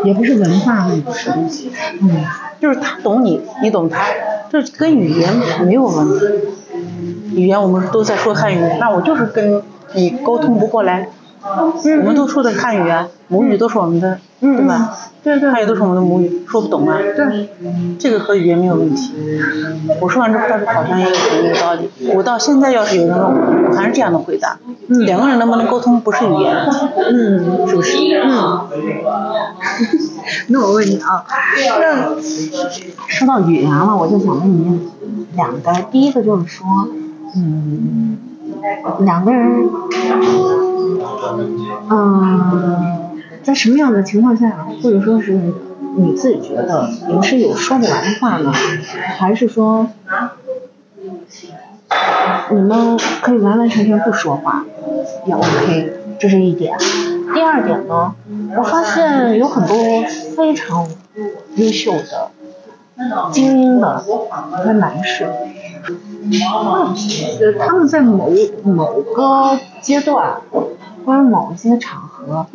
[0.05, 1.03] 也不是文化问
[1.49, 1.71] 题，
[2.03, 2.25] 嗯，
[2.61, 4.05] 就是他懂你，你懂他，
[4.51, 5.33] 这跟语言
[5.65, 6.27] 没有问题。
[7.35, 9.63] 语言我们都在说汉语，那我就是跟
[9.95, 11.09] 你沟通不过来。
[11.45, 14.97] 我们都说的汉语啊，母语都是我们的，对吧？
[15.23, 15.51] 对对。
[15.51, 16.99] 汉语都是我们的母语，说不懂啊。
[16.99, 17.49] 对。
[17.99, 19.13] 这个和语言没有问题。
[20.01, 21.13] 我说完之后，倒是好像也有
[21.45, 21.89] 一个道理。
[22.15, 24.59] 我到现在要是有人问我，我还是这样的回答。
[24.89, 25.01] 嗯。
[25.07, 26.55] 两个人能不能沟通，不是语言。
[27.11, 27.67] 嗯。
[27.67, 27.97] 是不是？
[28.23, 28.61] 嗯。
[30.49, 31.25] 那我问你啊，
[31.81, 32.21] 那
[33.09, 34.81] 说到语言了，我就想问你
[35.37, 36.67] 两个，第一个就是说，
[37.37, 38.19] 嗯。
[39.01, 39.69] 两个人，
[41.91, 43.04] 嗯，
[43.45, 45.39] 在什么样的情况下，或者说是
[45.97, 48.53] 你自己觉得你们是有说不完的话呢，
[49.19, 49.87] 还是说
[52.51, 54.65] 你们可以完完全全不说话
[55.27, 55.93] 也 OK？
[56.19, 56.77] 这是一点。
[57.35, 58.15] 第二点呢，
[58.57, 59.77] 我发现有很多
[60.37, 60.89] 非常
[61.57, 62.31] 优秀的
[63.33, 64.11] 精英的一
[64.65, 65.33] 些男士，呃，
[67.59, 68.31] 他们在某
[68.63, 70.71] 某个阶段或
[71.17, 72.47] 者某一些场合，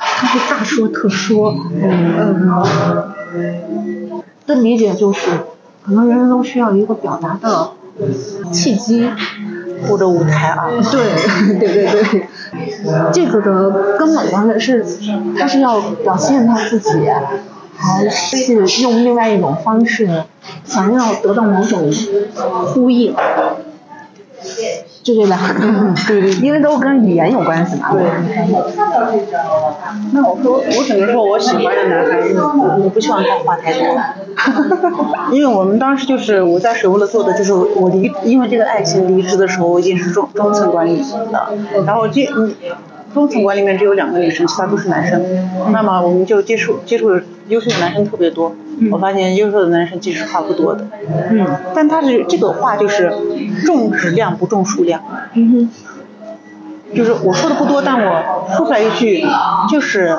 [0.00, 2.50] 他是大说特说，嗯，
[4.46, 5.30] 的理解就是，
[5.84, 7.72] 可能人人都需要一个表达的
[8.50, 9.08] 契机，
[9.86, 12.26] 或者舞台啊，对对对对，
[13.12, 14.84] 这个的根本方式是，
[15.38, 17.08] 他是要表现他自己，
[17.76, 20.24] 还是用另外一种方式
[20.64, 21.92] 想要得到某种
[22.74, 23.14] 呼应？
[25.02, 27.92] 就这两个， 对对因为都跟语言有关系嘛。
[27.92, 28.02] 对。
[30.12, 33.82] 那我说，我只能说我喜欢的男孩子，我不希望他话太多，
[35.32, 41.02] 因为我们当时就是我在水屋了做的就是我离，因为这个爱情离职的时候，我已经是中中层管理
[41.32, 41.48] 的，
[41.86, 42.54] 然后这嗯。
[43.12, 45.20] 中层管里面只有两个女生，其他都是男生。
[45.72, 47.10] 那么我们就接触接触
[47.48, 48.54] 优秀的男生特别多。
[48.90, 50.86] 我发现优秀的男生其实话不多的。
[51.30, 51.46] 嗯。
[51.74, 53.12] 但他是这个话就是
[53.64, 55.02] 重质量不重数量。
[55.34, 55.70] 嗯哼。
[56.92, 59.24] 就是我说的不多，但我说出来一句
[59.70, 60.18] 就是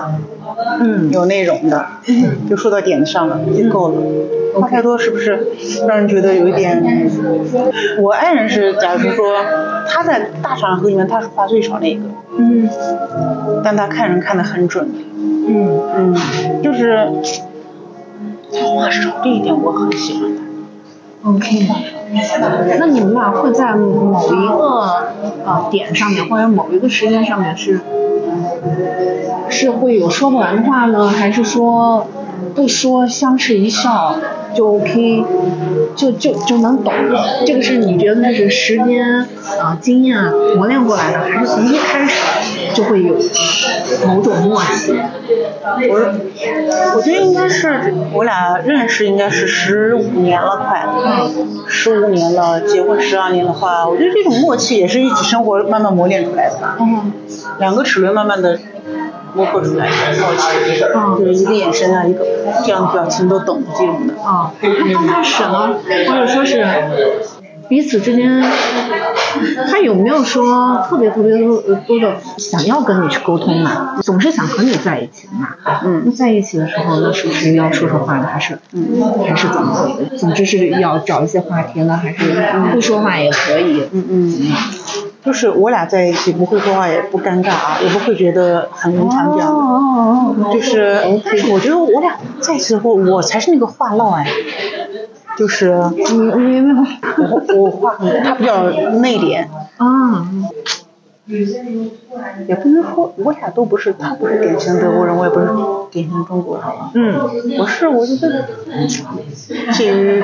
[0.80, 1.86] 嗯有内容的，
[2.50, 4.02] 就说到点子上了就够了。
[4.56, 5.48] 话太多是不是
[5.86, 6.82] 让人觉得有一点？
[8.00, 9.44] 我爱人是，假如说
[9.86, 12.04] 他在大场合里面他是话最少那个，
[12.38, 12.70] 嗯，
[13.64, 14.90] 但他看人看得很准，
[15.48, 16.16] 嗯嗯，
[16.64, 17.10] 就是
[18.52, 21.30] 他话少这一点我很喜欢他。
[21.30, 21.68] ，OK。
[22.78, 25.14] 那你们俩会在某一个
[25.46, 27.80] 呃点上面，或者某一个时间上面是
[29.50, 32.06] 是会有说不完的话呢，还是说
[32.54, 34.16] 不说相视一笑
[34.54, 35.24] 就 OK，
[35.96, 36.92] 就就就能懂？
[37.46, 39.22] 这个是你觉得是时间
[39.60, 40.18] 啊、呃、经验
[40.58, 43.16] 磨练过来的，还是从一开始就会有
[44.08, 44.94] 某种默契？
[45.90, 46.14] 我
[46.96, 50.86] 我觉得应该是我俩认识应该是十五年了，快
[51.68, 56.78] 十五年了，结婚十二年的话，我觉得这种默契也是一起生活慢慢磨练出来的吧。
[56.80, 57.12] 嗯，
[57.60, 58.60] 两个齿轮慢慢的
[59.34, 62.26] 磨合出来的默契，嗯就是一个眼神啊，一个
[62.66, 64.14] 这样的表情都懂这种的。
[64.22, 65.76] 啊，那刚开始呢，
[66.08, 66.66] 或者说是
[67.72, 68.44] 彼此之间，
[69.72, 73.96] 他有没有说特别特别多多的想要跟你去沟通呢？
[74.04, 75.56] 总是想和你在一起嘛。
[75.86, 78.28] 嗯那在一起的时候，那是不是要说说话呢？
[78.30, 79.90] 还是嗯还是怎么？
[80.18, 82.18] 总之是要找一些话题呢，还是
[82.74, 83.88] 不说话也可以？
[83.94, 84.52] 嗯嗯，
[85.24, 89.62] 就是我俩在一起不会说话也不尴尬啊，也不会觉得很人谈这样的。
[89.62, 94.28] 哦哦就是，但是我觉得我俩在一起后，我才是那个话唠哎，
[95.38, 96.88] 就是你明白吗
[97.18, 99.46] 我我话很，他比较内敛，
[99.78, 100.28] 啊？
[102.48, 105.48] 也不能说我俩都不是，他不是典型德国人，我也不是
[105.90, 107.58] 典型中国人，嗯。
[107.60, 108.46] 我是我觉得
[109.72, 110.24] 介于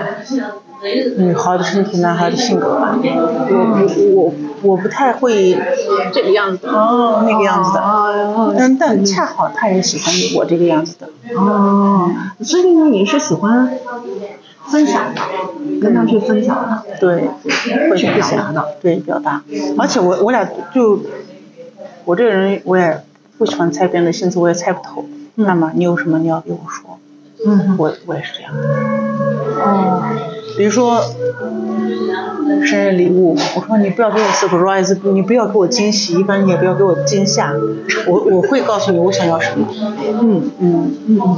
[1.18, 3.56] 女孩的身体，男孩的性格吧，我
[4.16, 5.58] 我我我不太会
[6.14, 7.24] 这个样子，哦。
[7.26, 11.10] 那个样子的，哦嗯，但恰好他也喜欢我这个样子的，
[11.40, 12.12] 哦，
[12.42, 13.72] 所以呢，你是喜欢
[14.72, 15.22] 分享的，
[15.81, 16.84] 跟他去分享的。
[16.99, 17.30] 对，
[17.89, 19.41] 会去分享表达的，对表达，
[19.77, 20.99] 而且我我俩就
[22.06, 23.02] 我这个人我也
[23.38, 25.06] 不喜欢猜别人的心思，我也猜不透。
[25.35, 26.99] 那么你有什么你要给我说，
[27.45, 28.61] 嗯我我也是这样的。
[29.64, 30.03] 哦，
[30.58, 31.02] 比如说
[32.66, 37.54] 生日礼物，我说你不要给我 surprise，你不要给我惊喜，一般你也不要给我惊吓，
[38.08, 39.68] 我我会告诉你我想要什么。
[40.22, 41.38] 嗯嗯，嗯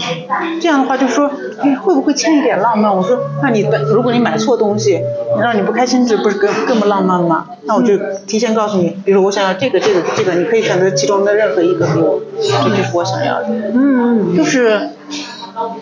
[0.61, 1.29] 这样的话就说，
[1.59, 2.95] 哎，会不会欠一点浪漫？
[2.95, 5.01] 我说，那你的如果你买错东西，
[5.41, 7.47] 让你不开心，这不是更更不浪漫吗？
[7.65, 13.47] 那我就提前告诉你，比如我想要这个这个这个，你可以选择其中的任何一个给我，这就是我想要的。
[13.73, 14.89] 嗯嗯就是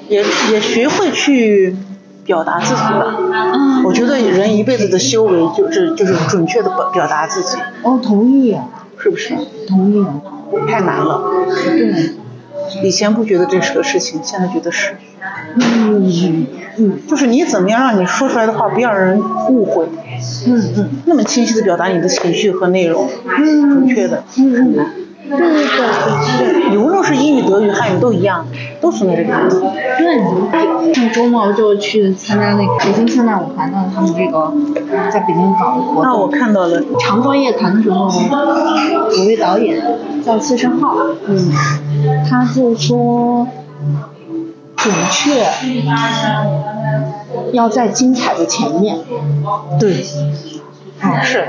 [0.10, 1.76] 也也学会去
[2.28, 3.16] 表达自己吧。
[3.54, 8.56] 嗯，我觉得人一辈子的修为就是就是准确的表表达自己，哦，同意，
[9.00, 9.34] 是不是？
[9.68, 10.06] 同意，
[10.70, 11.24] 太难了。
[11.66, 12.12] 对，
[12.84, 14.98] 以前不觉得这是个事情，现在觉得是。
[15.56, 16.46] 嗯
[16.78, 19.88] 嗯就是你怎么样让你说出来的话不让人误会，
[20.46, 24.24] 嗯嗯那么清晰的表达你的情绪和内容，嗯准确的。
[24.38, 26.70] 嗯嗯，对对对对。
[26.70, 28.46] 你无论是英语、德语、汉语都一样，
[28.80, 29.56] 都存在这个问题。
[29.98, 34.54] 对，上周末就去参加那个北京现代舞团的他们这个
[35.12, 36.28] 在北京搞的活那我。
[36.28, 38.10] 看到了，长光夜谈的时候，
[39.18, 39.82] 有位导演
[40.24, 40.96] 叫谢申浩，
[41.26, 41.52] 嗯，
[42.30, 43.48] 他就说，
[44.76, 45.46] 准确
[47.54, 48.98] 要在精彩的前面，
[49.80, 50.06] 对，
[51.02, 51.48] 嗯是。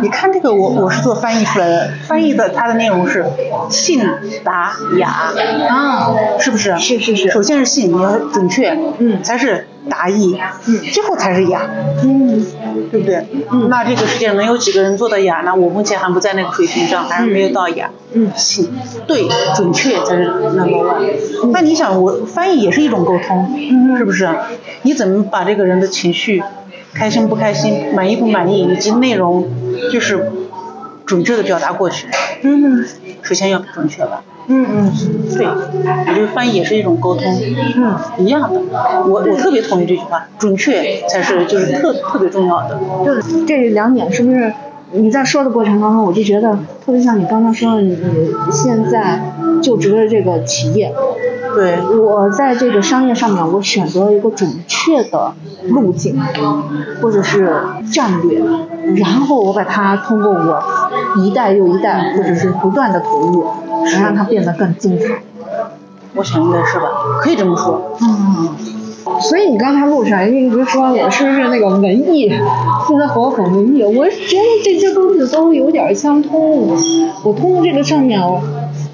[0.00, 3.24] 你看这个，我我是做翻译出来的，翻译的它的内容是
[3.70, 4.04] 信
[4.44, 5.32] 达雅
[5.68, 6.78] 啊，是不是？
[6.78, 11.62] 是是是首先是信，你要准确，嗯才是达意，嗯最后才是雅，
[12.04, 12.44] 嗯
[12.90, 13.26] 对不对？
[13.50, 15.54] 嗯那这个世界能有几个人做到雅呢？
[15.54, 17.90] 我目前还不在那个水平上，还是没有到雅。
[18.14, 18.70] 嗯信
[19.06, 21.50] 对准确才是 number one。
[21.52, 24.28] 那你想，我翻译也是一种沟通，嗯是不是？
[24.82, 26.42] 你怎么把这个人的情绪，
[26.94, 29.48] 开心不开心，满意不满意，以及内容，
[29.92, 30.30] 就是
[31.06, 32.06] 准确的表达过去？
[32.42, 32.84] 嗯
[33.22, 34.22] 首先要准确吧。
[34.48, 34.92] 嗯嗯
[35.38, 37.24] 对，我觉得翻译也是一种沟通，
[37.76, 38.60] 嗯，一样的。
[39.06, 42.78] 我我特别同意这句话，准确才是就是特特别重要的。
[43.04, 44.52] 就，这两点是不是
[44.92, 46.54] 你在说的过程当中，我就觉得
[46.84, 49.32] 特别像你刚才说的，你你现在
[49.62, 50.92] 就职的这个企业，
[51.54, 55.32] 对，我在这个商业上面，我选择了一个准确的
[55.68, 56.20] 路径，
[57.00, 57.54] 或者是
[57.92, 58.42] 战略，
[58.96, 60.62] 然后我把它通过我
[61.18, 63.46] 一代又一代，或者是不断的投入，
[63.84, 65.22] 能让它变得更精彩。
[66.14, 66.84] 我想应该是吧，
[67.20, 67.96] 可以这么说。
[68.02, 68.48] 嗯，
[69.20, 72.28] 所以你刚才路上一直说我是不是那个文艺，
[72.86, 76.76] 现在和我很文艺，我觉得这些东西都有点相通。
[77.24, 78.20] 我通过这个上面，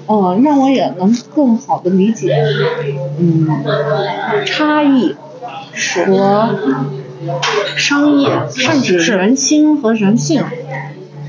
[0.07, 2.35] 嗯，让我也能更好的理解，
[3.19, 3.47] 嗯，
[4.45, 5.15] 差异
[6.05, 6.49] 和
[7.75, 10.43] 商业，甚至是人心和人性。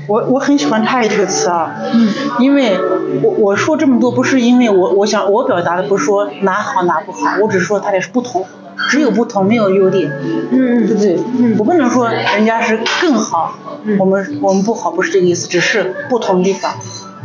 [0.07, 2.09] 我我很喜欢“差异”这个词啊，嗯。
[2.39, 2.77] 因为
[3.21, 8.43] 我我说这么多不是因为我我想我表达的不是说哪好哪不好，我只是说它俩是不同，
[8.89, 10.11] 只有不同没有优点，
[10.51, 11.19] 嗯对不对？
[11.37, 13.53] 嗯我不能说人家是更好，
[13.99, 16.73] 我们我们不好不是这个意思，只是不同地方。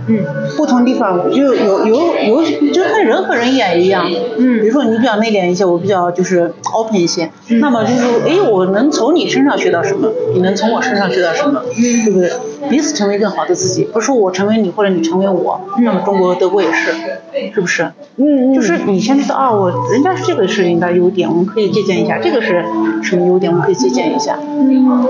[0.07, 0.25] 嗯。
[0.57, 2.43] 不同地方就有有有，
[2.73, 4.07] 就跟人和人也一样。
[4.39, 4.61] 嗯。
[4.61, 7.61] 比如说你比较内敛一些，我比较就是 open 一些，嗯。
[7.61, 12.05] 那么就是哎，我能从你身上学到什么，你能从我身上学到什么，嗯。
[12.05, 12.31] 对不对？
[12.71, 15.61] 彼此成为更好的自己，不是说我成为你或者你成为我。
[15.79, 15.85] 嗯。
[15.85, 16.93] 那么中国德国也是，
[17.55, 17.85] 是不是？
[18.17, 22.65] 嗯嗯，就是你先知道啊，我人家这个是人家优点，我们可以借鉴一下；这个是
[23.03, 24.39] 什么优点，我们可以借鉴一下。
[24.43, 25.07] 嗯。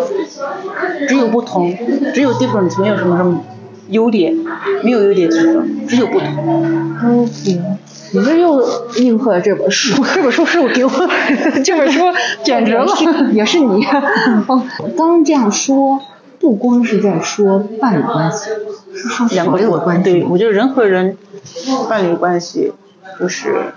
[1.08, 1.72] 只有不同，
[2.12, 3.40] 只有 difference，没有什么什么
[3.88, 4.36] 优点，
[4.82, 6.96] 没有优点之分，只有不同。
[6.96, 7.60] OK，
[8.12, 8.62] 你这又
[8.96, 10.02] 应和了这本书。
[10.14, 10.90] 这本书是我给我，
[11.64, 12.00] 这本书
[12.42, 12.86] 简直了。
[13.32, 13.84] 也是你。
[14.46, 14.62] 哦，
[14.96, 16.00] 刚这样说，
[16.40, 18.50] 不光是在说伴侣关系，
[18.94, 20.04] 是说两个所有的关系。
[20.04, 21.16] 对，我觉得人和人
[21.88, 22.72] 伴侣关系
[23.20, 23.72] 就是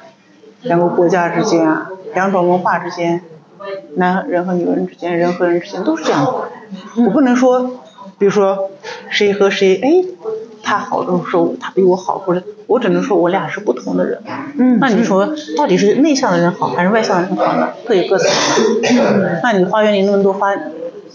[0.62, 3.22] 两个国家之间啊，两种文化之间，
[3.96, 6.32] 男人和女人之间，人和人之间都是这样的。
[7.04, 7.79] 我不能说，
[8.20, 8.70] 比如说
[9.10, 10.04] 谁和谁，哎，
[10.62, 14.20] 他好的时候他比我好，或者我只能说我俩是不同的人。
[14.58, 17.70] 嗯那你说到底是内向的人好还是外向的人好呢？
[17.88, 18.62] 各有各的好。
[19.42, 20.54] 那你花园里那么多花，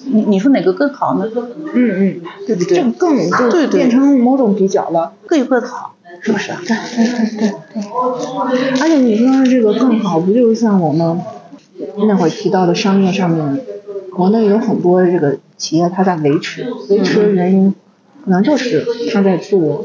[0.07, 1.31] 你你说哪个更好呢？
[1.75, 2.79] 嗯嗯，对不对？
[2.79, 5.13] 这个更就对对变成某种比较了。
[5.27, 6.61] 各有各的好，是不是啊？
[6.65, 8.81] 对对对对对。
[8.81, 11.21] 而且你说的这个更好，不就是像我们
[12.09, 13.61] 那会儿提到的商业上面，
[14.15, 17.75] 国内有很多这个企业它在维持，维持的原因
[18.25, 19.85] 可能就是它在做，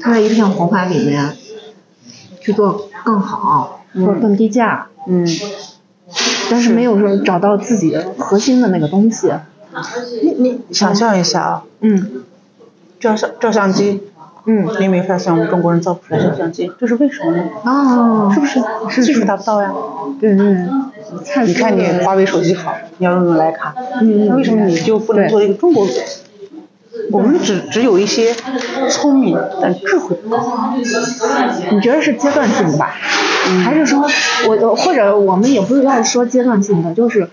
[0.00, 1.36] 它在一片红海里面
[2.40, 5.26] 去做更好，或者更低价，嗯，
[6.50, 9.30] 但是没有说找到自己的核心的那个东西。
[10.22, 12.24] 你你想象一下啊，嗯。
[13.00, 14.07] 照相照相机，
[14.50, 17.44] 嗯，你没发现我们中国人造不出来照相机，这是为什么呢？
[17.64, 18.58] 哦，是不是？
[18.88, 19.70] 是技术达不到呀。
[20.18, 20.56] 对对，
[21.26, 23.74] 太你看你华为手机好，你要用用徕卡，
[24.34, 25.94] 为什么你就不能做一个中国人？
[27.12, 28.34] 我们只只有一些
[28.90, 30.38] 聪明但智慧不够。
[31.70, 32.94] 你觉得是阶段性的吧？
[33.50, 34.02] 嗯还是说
[34.48, 37.28] 我或者我们也不是要说阶段性的，就是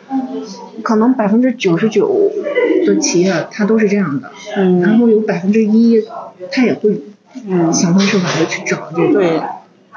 [0.83, 2.31] 可能百分之九十九
[2.85, 6.03] 的企业它都是这样的，嗯然后有百分之一
[6.51, 7.01] 它也会
[7.47, 9.43] 嗯，想方设法的去找这对个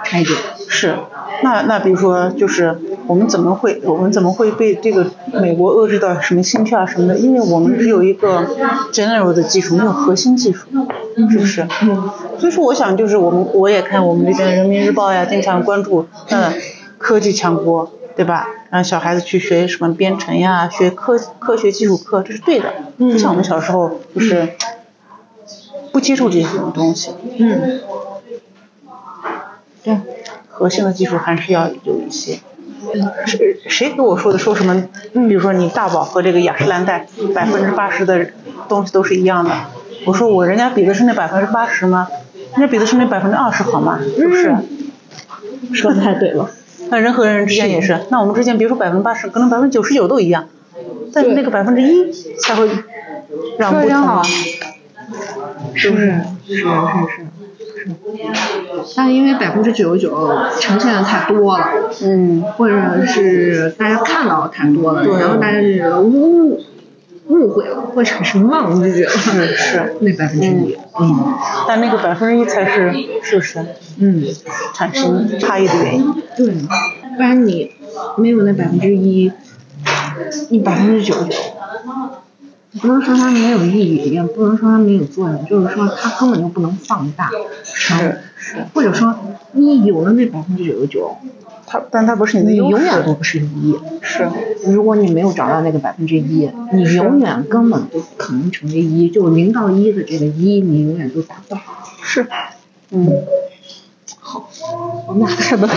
[0.04, 0.36] 差异点。
[0.68, 0.94] 是。
[1.40, 2.76] 那那比如说，就是
[3.06, 5.06] 我们怎么会我们怎么会被这个
[5.40, 7.18] 美国遏制到什么芯片啊什么的？
[7.18, 8.44] 因为我们只有一个
[8.92, 10.66] general 的技术，没有核心技术，
[11.30, 11.64] 是不是？
[11.82, 12.10] 嗯
[12.40, 16.52] 所以说，我想就是我们我也看我们这边人民日报呀，经常关注嗯
[16.98, 17.88] 科技强国，
[18.18, 18.48] 对吧？
[18.70, 22.74] 让小孩子去学什么编程呀，学科科学技术课，这是对的。
[22.96, 24.54] 嗯就像我们小时候就是
[25.92, 27.80] 不接触这些东西，嗯，
[29.84, 30.00] 对，
[30.48, 32.40] 核心的技术还是要有一些。
[33.24, 34.38] 谁谁给我说的？
[34.38, 34.88] 说什么？
[35.12, 38.30] 比如说你大宝和这个雅诗兰黛，百分之八十的
[38.68, 39.52] 东西都是一样的。
[40.06, 42.08] 我说我人家比的是那百分之八十吗？
[42.56, 44.00] 人家比的是那百分之二十好吗？
[44.16, 44.56] 是不是？
[45.72, 46.50] 说的太对了。
[46.90, 50.48] 那人和人之间也是，那我们之间别说百分之八十，可能百分之九十九都一样，
[51.12, 52.68] 但是那个百分之一才会
[53.58, 54.30] 让不说的真好同。，
[55.74, 55.96] 是是？
[56.46, 56.64] 是是是。
[58.96, 61.64] 但因为百分之九十九呈现的太多了，
[62.02, 66.60] 嗯，或者是大家看到的太多了，然后大家是误
[67.28, 69.96] 误会了，会产生忘记了，是是。
[70.00, 71.34] 那百分之一，嗯。
[71.66, 72.92] 但那个百分之一才是
[73.22, 73.64] 是不是
[73.98, 74.24] 嗯，
[74.74, 76.14] 产生差异的原因？
[76.36, 76.54] 对，
[77.16, 77.72] 不然你
[78.16, 79.30] 没有那百分之一，
[80.50, 81.26] 你百分之九十。
[81.26, 81.36] 九，
[82.80, 87.30] 不能说它没有意义，也不能说它没有作用，就是说它根本就不能放大
[87.64, 89.14] 是，是或者说
[89.52, 91.16] 你有了那百分之九十九，
[91.68, 93.14] 它，但它不是你你永远都。
[93.14, 93.76] 不是一。
[94.00, 94.28] 是，
[94.66, 101.60] 如果你没有找到那个百分之一，你永远根本不可能成为一，就零到一的这个一，你永远都达不到。
[102.02, 102.26] 是，
[102.90, 103.06] 嗯，
[104.20, 104.48] 好
[105.06, 105.74] 我们俩太笨了，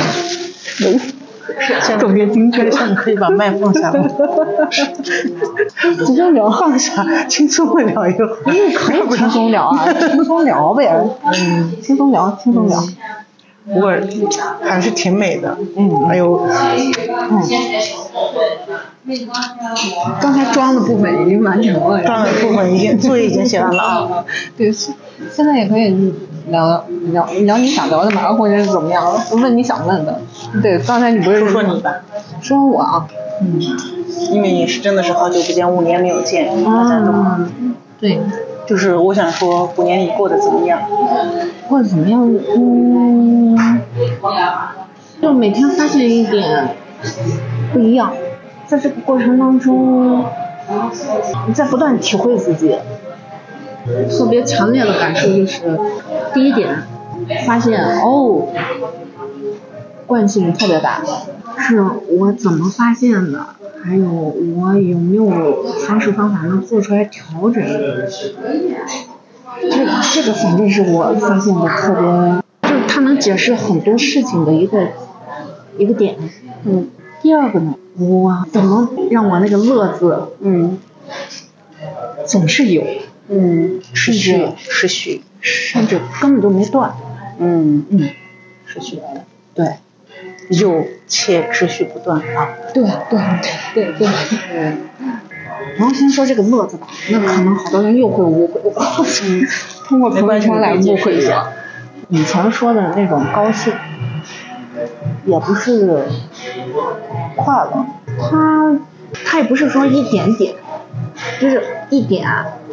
[0.79, 4.07] 现在特别精确现在可以把麦放下了，
[6.05, 8.29] 轻松聊，放下，轻松的聊一会儿。
[8.75, 10.87] 可以 轻松聊啊，轻松聊呗，
[11.25, 12.79] 嗯，轻松聊，轻松聊，
[13.65, 13.91] 不过
[14.61, 15.57] 还是挺美的。
[15.77, 16.47] 嗯还有，
[17.29, 17.41] 嗯。
[20.21, 24.25] 刚才装的部分已经完成了，装的部分已经作业已经写完了啊。
[24.55, 24.93] 对，现
[25.31, 26.13] 现在也可以
[26.47, 29.03] 聊聊聊你想聊的嘛，或者是怎么样，
[29.41, 30.21] 问你想问的。
[30.61, 31.95] 对，刚才你不是说说你吧，
[32.41, 33.07] 说我啊，
[33.41, 33.59] 嗯，
[34.31, 37.11] 因为你是真的是好久不见，五年没有见，大家都。
[37.11, 37.49] 啊，
[37.99, 38.19] 对，
[38.71, 40.81] 就是我想说，五年你过得怎么样？
[41.67, 42.25] 过得怎么样，
[42.55, 43.81] 嗯，
[45.21, 46.69] 就每天发现一点
[47.73, 48.13] 不一样，
[48.65, 50.23] 在这个过程当中，
[51.47, 52.77] 你在不断体会自己。
[54.09, 55.77] 特别强烈的感受就是，
[56.33, 56.83] 第一点，
[57.45, 58.47] 发现哦，
[60.07, 61.01] 惯性特别大，
[61.57, 63.47] 是我怎么发现的，
[63.83, 67.63] 还有我有没有方式方法能做出来调整。
[69.61, 69.69] 这
[70.13, 74.87] 这个反正是我发现的特别，就是它能解释很多事情的一个
[75.77, 76.15] 一个点。
[76.63, 76.89] 嗯，
[77.21, 80.79] 第二个呢，我怎么让我那个乐字嗯
[82.25, 82.83] 总是有，
[83.29, 86.93] 嗯，持续持续，甚至根本就没断。
[87.39, 88.09] 嗯，嗯，
[88.67, 89.25] 持续的，
[89.55, 89.75] 对，
[90.51, 92.49] 有且持续不断啊。
[92.73, 93.19] 对对
[93.73, 94.07] 对对对。
[94.53, 94.77] 嗯。
[95.77, 98.59] 然后先说这个乐字吧，那可能好多人又会误会，
[99.23, 99.47] 嗯，
[99.87, 101.21] 通过朋友圈来误会一。
[101.25, 101.47] 下。
[102.09, 103.73] 以前说的那种高兴，
[105.25, 106.03] 也不是
[107.37, 107.85] 快乐，
[108.19, 108.77] 它
[109.23, 110.53] 它也不是说一点点，
[111.39, 112.27] 就是一点，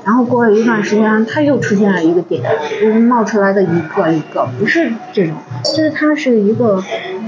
[0.04, 2.42] 然后过了一段时间，它又出现了一个点，
[2.80, 6.82] 就是冒出来的一个一个，不是这种，就是它是一个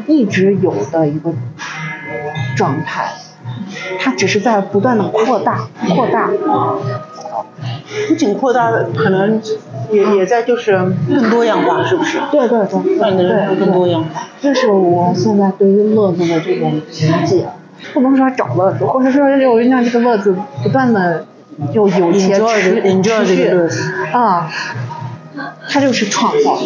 [0.06, 1.32] 一直有的一个
[2.56, 3.12] 状态，
[3.98, 6.30] 它只是在不断的扩大扩大。
[8.08, 9.40] 不仅扩大，可能
[9.90, 10.78] 也也在就是
[11.08, 12.18] 更多样化，是不是？
[12.30, 14.28] 对对对，让你的人生更多样化。
[14.40, 17.48] 这是我现在对于乐子的这种理解，
[17.92, 21.26] 不能说找乐子，或者说就让这个乐子不断的
[21.74, 23.48] 就有且 Enjoy 持这个 enjoy 持续。
[24.12, 24.48] 啊，
[25.68, 26.58] 它就是创造，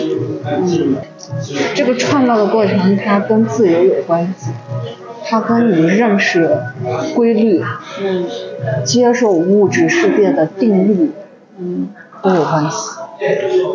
[0.45, 0.97] 嗯，
[1.75, 4.51] 这个创造的过程它跟自由有关系，
[5.25, 6.59] 它跟你认识
[7.15, 7.63] 规律，
[8.03, 8.27] 嗯
[8.85, 11.13] 接受物质世界的定律，
[11.59, 11.89] 嗯，
[12.23, 12.77] 都有关系。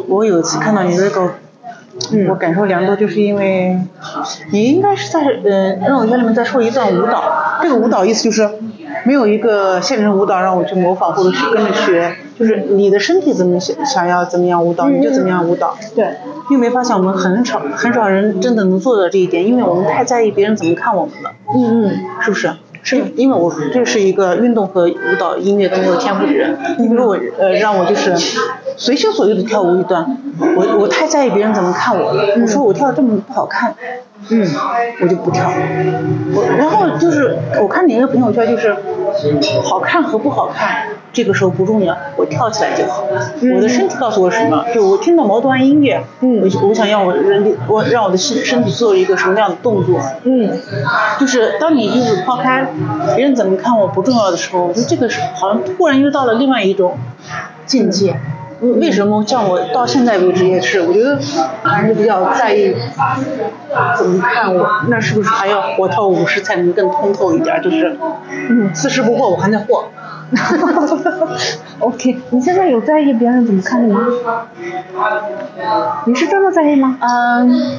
[0.08, 1.36] 我有一次看到你这个，
[2.12, 3.80] 嗯我感受良多，就是因为
[4.52, 7.24] 你应该是在呃让我在里面在说一段舞蹈，
[7.62, 8.50] 这个舞蹈意思就是
[9.06, 15.76] 没有一个现成舞蹈让我去模仿或者去跟着学，就是你的身体怎么想想要怎么样舞蹈你就怎么样舞蹈。
[15.96, 16.06] 对，
[16.50, 22.54] 你有没有发现我们很少很少人真的能做到这一点，因为我们太在意别人怎么看我们了，嗯嗯，是不是？
[22.82, 28.16] 是因为我这是一个运动和舞蹈音乐都没有天赋的人，你比如我呃让我就是
[28.78, 30.18] 随心所欲的跳舞一段，
[30.56, 33.76] 我我太在意别人怎么看我了，我说我跳的这么不好看，
[34.30, 34.46] 嗯，
[35.02, 35.50] 我就不跳。
[36.36, 38.76] 我然后就是我看你那个朋友圈就是
[39.64, 43.06] 好看和不好看，这个时候不重要，我跳起来就好。
[43.56, 50.52] 我的身体告诉我什么，就我听到某段音乐，嗯我我想要我人力我让我的身身体做一个什么样的动作，嗯，
[51.20, 52.68] 就是当你就是抛开
[53.16, 56.98] 别人怎么看我不重要的时候，我觉得这个是好像突然又到了另外一种
[57.66, 58.20] 境界。
[58.62, 61.18] 为什么像我到现在为止也是，我觉得
[61.64, 62.76] 还是比较在意
[63.98, 67.62] 怎么看我，那是不是还要活到五十才能更通透一点？
[67.62, 67.98] 就是，
[68.50, 69.84] 嗯，四十不惑我还在惑。
[71.80, 74.06] OK，你现在有在意别人怎么看你吗？
[76.06, 76.98] 你是真的在意吗？
[77.02, 77.78] 嗯，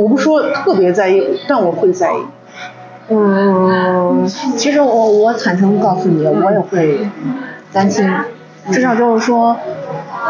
[0.00, 2.16] 我不说特别在意，但我会在意。
[3.08, 4.26] 嗯，嗯，
[4.56, 7.06] 其实我我坦诚告诉你，我也会
[7.72, 8.10] 担心，
[8.70, 9.54] 至少就是说，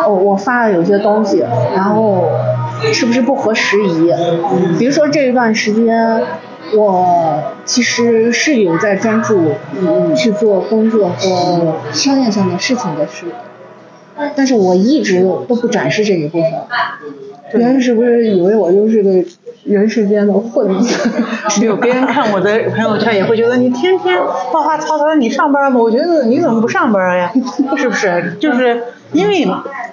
[0.08, 1.44] 我我发了有些东西，
[1.74, 2.28] 然后
[2.92, 4.12] 是不是不合时宜？
[4.78, 6.22] 比如说这一段时间，
[6.76, 9.52] 我其实是有在专注
[10.16, 13.26] 去做工作和商业上的事情的事，
[14.34, 16.52] 但是我一直都不展示这一部分。
[17.52, 19.10] 别人是不是以为我就是个
[19.64, 21.08] 人世间的混子？
[21.60, 25.78] 没有，别人看我的 朋友圈也会觉得你天天花花草草，你上班吗？
[25.80, 27.32] 我觉得你怎么不上班呀？
[27.76, 28.36] 是不是？
[28.40, 29.46] 就是因为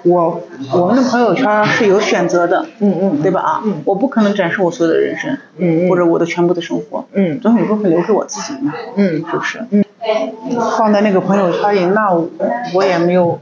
[0.04, 0.40] 我
[0.72, 3.40] 我们的朋友圈是有选择的，嗯嗯对吧？
[3.42, 9.58] 啊，嗯我不可能展示我所有的人生，嗯嗯或者我的全部的生活，嗯总有一部分留给我自己嘛，嗯是不是？
[9.70, 9.84] 嗯
[10.78, 12.28] 放在那个朋友圈里，那我
[12.74, 13.38] 我也没有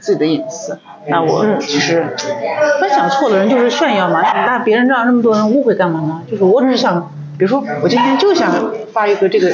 [0.00, 0.78] 自己的隐私，
[1.08, 2.16] 那我嗯其实
[2.80, 6.22] 分享错的人就是炫耀嘛，那别人让那么多人误会干嘛呢？
[6.30, 8.52] 就是我只是想，比如说我今天就想
[8.92, 9.52] 发一个这个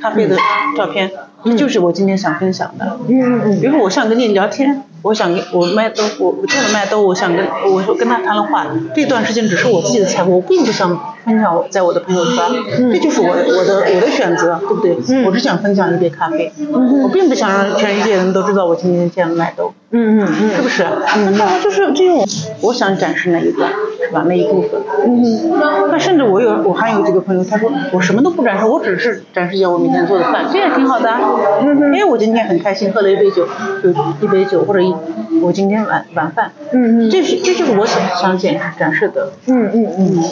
[0.00, 0.36] 咖啡的
[0.76, 1.10] 照片，
[1.44, 2.98] 这就是我今天想分享的。
[3.08, 12.44] 嗯嗯比如说我想跟你聊天，我想跟我卖豆，我我见了卖豆，我想跟我说跟他谈了话，这段时间只是我自己的财富，我并不想分享在我的朋友圈，
[12.92, 14.96] 这就是我我的我的选择，对不对？
[15.08, 15.24] 嗯。
[15.24, 20.84] 我只想分享一杯咖啡，我并不想让全世界人都知道我今天见了麦豆，嗯嗯嗯是不是？
[20.84, 22.26] 那当然就是这种
[22.60, 23.70] 我想展示那一段，
[24.06, 24.24] 是吧？
[24.28, 24.80] 那一部分。
[25.06, 25.50] 嗯
[25.90, 31.20] 那甚至我有我还有几个朋友，他说我什么都不展示，我只是展示一下我每天做的饭，这也挺好的啊。
[31.62, 33.46] 因为我今天很开心，喝了一杯酒，
[33.82, 33.90] 就
[34.20, 34.94] 一杯酒或者一
[35.40, 39.32] 我今天晚晚饭，嗯嗯这是这就是我想想展示展示的。
[39.46, 40.22] 嗯嗯嗯，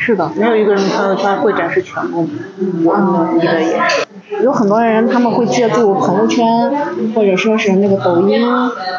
[0.00, 0.30] 是的。
[0.34, 2.26] 没有一个人朋友圈会展示全部，
[2.84, 4.06] 我们你的也是。
[4.42, 6.72] 有很多人他们会借助朋友圈，
[7.14, 8.40] 或者说是那个抖音、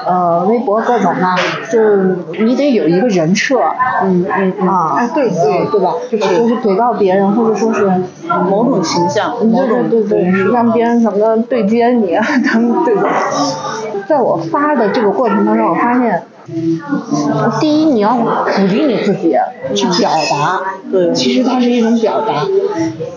[0.06, 1.36] 呃微博各种的，
[1.72, 3.60] 就你得有一个人设，
[4.04, 5.94] 嗯嗯嗯啊，哎对对对吧？
[6.12, 7.90] 就是就是给到别人，或者说是
[8.50, 12.16] 某种形象，某种对对对，让别人怎么对接你，
[12.46, 13.10] 他们这种。
[14.08, 16.22] 在我发的这个过程当中，我发现，
[17.60, 19.36] 第一你要鼓励你自己
[19.74, 20.62] 去表达，
[20.92, 21.14] 对。
[21.14, 22.46] 其实它是一种表达。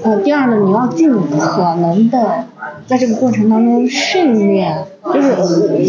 [0.03, 2.45] 呃，第二呢，你要尽可能的
[2.87, 5.35] 在这个过程当中训练，就是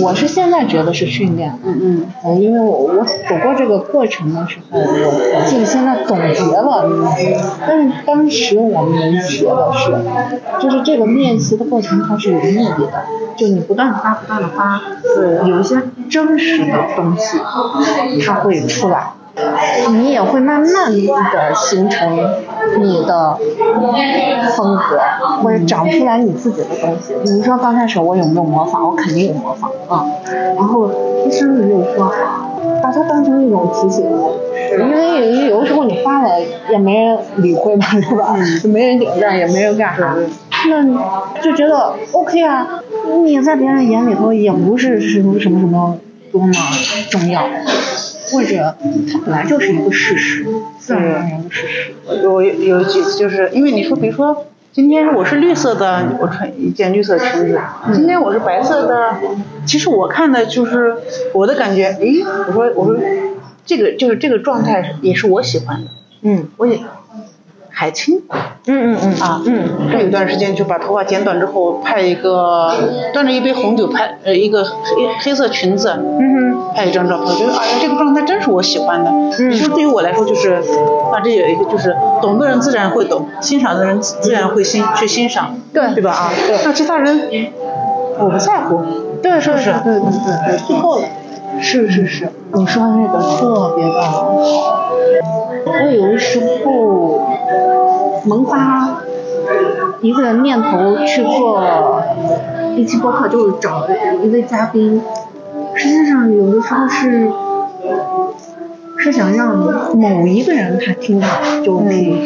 [0.02, 2.06] 我是现在觉得是训练，嗯嗯。
[2.26, 6.90] 嗯，因为我我走过这个过程的时候，我自己现在总结了，
[7.68, 9.94] 但是当时我们学的是，
[10.62, 13.04] 就是这个练习的过程它是有意义的，
[13.36, 14.82] 就你不断的发不断的发，
[15.16, 15.50] 对。
[15.50, 17.38] 有一些真实的东西
[18.26, 19.12] 它会出来。
[19.90, 22.18] 你也会慢慢的形成
[22.80, 23.38] 你的
[24.56, 25.00] 风格，
[25.42, 27.14] 或者长出来你自己的东西。
[27.24, 28.84] 你说刚开始我有没有模仿？
[28.86, 30.06] 我肯定有模仿啊。
[30.56, 30.90] 然后
[31.30, 32.12] 甚至就说，
[32.82, 34.06] 把它当成一种提醒，
[34.80, 36.30] 因为有有的时候你发了
[36.70, 38.36] 也没人理会嘛，对吧？
[38.64, 40.16] 就没人点赞，也没人干啥。
[40.68, 42.66] 那就觉得 OK 啊，
[43.24, 45.98] 你在别人眼里头也不是什么什么什么
[46.32, 46.54] 多么
[47.12, 47.44] 重要。
[48.32, 48.76] 或者
[49.12, 50.46] 它本来就是一个事实，
[50.80, 51.94] 自然而然的事实。
[52.24, 57.60] 有有几次就是因为你说，比如说今天我是绿色的，我穿一件绿色裙子，
[57.94, 59.16] 今天我是白色的，
[59.66, 60.96] 其实我看的就是
[61.34, 62.98] 我的感觉，诶，我说我说
[63.66, 65.88] 这个就是这个状态也是我喜欢的，
[66.22, 66.80] 嗯我也
[67.78, 68.22] 海清
[68.68, 72.72] 嗯嗯嗯啊，嗯，他有段时间就把头发剪短之后拍一个
[73.14, 74.72] 端着一杯红酒拍呃一个黑
[75.20, 79.10] 黑色裙子，嗯哼，拍一张照片，我觉得哎呀这个状态真是我喜欢的。
[79.12, 80.54] 嗯你说对于我来说就是，
[81.12, 86.32] 啊这有一个就是懂的人自然会懂，欣赏的人自然会欣去欣赏，对对吧啊？
[86.48, 87.30] 对那其他人
[88.18, 88.82] 我不在乎，
[89.22, 89.74] 对是不是？
[89.84, 91.04] 对对对对，就够了。
[91.62, 94.34] 是是是，你说的那个特别的好。
[95.66, 97.22] 我有的时候
[98.26, 99.02] 萌发
[100.02, 101.64] 一个念头去做
[102.76, 103.88] 一期播客，就是找
[104.24, 105.02] 一位嘉宾。
[105.74, 107.30] 实际上有的时候是
[108.98, 109.58] 是想让
[109.96, 111.28] 某一个人他听到
[111.64, 112.22] 就 OK，、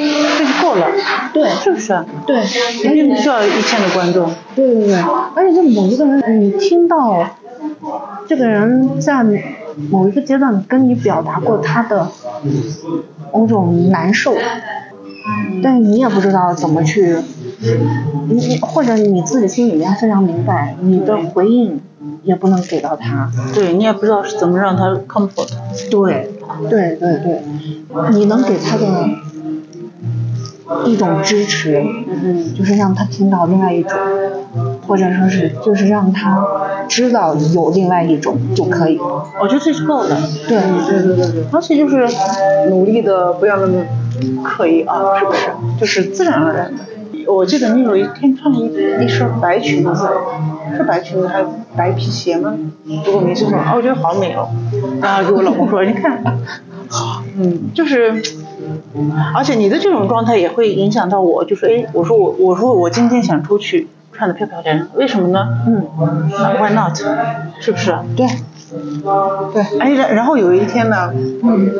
[0.69, 0.87] 够了，
[1.33, 2.05] 对是不是？
[2.25, 2.41] 对，
[2.83, 4.29] 你并不需要一千个观众。
[4.55, 4.95] 对对对，
[5.35, 7.25] 而且就某一个人，你听到
[8.27, 9.23] 这个人在
[9.89, 12.09] 某一个阶段跟你表达过他的
[13.33, 14.35] 某种难受，
[15.63, 17.17] 但你也不知道怎么去，
[18.29, 21.81] 你你或者你自己心里面非常明白，你的回应
[22.23, 23.31] 也不能给到他。
[23.53, 25.49] 对你也不知道是怎么让他 comfort。
[25.89, 26.29] 对，
[26.69, 27.41] 对对对，
[28.11, 29.09] 你能给他的
[30.85, 33.97] 一种支持，嗯就是让他听到另外一种，
[34.87, 36.43] 或者说是就是让他
[36.87, 38.99] 知道有另外一种就可以。
[39.41, 40.15] 我觉得这是够的。
[40.47, 42.07] 对对对对对，而且就是
[42.69, 43.83] 努力的不要那么
[44.43, 45.47] 刻意啊，是不是？
[45.79, 46.83] 就是自然而然的。
[47.27, 50.07] 我记得你有一天穿了一一身白裙子，
[50.75, 52.53] 是白裙子还是白皮鞋吗？
[53.05, 54.49] 如果没记错，啊，我觉得好美哦。
[55.01, 56.23] 然后给我老公说，你看，
[57.37, 58.19] 嗯，就是，
[59.35, 65.47] 而且你的这种状态也会影响到我，就是哎，我说我我说我今天想出去穿的漂漂亮亮，为什么呢？
[65.67, 65.85] 嗯，
[66.35, 66.97] 啊，Why not？
[67.59, 67.95] 是不是？
[68.17, 68.27] 对，
[69.53, 71.13] 对，哎，然然后有一天呢，
[71.43, 71.71] 嗯，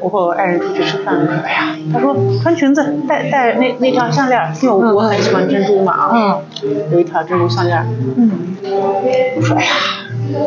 [0.00, 6.38] 我和我爱人出去吃饭，哎呀，他说穿裙子戴戴那那条项链，因为我我很喜欢珍珠嘛啊，
[6.92, 7.84] 有一条珍珠项链，
[8.16, 8.30] 嗯，
[9.36, 9.70] 我说哎呀，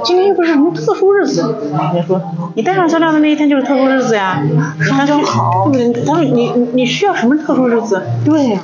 [0.04, 1.42] 今天又不是什么特殊日子，
[1.72, 2.22] 人家说
[2.56, 4.44] 你戴上项链的那一天就是特殊日子呀，
[4.90, 5.72] 他说好，
[6.06, 8.02] 他说你你你需要什么特殊日子？
[8.26, 8.60] 对呀、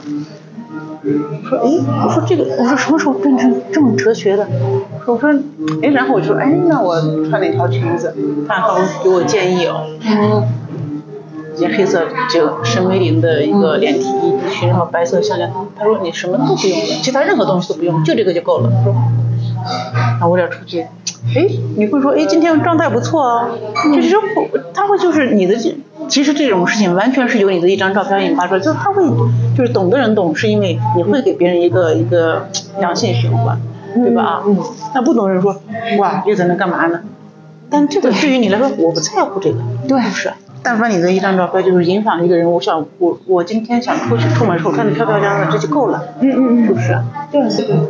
[1.44, 1.70] 我说哎，
[2.06, 4.48] 我说这个，我说什么时候变成这么哲学的？
[5.06, 5.32] 我说
[5.82, 8.16] 哎，然后我就说哎，那我穿哪条裙子？
[8.48, 10.44] 他他给我建议哦，嗯，
[11.56, 15.52] 一件黑色就沈美玲的一个连体衣裙，然后白色项链。
[15.78, 18.70] 他说你什么都不用了，其他任何东西都不用，就这个就够了。
[18.70, 18.96] 我说，
[20.20, 20.82] 那我俩出去，
[21.36, 23.58] 哎，你会说哎今天状态不错哦，
[23.94, 24.22] 就是说
[24.74, 25.76] 他会就是你的这。
[26.08, 29.04] 其实这种事情完全是由你的一张照片引发出来，就他会，
[29.58, 32.48] 就是懂的人懂，是因为你会给别人一个一个
[32.80, 33.60] 良性循环，
[33.96, 34.22] 对吧？
[34.22, 34.56] 啊，嗯，
[34.94, 35.60] 那不懂人说，
[35.98, 37.02] 哇，又在那干嘛呢？
[37.72, 40.34] 但这个对于你来说，我不在乎这个，对是不是？
[40.66, 46.98] 但凡你的一张照片就是影响一个人，我想我我今天想出去出门的时候穿的漂漂亮亮，这就够了，嗯嗯嗯，是不是？
[47.32, 47.42] 对，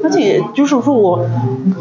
[0.04, 1.26] 而且就是说我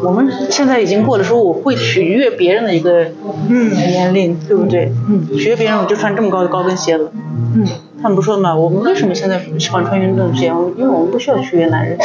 [0.05, 3.07] 我们现在已经过了说我会取悦别人的一个
[3.49, 4.93] 嗯年龄，对不对？
[5.09, 7.11] 嗯取悦别人我就穿这么高的高跟鞋了。
[7.57, 7.67] 嗯，
[8.01, 10.47] 他们不说嘛，我们为什么现在喜欢穿运动鞋？
[10.77, 11.99] 因为我们不需要取悦男人，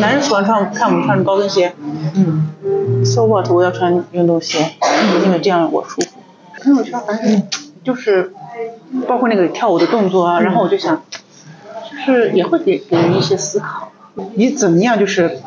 [0.00, 1.72] 男人喜欢穿看我们穿着高跟鞋，
[2.14, 3.50] 嗯，so what？
[3.50, 4.58] 我要穿运动鞋，
[5.24, 6.08] 因为这样我舒服。
[6.62, 7.42] 朋友圈反正
[7.84, 8.32] 就是
[9.06, 11.02] 包括那个跳舞的动作啊，然后我就想，
[11.90, 13.92] 就是也会给给人一些思考。
[14.34, 14.98] 你怎么样？
[14.98, 15.38] 就是，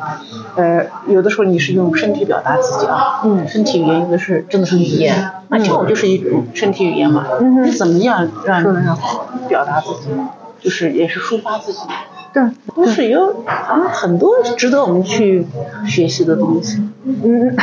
[0.56, 7.26] 呃，有的时候你是用身体表达自己啊，嗯身体语言有的是真的是语言，那跳舞就是一种身体语言嘛。
[7.40, 8.62] 嗯你怎么样让
[9.48, 10.08] 表达自己？
[10.60, 11.80] 就是也是抒发自己，
[12.32, 12.42] 对，
[12.74, 15.46] 都是有啊很多值得我们去
[15.86, 16.82] 学习的东西。
[17.04, 17.56] 嗯，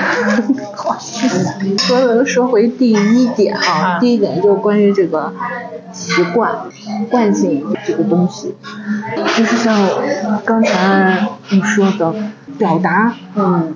[0.76, 0.98] 好，
[1.78, 4.00] 说说回第一点啊，啊。
[4.00, 5.32] 第一点就是关于这个
[5.92, 6.52] 习惯、
[7.10, 8.56] 惯性这个东西，
[9.38, 9.78] 就是像
[10.44, 12.14] 刚才你说的
[12.58, 13.76] 表达，嗯。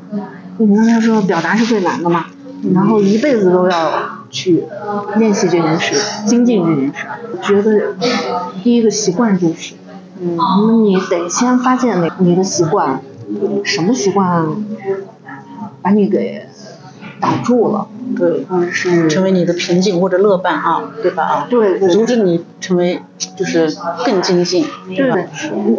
[0.61, 2.25] 你刚才说表达是最难的嘛，
[2.73, 4.65] 然后一辈子都要去
[5.15, 5.95] 练习这件事，
[6.25, 7.07] 精进这件事。
[7.31, 7.95] 我觉得
[8.61, 9.75] 第一个习惯就是，
[10.21, 13.01] 嗯那你得先发现你你的习惯，
[13.63, 14.45] 什么习惯
[15.81, 16.45] 把你给
[17.21, 17.87] 挡住了，
[18.17, 21.23] 对，或者是成为你的瓶颈或者乐伴啊，对吧？
[21.23, 23.01] 啊，对对阻止你成为
[23.35, 23.69] 就是
[24.05, 24.69] 更精进，吧？
[24.95, 25.27] 对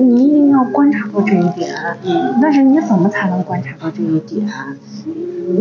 [0.00, 1.74] 你一定要观察到这一点。
[2.04, 4.48] 嗯但是你怎么才能观察到这一点？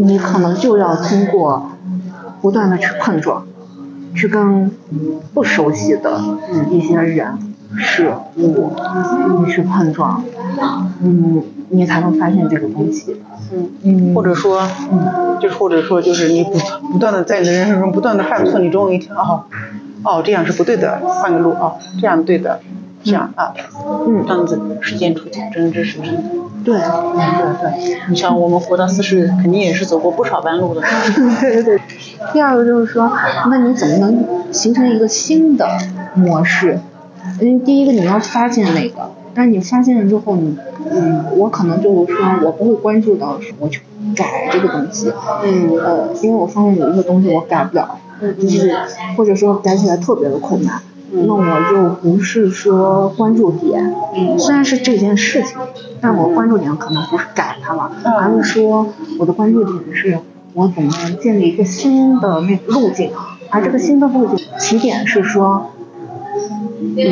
[0.05, 1.71] 你可能就要通过
[2.41, 3.45] 不断的去碰撞，
[4.15, 4.71] 去跟
[5.33, 6.21] 不熟悉的
[6.71, 8.71] 一些人、事物，
[9.39, 10.23] 你去碰撞，
[11.01, 13.21] 嗯，你才能发现这个东西。
[13.51, 16.51] 嗯，嗯，或者说，嗯，就是或者说就是你不
[16.91, 19.43] 不断的在你的人生中不断的犯错，你终于一天哦
[20.03, 22.59] 哦这样是不对的，换个路哦这样对的，
[23.03, 23.53] 这样啊，
[24.07, 26.39] 嗯这样子实践出真知实真。
[26.63, 26.81] 对，对
[27.61, 30.81] 对，你像我们活到四十，肯定也是走过不少弯路的。
[31.39, 31.81] 对对对。
[32.33, 33.09] 第二个就是说，
[33.49, 35.65] 那你怎么能形成一个新的
[36.15, 36.77] 模式？
[37.41, 40.57] 因为第一个你要发现那个，但是你发现了之后，你
[40.91, 43.81] 嗯，我可能就是说我不会关注到我去
[44.15, 45.11] 改这个东西，
[45.43, 45.77] 嗯。
[45.77, 47.97] 呃，因为我发现有一个东西我改不了，
[48.41, 48.75] 就是。
[49.17, 50.81] 或者说改起来特别的困难。
[51.11, 51.25] 嗯。
[51.27, 54.37] 那我就不是说关注点，嗯。
[54.39, 55.57] 虽然是这件事情，
[56.01, 58.87] 但我关注点可能不是改它了，嗯而是说
[59.19, 60.17] 我的关注点是
[60.53, 60.91] 我怎么
[61.21, 63.11] 建立一个新的那个路径，
[63.49, 65.71] 而这个新的路径起点是说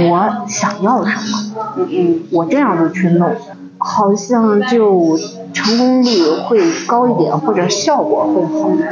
[0.10, 3.36] 我想要什么，嗯嗯我这样的去弄，
[3.78, 5.18] 好像就
[5.54, 8.90] 成功率会高一点，或者效果会好一点。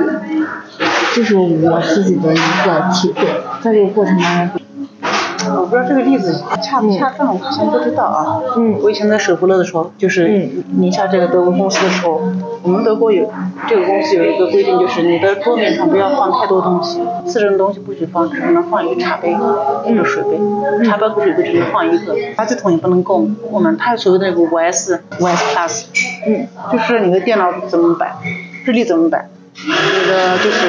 [1.13, 3.25] 这是我自己的一个体会，
[3.61, 4.61] 在这个过程当中，
[5.49, 8.41] 我不知道这个例子恰不恰当，我好像不知道啊。
[8.55, 12.21] 嗯我以前在舍弗勒的时候，就是嗯宁夏这个德国公司的时候，
[12.63, 13.31] 我们德国有
[13.67, 23.75] 这个公司有一个规定，就是你的桌面上不要放太多东西，私人的东西不许放，只能放一个茶杯或者水杯，茶杯和水杯只能放一个，垃圾桶也不能够我们。
[23.77, 25.85] 它有所谓的那个五 S 五 S Plus，
[26.27, 28.15] 嗯就是你的电脑怎么摆，
[28.63, 29.27] 日历怎么摆。
[29.55, 30.67] 觉得就是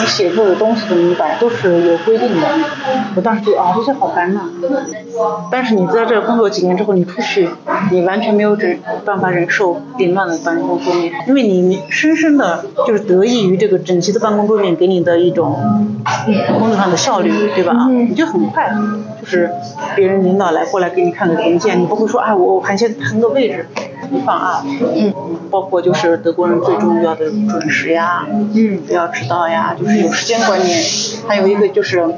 [0.00, 2.46] 你写作的东西怎么摆都是有规定的。
[3.14, 4.42] 我当时觉得啊，这些好烦呐。
[5.50, 7.48] 但是你在这工作几年之后，你出去，
[7.90, 15.56] 你完全没有忍办法忍受凌乱的办公桌面，因为你深深的就是得益于这个整齐的办公桌面给你的一种
[16.58, 17.86] 工作上的效率，对吧？
[17.88, 18.74] 你就很快，
[19.20, 19.50] 就是
[19.94, 23.66] 别人领导来过来给你看个文件，你不会说啊，我我先腾个位置。
[24.10, 25.12] 一放啊，嗯，
[25.50, 30.80] 包括就是德国人最重要的准时呀，嗯，不要迟到呀，就是有时间观念，
[31.26, 32.08] 还有一个就是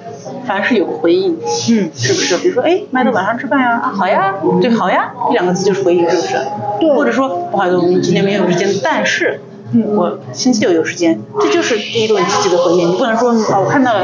[0.47, 2.37] 凡事有回应，嗯，是不是？
[2.39, 6.39] 比如说，哎，麦德晚上吃饭呀，啊，好呀，对，好呀，这两个字就是回应，是不是？
[6.81, 6.95] 对。
[6.95, 9.41] 或者说，不好意思，我们今天没有时间，但是，
[9.73, 14.01] 嗯，我星期六有时间，这就是一种积极的回应，你不能说啊，我看到了，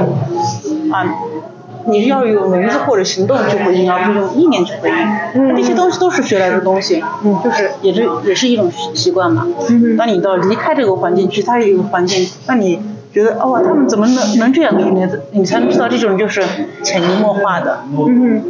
[0.92, 1.14] 啊。
[1.86, 4.96] 你要有文字或者行动去回应，而不是用意念去回应。
[5.34, 9.46] 嗯，这些东西都是学来的东西，嗯，就是也是也是一种习惯嘛。
[9.68, 12.80] 嗯当你到离开这个环境，去他一个环境，那你
[13.12, 15.06] 觉得哦，他们怎么能能这样给你？
[15.32, 16.42] 你才能知道这种就是
[16.82, 17.84] 潜移默化的。
[17.96, 18.42] 嗯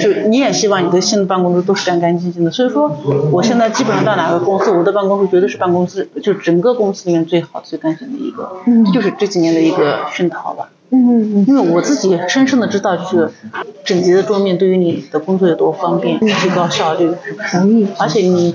[0.00, 2.90] 就你也希望你的新的办公室都是干干净净的，所以说
[3.30, 8.50] 我现在基本上到哪个公司，我的办公室绝对是办公室，就整个公司里面最好最干净的一个。
[8.92, 10.68] 就是这几年的一个熏陶吧。
[10.90, 13.30] 嗯，因为我自己深深的知道，就是
[13.84, 17.86] 整洁的桌面对于你的工作有多方便，提高效率，是不是？
[17.98, 18.54] 而且你，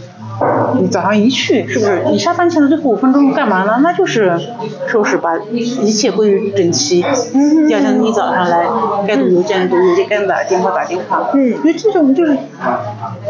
[0.81, 2.03] 你早上一去，是不是？
[2.09, 3.81] 你下班前的最后五分钟干嘛呢？
[3.83, 4.39] 那就是
[4.87, 7.05] 收拾，把一切归于整齐。
[7.35, 7.67] 嗯。
[7.67, 8.67] 第二天你早上来，
[9.07, 11.29] 该读邮件读邮件，该打电话打电话。
[11.35, 11.51] 嗯。
[11.51, 12.35] 因为这种就是，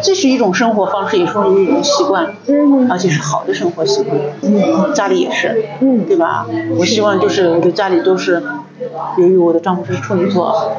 [0.01, 2.33] 这是一种生活方式，也是一种习惯。
[2.47, 2.89] 嗯。
[2.89, 4.17] 而且是好的生活习惯。
[4.43, 4.93] 嗯。
[4.93, 5.65] 家里也是。
[5.81, 6.05] 嗯。
[6.05, 6.47] 对吧？
[6.77, 8.41] 我希望就是我的家里都是。
[9.17, 10.71] 由于我的丈夫是处女座，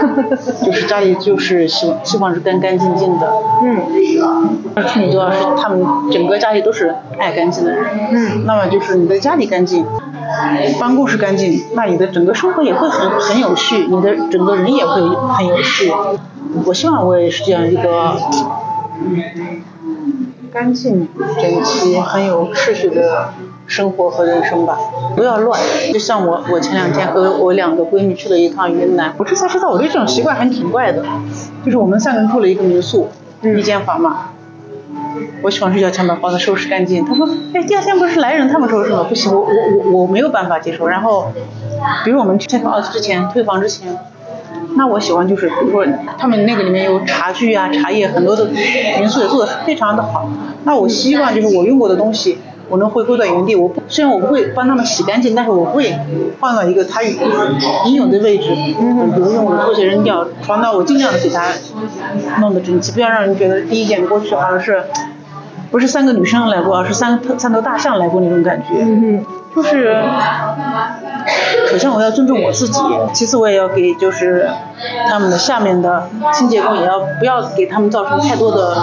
[0.64, 3.32] 就是家里就是希希望是干干净净的。
[3.62, 3.80] 嗯。
[4.86, 7.84] 处女座是他们整个家里都是爱干净的人。
[8.12, 8.44] 嗯。
[8.46, 9.84] 那么就是你的家里干净，
[10.80, 15.92] 办公室干净，那你的整个生活也会很很有序，你的整个人也会很有序。
[16.64, 18.16] 我希望我也是这样一个
[20.52, 21.08] 干净、
[21.40, 23.32] 整齐、很有秩序的。
[23.66, 24.78] 生活和人生吧，
[25.16, 25.58] 不要乱。
[25.92, 31.02] 就像我，我前两天和我两个闺蜜去了一趟云南，我这才知道我对这种习惯还挺怪的。
[31.64, 33.08] 就是我们三个人住了一个民宿，
[33.42, 34.30] 一间房嘛。
[35.42, 37.04] 我喜欢睡觉前把房子收拾干净。
[37.04, 39.06] 他说，哎，第二天不是来人他们收拾吗？
[39.08, 39.46] 不行，我我
[39.92, 40.86] 我我没有办法接受。
[40.86, 41.32] 然后，
[42.04, 43.96] 比如我们签房之前退房之前，
[44.76, 45.86] 那我喜欢就是，比如说
[46.18, 48.46] 他们那个里面有茶具啊、茶叶，很多的
[48.98, 50.28] 民宿也做的非常的好。
[50.64, 52.38] 那我希望就是我用过的东西。
[52.74, 55.96] 我能回归到原地，我不虽然我不会帮他们洗干净，但是我会
[56.40, 61.52] 放到一个他应有的位置，嗯，比如用我的拖鞋扔掉，床单我尽量的给他
[62.40, 64.82] 弄得整齐，不要让人觉得第一眼过去好像是，
[65.70, 69.24] 不是三个女生来过，而是三三头大象来过那种感觉，嗯
[69.54, 70.02] 就是。
[71.70, 72.80] 首先我要尊重我自己，
[73.14, 74.46] 其次我也要给就是
[75.08, 78.76] 他们的下面的清洁工也要不要给他们造成太多的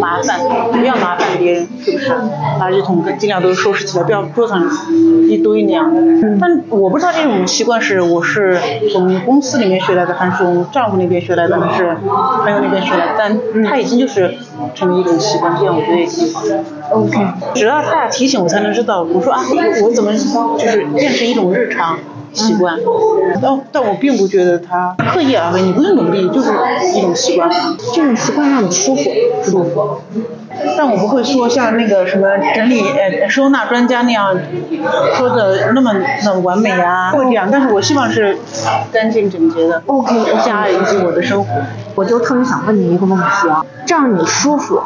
[0.00, 0.40] 麻烦，
[0.72, 2.10] 不要麻烦别人，是不是？
[2.60, 4.62] 垃圾桶尽量都收拾起来，不要桌上
[5.28, 6.00] 一堆那样的。
[6.40, 8.58] 但我不知道这种习惯是我是
[8.92, 11.96] 从公司里面学来的，还是从丈夫那边学来的，还是
[12.42, 13.12] 朋友那边学来的？
[13.18, 14.34] 但他已经就是
[14.74, 16.42] 成为一种习惯，这样我觉得也挺好。
[16.92, 17.18] OK，
[17.54, 19.02] 只要他俩提醒我才能知道。
[19.02, 19.42] 我说啊，
[19.82, 21.98] 我怎么就是变成一种日常
[22.36, 22.78] 习惯？
[23.42, 26.52] 但但我并不觉得他刻意而为，你不用努力，就是
[26.94, 27.50] 一种习惯。
[27.94, 29.10] 这种习惯让你舒服，
[29.42, 29.98] 舒服。
[30.76, 34.38] 但我不会说像那个什么整理呃收纳专家那样
[35.14, 35.92] 说的那么
[36.24, 37.48] 那么完美啊，会这样。
[37.50, 38.36] 但是我希望是
[38.92, 39.82] 干净整洁的。
[39.86, 40.14] OK，
[40.44, 41.50] 家以及我的生活。
[41.94, 44.80] 我就特别想问你一个问题啊，这样你舒服？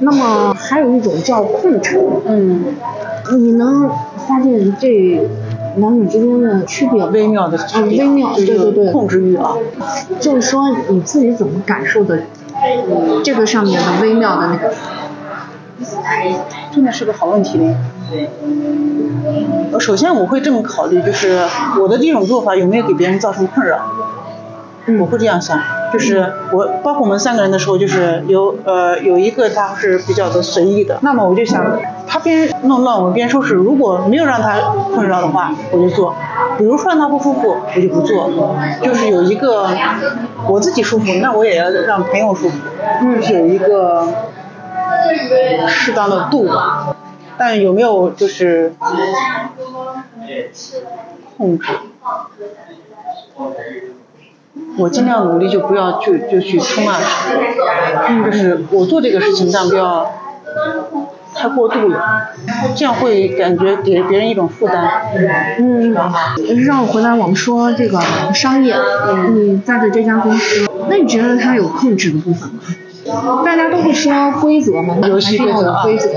[0.00, 2.66] 那么还有一种叫控制，嗯，
[3.32, 3.88] 你能
[4.28, 5.20] 发现这
[5.78, 7.04] 男女之间的区别？
[7.06, 9.56] 微妙的区别，微妙，对对对，控制欲啊，
[10.20, 12.18] 就是说你自己怎么感受的
[13.24, 14.72] 这个上面的微妙的那个？
[16.72, 17.76] 真的是个好问题呢。
[19.78, 21.40] 首先我会这么考虑，就是
[21.80, 23.78] 我的这种做法有没有给别人造成困扰？
[25.00, 25.60] 我会这样想，
[25.92, 31.64] 就是我包括我们三个人的时候，就是有呃有一个他是比较的随意的，那么我就想
[32.06, 34.58] 他边弄乱我边收拾，如果没有让他
[34.94, 36.12] 困扰的话，我就做；
[36.58, 38.30] 比如说让他不舒服，我就不做。
[38.82, 39.68] 就是有一个
[40.48, 42.58] 我自己舒服，那我也要让朋友舒服，
[43.16, 44.06] 就是有一个
[45.68, 46.94] 适当的度吧。
[47.38, 48.72] 但有没有就是
[51.36, 51.66] 控制？
[54.78, 56.96] 我尽量努力，就不要就就去冲啊！
[58.24, 60.08] 就是我做这个事情，但不要
[61.34, 62.28] 太过度了，
[62.76, 65.02] 这样会感觉给别人一种负担。
[65.58, 65.92] 嗯，
[66.64, 68.00] 让我回来我们说这个
[68.32, 68.76] 商业，
[69.34, 72.60] 你在的这家公司，那你觉得它有控制的部分吗？
[73.44, 76.08] 大家都会说规则嘛，游戏规则啊规则，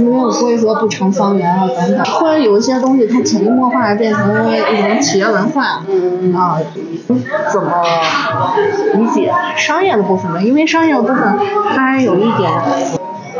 [0.00, 6.58] 没有规则不成方圆啊等等，或者有一些东西它潜移默化的变成一种企业文化，嗯啊，
[7.52, 7.72] 怎么
[8.94, 10.42] 理解商业的部分呢？
[10.42, 11.16] 因为商业的部分
[11.74, 12.50] 它还有一点，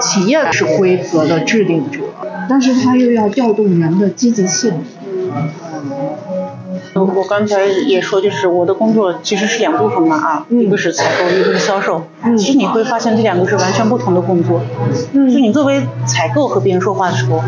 [0.01, 2.01] 企业是规则的制定者，
[2.49, 4.73] 但是它又要调动人的积极性。
[6.95, 12.03] 我我刚才也说，就是我的工作其实是两部分嘛啊，嗯一个是采购，一个是销售。
[12.25, 14.61] 嗯其实你会发现这两个是完全不同的工作。
[15.13, 17.41] 嗯就你作为采购和别人说话的时候，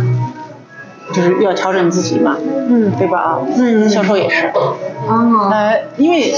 [1.13, 2.37] 就是要调整自己嘛，
[2.69, 3.39] 嗯对吧啊？
[3.57, 4.47] 嗯销售也是。
[5.07, 6.33] 啊，呃，因为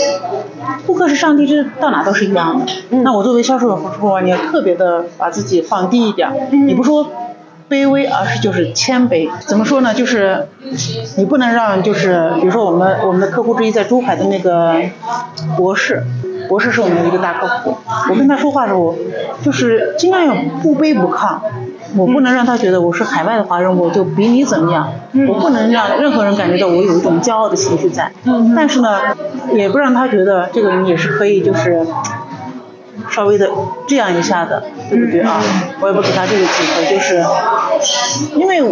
[0.84, 2.66] 顾客是上帝，这到哪都是一样的。
[2.90, 7.08] 嗯那我作为销售的时候啊，你要特别的把自己放低一点，嗯你不说
[7.68, 9.28] 卑微，而是就是谦卑。
[9.40, 9.94] 怎么说呢？
[9.94, 10.48] 就是
[11.16, 14.74] 你不能让就是比如说我们我们的客户之一在珠海的那个
[15.56, 16.02] 博士。
[16.48, 17.76] 博士是我们的一个大客户，
[18.08, 18.94] 我跟他说话的时候，
[19.42, 20.32] 就是尽量要
[20.62, 21.40] 不卑不亢，
[21.96, 29.00] 我不能让他觉得我是海外的华人，我就比你怎么样，嗯我不能让任何人感觉到我有一种骄傲的情绪在，嗯但是呢，
[29.54, 31.84] 也不让他觉得这个人也是可以就是
[33.10, 33.48] 稍微的
[33.86, 35.40] 这样一下的，对不对啊？
[35.80, 37.24] 我也不给他这个机会，就是
[38.34, 38.62] 因为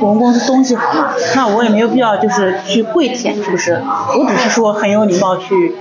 [0.00, 3.80] 我们公司东西好嘛，那我也没有必要就是去跪舔，是不是？
[4.18, 5.74] 我只是说很有礼貌去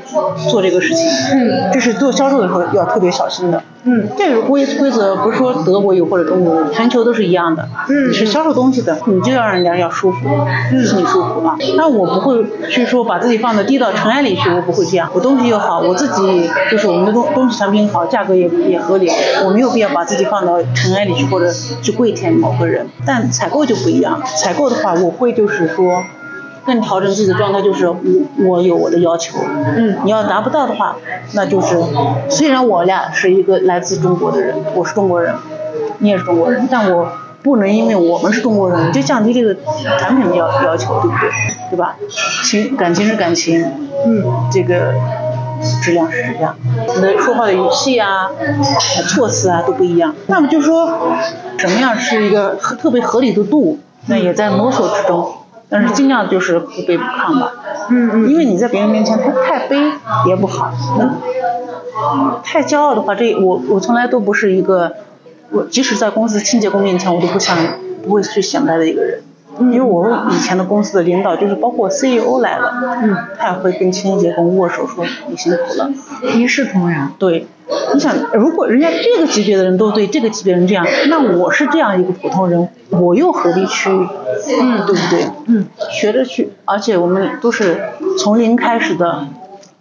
[0.50, 3.62] 做这个事情，嗯，这是做销售的时候要特别小心的。
[3.86, 7.68] 嗯这个规规则不是说德国有或者中国有，全球都是一样的。
[7.90, 10.20] 嗯你是销售东西的，你就要让人家要舒服，
[10.70, 11.58] 心里舒服啊。
[11.76, 15.10] 那我不会去说把自己放的低到尘埃里去，我不会这样。
[15.14, 19.10] 我东西又好，我自己就是我们的东东西产品好，价格也也合理，
[19.46, 21.52] 我没有必要把自己放到尘埃里去或者
[21.82, 22.88] 去跪舔某个人。
[23.06, 26.04] 但采购就不一样，采购的话我会就是说。
[26.66, 27.98] 更调整自己的状态，就是我
[28.48, 29.38] 我有我的要求，
[29.76, 30.96] 嗯你要达不到的话，
[31.34, 31.78] 那就是
[32.30, 35.36] 虽然我俩是一个来自中国的人，我是中国人，
[36.00, 37.12] 你也是中国人，但我
[37.42, 39.56] 不能因为我们是中国人，就降低这个
[40.00, 41.30] 产品的要要求，对不对？
[41.72, 41.96] 对吧？
[42.44, 43.62] 情感情是感情，
[44.06, 44.94] 嗯这个
[45.82, 46.56] 质量是质量，
[46.96, 50.16] 你的说话的语气啊、呃措辞啊都不一样。
[50.28, 50.88] 那么就说
[51.58, 55.34] 什么样是一个特别合理的度，那也在摸索之中。
[55.74, 57.52] 但是尽量就是不卑不亢吧，
[57.90, 59.92] 嗯嗯因为你在别人面前太太卑
[60.28, 64.94] 也不好，嗯，太骄傲的话，这我我从来都不是一个，
[65.50, 67.58] 我即使在公司清洁工面前，我都不想
[68.04, 69.24] 不会去显摆的一个人，
[69.60, 72.74] 因为我以前的公司的领导就是包括 CEO 来了，
[73.04, 75.90] 嗯，他也会跟清洁工握手说你辛苦了，
[76.36, 77.10] 一视同仁。
[77.20, 77.46] 对，
[77.94, 85.26] 你想，如果人家这个级别的人都对这个级别人这样，那我是这样一个普通人，我又何必去，嗯，对不对？
[85.48, 87.80] 嗯，学着去，而且我们都是
[88.18, 89.28] 从零开始的，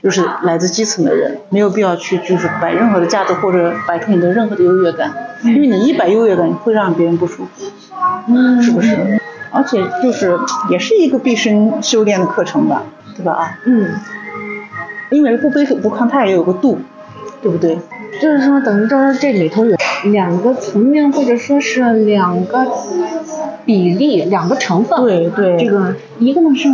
[0.03, 5.13] 就是来自基层的人，没有必要去就是摆任何的架子或者摆出你的任何的优越感，
[5.45, 7.65] 因为你一摆优越感会让别人不舒服，
[8.29, 8.63] 嗯。
[8.63, 9.21] 是不是？
[9.53, 10.39] 而且就是
[10.71, 12.83] 也是一个毕生修炼的课程吧，
[13.17, 13.33] 对吧？
[13.33, 13.91] 啊，嗯，
[15.11, 16.79] 因为不卑不亢，它也有个度，
[17.43, 17.79] 对不对？
[18.21, 22.67] 就是说，等于就是这里头有两个层面，或者说是两个
[23.65, 25.01] 比例，两个成分。
[25.03, 26.69] 对对这个一个呢是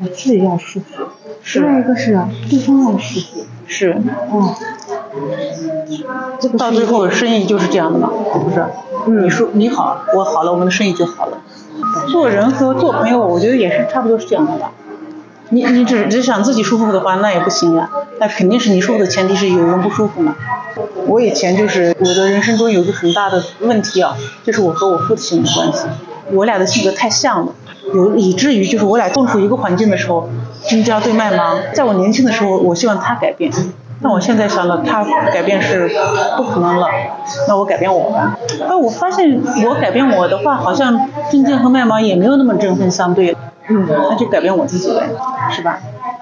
[0.00, 1.04] 我自己要舒服，
[1.42, 2.18] 是另外一个是
[2.50, 3.44] 对方要舒服。
[3.66, 3.96] 是，
[4.32, 4.54] 嗯，
[6.40, 8.64] 这个到最后生意就是这样的嘛，是不是？
[9.06, 11.38] 嗯你说你好，我好了，我们的生意就好了。
[12.08, 14.72] 做人和做朋友，我觉得也是差不多是这样的吧。
[15.50, 17.90] 你你只只想自己舒服的话，那也不行呀。
[18.18, 20.34] 那肯定是你舒服的前提是有人不舒服嘛。
[21.06, 25.86] 我以前就是我的人生中有一个很大的问题啊，就是我和我父亲的关系，
[26.30, 27.52] 我俩的性格太像了，
[27.92, 30.30] 有以至于就是我俩共处一个环境的时候，
[30.66, 31.58] 军家对麦芒。
[31.74, 33.52] 在我年轻的时候，我希望他改变，
[34.02, 35.90] 但我现在想了，他改变是
[36.36, 36.88] 不可能了，
[37.46, 38.36] 那我改变我吧。
[38.68, 43.36] 哎，我发现我改变我的话，好像军舰和麦芒也没有那么针锋相对。
[43.68, 45.08] 嗯，那就改变我自己呗，
[45.50, 45.78] 是吧？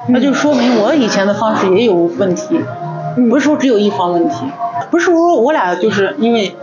[0.08, 2.60] 那就说明我以前的方式也有问题，
[3.30, 4.44] 不是说只有一方问题，
[4.90, 6.54] 不是说我俩就是因为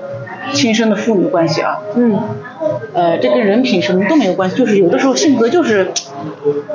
[0.54, 2.20] 亲生的父女关系啊，嗯
[2.94, 5.92] 呃，这跟人品什么都没有关系，就是有的时候性格就是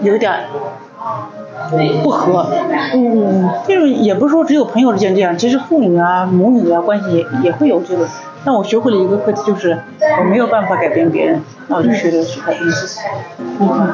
[0.03, 0.33] 有点
[2.03, 2.47] 不和，
[2.95, 8.07] 嗯嗯这种也不是说只有朋友之间这样，其实父女啊、母女啊关系也也会有这个。
[8.45, 9.79] 但我学会了一个课题，就是
[10.19, 12.99] 我没有办法改变别人，那我就学着去改变自己。
[13.61, 13.89] 嗯，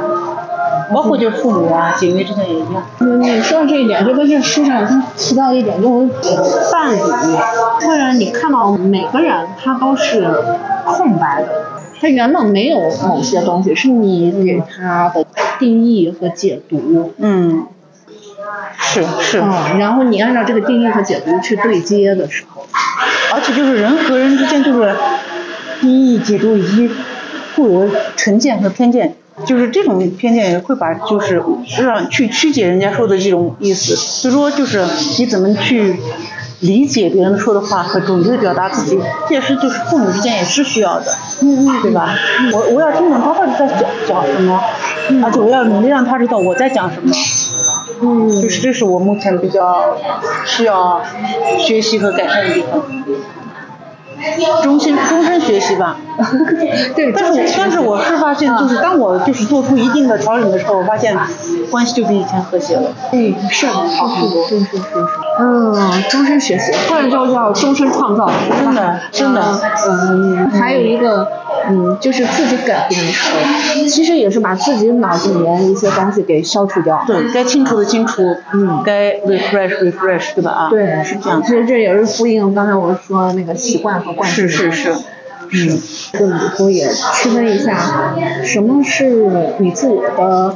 [0.94, 2.82] 包括就是父母啊、姐妹之间也一样。
[3.01, 10.26] 嗯，你说的这一点，就跟这书上他提到一点，就是伴侣，或者你看到每个人他都是
[10.86, 11.48] 空白的，
[12.01, 15.27] 它原本没有某些东西，是你给它的
[15.59, 17.12] 定义和解读。
[17.19, 17.66] 嗯，
[18.79, 22.66] 是是，嗯，然后你按照这个定义和解读去对接的时候，
[23.35, 24.95] 而且就是人和人之间就是
[25.81, 26.91] 定义、解读以及
[27.57, 29.15] 固有的成见和偏见，
[29.45, 31.43] 就是这种偏见会把就是
[31.83, 34.85] 让去曲解人家说的这种意思，所以说就是
[35.19, 35.97] 你怎么去
[36.60, 38.98] 理解别人说的话和准确的表达自己，
[39.28, 41.06] 这也是就是父母之间也是需要的，
[41.40, 42.14] 嗯嗯对吧？
[42.52, 43.78] 我我要听懂他到底在讲
[44.09, 44.60] 讲什么，
[45.24, 47.12] 而且我要努力让他知道我在讲什么。
[48.01, 49.97] 嗯，就是这是我目前比较
[50.47, 51.01] 需要
[51.59, 52.82] 学习和改善的地方。
[54.64, 55.97] 终身终身学习吧，
[56.97, 61.16] 对，但是我但是我是发现，就是当我就是做出一定的调整的时候，我发现
[61.70, 62.90] 关系就比以前和谐了。
[63.12, 64.82] 嗯，是好很多，是是是是，
[65.39, 68.31] 嗯，终身学习，或者就叫终身创造，
[68.62, 69.43] 真的真的，
[69.89, 71.28] 嗯，还有一个，
[71.69, 77.02] 嗯，就是自己改变的时候，其实也是把自己脑子里面一些东西给消除掉。
[77.06, 80.51] 对，该清除的清除，嗯该 refresh refresh，对吧？
[80.51, 81.43] 啊，对，是这样。
[81.43, 84.48] 其实这也是呼应刚才我说那个习惯和惯性。
[84.48, 84.94] 是是是。
[85.51, 88.15] 嗯，这里头也区分一下，
[88.45, 90.55] 什么是你自己的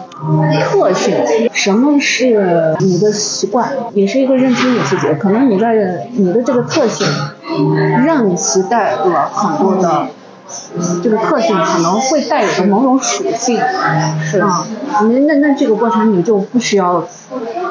[0.65, 1.15] 特性，
[1.53, 5.07] 什么是你的习惯，也是一个认清你自己。
[5.19, 7.07] 可能你在你的这个特性，
[8.05, 10.07] 让你携带了很多的。
[11.03, 13.59] 这个特性可能会带有的某种属性，
[14.23, 14.67] 是啊，
[15.01, 17.09] 那那那这个过程你就不需要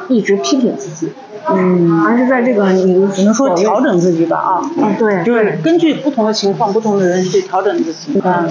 [0.08, 1.14] 一直批评自己，
[1.50, 8.48] 嗯，而是在这个你只能说调整自己吧啊，嗯对，就是根据不同的情况、不同的人去调整自己，嗯，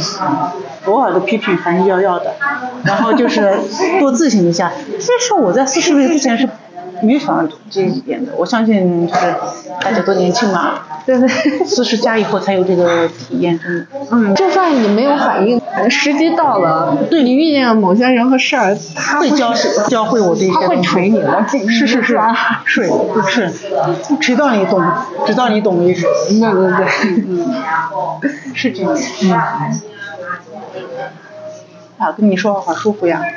[0.86, 2.34] 偶尔的批评还是要要的，
[2.84, 3.58] 然后就是
[4.00, 4.72] 多自省一下。
[4.98, 6.48] 所以说我在四十岁之前是
[7.02, 9.34] 没有想到这一点的，我相信就是
[9.80, 10.74] 大家都年轻嘛，
[11.06, 11.28] 对对，
[11.64, 13.86] 四十加以后才有这个体验，真的。
[14.10, 15.60] 嗯，就算你没有反应，
[15.90, 19.52] 时机到了，对你遇见了某些人和事儿，他会教
[19.88, 22.18] 教会我这些他会锤你的，是是是，
[22.64, 22.90] 是
[23.28, 23.50] 是，
[24.20, 24.82] 直到你懂，
[25.26, 26.06] 直到你懂为止。
[26.28, 26.86] 对对对，
[27.28, 27.54] 嗯，
[28.54, 28.96] 是这样。
[29.24, 29.30] 嗯。
[31.98, 33.20] 啊，跟你说话好舒服呀。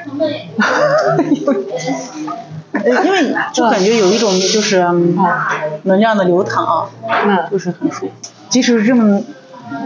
[2.86, 4.84] 因为就感觉有一种就是
[5.84, 8.12] 能量的流淌啊，就是很舒服。
[8.50, 9.22] 即使是这么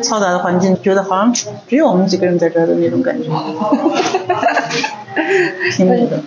[0.01, 3.29] 嘈杂的环境，觉得好像只有我们几个人在这儿的那种感觉。
[5.75, 6.19] 挺美的。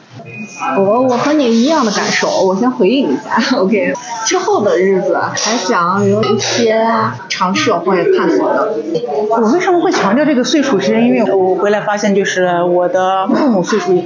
[0.76, 3.94] 我我和你一样的感受，我先回应一下，OK。
[4.26, 6.86] 之后的日子还想有一些
[7.28, 8.72] 尝试或者探索的。
[9.30, 10.78] 我为什么会强调这个岁数？
[10.78, 14.02] 是因为我回来发现，就是我的父母岁数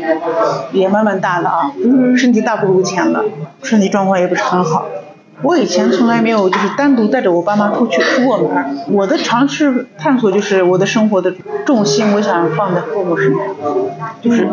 [0.73, 1.73] 也慢慢大了啊，
[2.17, 3.25] 身体大不如前了，
[3.63, 4.87] 身体状况也不是很好。
[5.43, 8.79] 我以前从来没有就是单独带着我爸妈出去出过门。
[8.89, 11.35] 我的尝试探索就是我的生活的
[11.67, 13.41] 重心，我想放在父母身上，
[14.23, 14.49] 就是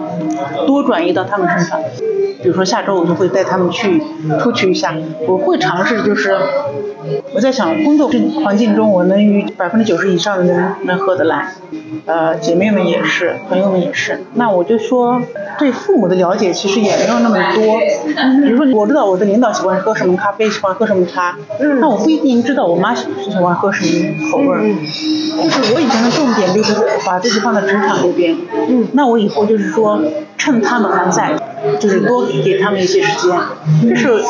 [0.68, 1.80] 多转移到他们身上。
[2.42, 4.02] 比如说下周我就会带他们去
[4.42, 4.96] 出去一下。
[5.28, 6.36] 我会尝试就是
[7.34, 8.10] 我在想工作
[8.44, 11.48] 环境中我能与百分之九十以上的人能合得来，
[12.06, 14.22] 呃姐妹们也是，朋友们也是。
[14.36, 15.22] 那我就说
[15.58, 17.80] 对父母的了解其实也没有那么多。
[18.44, 21.36] 比如说我知道我的领导喜欢喝什么咖啡，喜欢喝什么茶，
[21.80, 24.62] 那我不一定知道我妈喜喜欢喝什么口味儿。
[25.42, 26.76] 就是我以前的重点就是
[27.06, 28.38] 把自己放在职场这边，
[28.70, 30.00] 嗯，那我以后就是说
[30.38, 31.34] 趁他们还在，
[31.80, 33.40] 就是多给他们一些时间，
[33.88, 34.22] 这是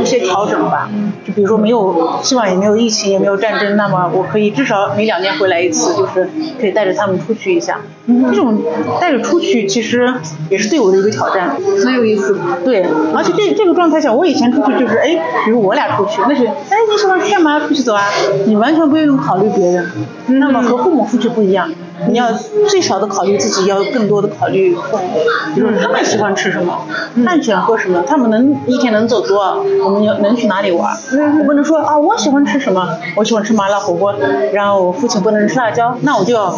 [0.00, 0.88] 一些调整吧。
[1.26, 6.28] 就比如说没有，希望也没有疫情，也没有战争，那么我可以至少每两年回来一次，就是
[6.60, 7.80] 可以带着他们出去一下。
[8.06, 8.60] 这种
[9.00, 10.12] 带着出去其实
[10.50, 12.36] 也是对我的一个挑战，很有意思。
[12.64, 12.84] 对，
[13.14, 18.02] 而且这这个状态下，我以前出去就是哎，比如我俩出去，那是哎你喜欢干嘛出去走啊？
[18.46, 19.88] 你完全不用考虑别人。
[20.26, 21.70] 那么和父母出去不一样，
[22.08, 22.32] 你要
[22.68, 25.20] 最少的考虑自己，要更多的考虑父母，
[25.54, 30.96] 比如他们喜欢吃什么，他们喜欢喝什么，他们能一天能走多少，我们要能去哪里玩？
[31.38, 34.14] 我不能说啊，我喜欢吃什么，我喜欢吃麻辣火锅，
[34.52, 36.50] 然后我父亲不能吃辣椒，那我就要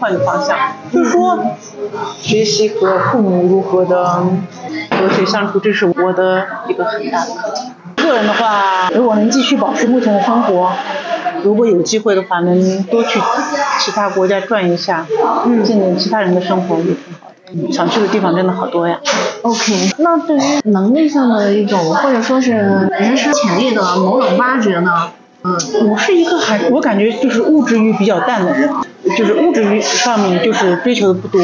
[0.00, 0.56] 换个方向。
[0.92, 1.38] 就是说，
[2.20, 4.06] 学习和父母如何的
[4.90, 7.62] 和谐相处，这是我的一个很大的课题。
[8.02, 10.70] 个人的话，如果能继续保持目前的生活，
[11.42, 13.20] 如果有机会的话，能多去
[13.80, 15.06] 其他国家转一下，
[15.64, 17.72] 见见其他人的生活也挺好的。
[17.72, 19.00] 想去的地方真的好多呀。
[19.42, 25.10] OK，那对于能力上的一种，或者说是人生潜力的某种挖掘呢？
[25.44, 25.56] 嗯，
[25.88, 28.68] 我是一个还我感觉就是物质欲比较淡的人，
[29.16, 31.40] 就是物质欲上面就是追求的不多。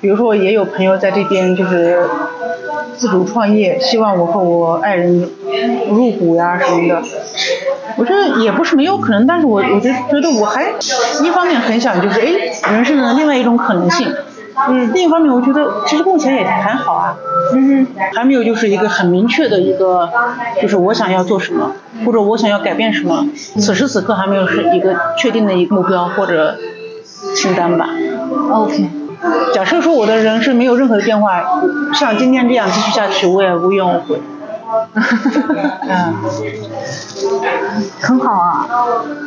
[0.00, 1.98] 比如说也有朋友在这边就是
[2.96, 5.28] 自主创业，希望我和我爱人
[5.90, 7.02] 入股呀什么的。
[7.96, 10.70] 我觉得也不是没有可能，但是我我就觉得我还
[11.22, 12.26] 一方面很想就是哎
[12.74, 14.06] 人生的另外一种可能性，
[14.68, 17.16] 嗯，另一方面我觉得其实目前也还好啊，
[17.54, 20.10] 嗯，还没有就是一个很明确的一个
[20.60, 21.72] 就是我想要做什么
[22.04, 23.26] 或者我想要改变什么，
[23.58, 26.56] 此时此刻还没有是一个确定的一个目标或者
[27.34, 27.88] 清单吧。
[28.50, 28.90] OK，
[29.52, 31.42] 假设说我的人生没有任何的变化，
[31.94, 34.20] 像今天这样继续下去，我也无怨无悔。
[35.88, 36.14] 嗯，
[38.02, 38.66] 很好啊。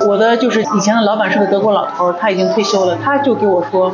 [0.07, 3.93] 我的就是以前的老板是个德国老头，他已经退休了，他就给我说，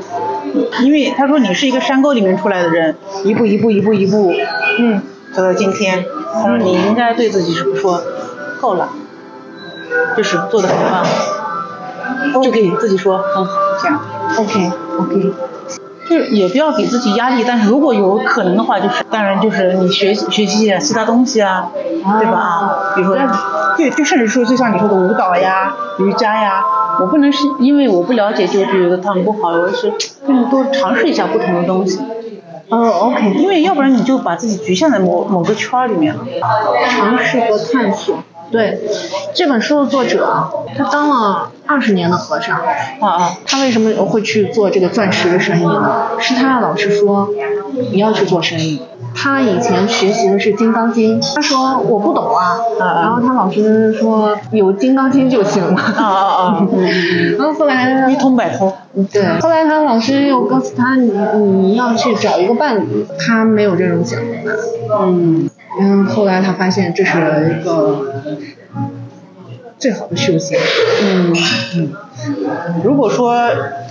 [0.82, 4.34] 因为他说你是一个山沟里面出来的人，一步一步一步一步，
[4.80, 5.02] 嗯，
[5.34, 6.03] 走到今天，
[6.34, 8.02] 他说你应该对自己说，
[8.60, 8.90] 够了，
[10.18, 13.52] 就是做的很棒，就给自己说很好，
[13.82, 13.99] 这样。
[14.38, 15.34] OK OK，
[16.10, 22.38] 就是也不要给自己压力，但是如果有可能的话，就是当然就是你学习学习点其他东西啊，对吧？
[22.38, 23.18] 啊，比如说，
[23.77, 26.64] 对，就甚至说就像你说的舞蹈呀、瑜伽呀，
[26.99, 29.91] 我不能是因为我不了解就觉得他们不好，我是
[30.26, 31.99] 更多尝试一下不同的东西。
[32.69, 36.26] 哦 OK，因为要不然你就把自己局限在某某个圈里面了。
[36.90, 38.18] 尝试和探索。
[38.51, 38.80] 对，
[39.34, 42.57] 这本书的作者，他当了二十年的和尚。
[42.57, 42.63] 啊
[43.01, 46.07] 啊，他为什么会去做这个钻石的生意呢？
[46.19, 47.30] 是他的老师说，
[47.91, 48.81] 你要去做生意。
[49.17, 55.81] 他以前学习的是《金刚经》，他说我不懂啊，啊啊然后他老师说有《金刚经》就行了。
[55.81, 56.67] 啊啊啊！
[57.39, 58.73] 然后后来嗯，一通百通。
[59.11, 64.26] 对，后来他老师又告诉他，你你要去找一个伴侣，他没有这种想法。
[65.01, 67.17] 嗯然，后来他发现这是
[67.59, 68.05] 一个
[69.77, 70.57] 最好的修行。
[71.03, 71.34] 嗯
[71.76, 71.89] 嗯。
[72.84, 73.35] 如果说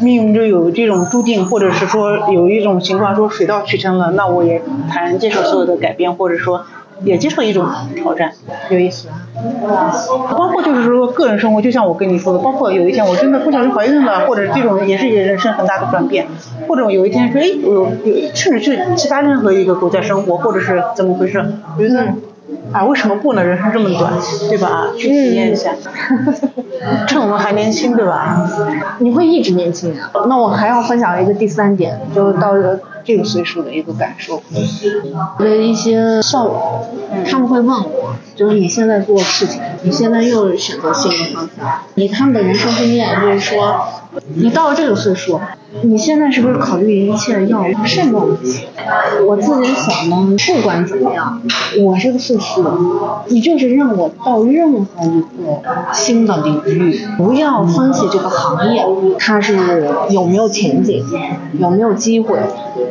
[0.01, 6.65] 命运就有这种注定，或者是说有一种情况说水到渠成了，那我也坦然接受所有的改变，或者说
[7.03, 7.67] 也接受一种
[7.97, 8.33] 挑战，
[8.71, 9.93] 有意思啊。
[10.31, 16.27] 包括就是说个人生活，就像我跟你说的，包括有一天我真的不小心怀孕了，或者这种也是一个人生很大的转变，
[16.69, 21.45] 或者有一天说，哎，我有有甚至去其他任何一个国家生活，或者是怎么回事，
[21.77, 22.15] 我觉得。
[22.73, 23.43] 啊，为什么不呢？
[23.43, 24.13] 人生这么短，
[24.49, 24.89] 对吧？
[24.97, 25.73] 去体验一下，
[27.07, 28.47] 趁我们还年轻，对吧？
[28.99, 30.11] 你会一直年轻啊？
[30.29, 34.43] 那我还要分享一个第三点，就到了这个岁数的一个感受。
[35.39, 36.85] 我的一些校友，
[37.29, 43.77] 他们会问我，就是你现在做事情，你现在又选择新的方向，以他们的人生经验，就是说，
[44.35, 45.41] 你到了这个岁数，
[45.83, 48.67] 你现在是不是考虑一切要慎重一些？
[49.27, 51.41] 我自己想呢，不管怎么样，
[51.81, 52.65] 我这个岁数，
[53.29, 55.63] 你就是让我到任何一个
[55.93, 58.85] 新的领域，不要分析这个行业
[59.19, 61.05] 它是有没有前景，
[61.59, 62.39] 有没有机会，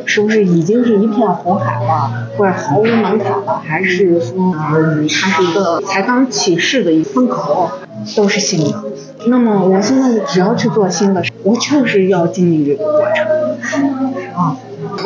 [0.06, 7.70] 是不是已经是一片红海了，或者毫无门槛了，还是说嗯它是一个才刚起势的一风口，
[8.16, 8.82] 都是新的。
[9.26, 14.04] 那么我现在只要去做新的，我就是要经历这个过程
[14.34, 14.56] 啊。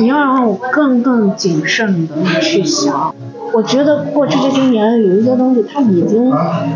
[0.00, 3.14] 你要让我更更谨慎的去想。
[3.54, 6.30] 我觉得过去这些年有一些东西，它已经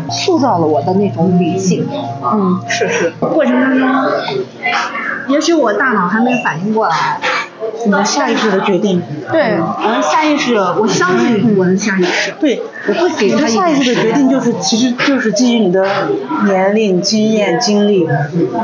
[0.09, 1.85] 塑造了我的那种理性。
[2.23, 3.13] 嗯，是是。
[3.19, 4.11] 过程当中，
[5.27, 7.19] 也许我大脑还没反应过来，
[7.85, 9.01] 你的下意识的决定。
[9.31, 12.33] 对，我的下意识，我相信我的下意识。
[12.39, 15.85] 对，我会给他下意识的决定就是，其实就是基于你的
[16.45, 18.07] 年龄、经验、经历，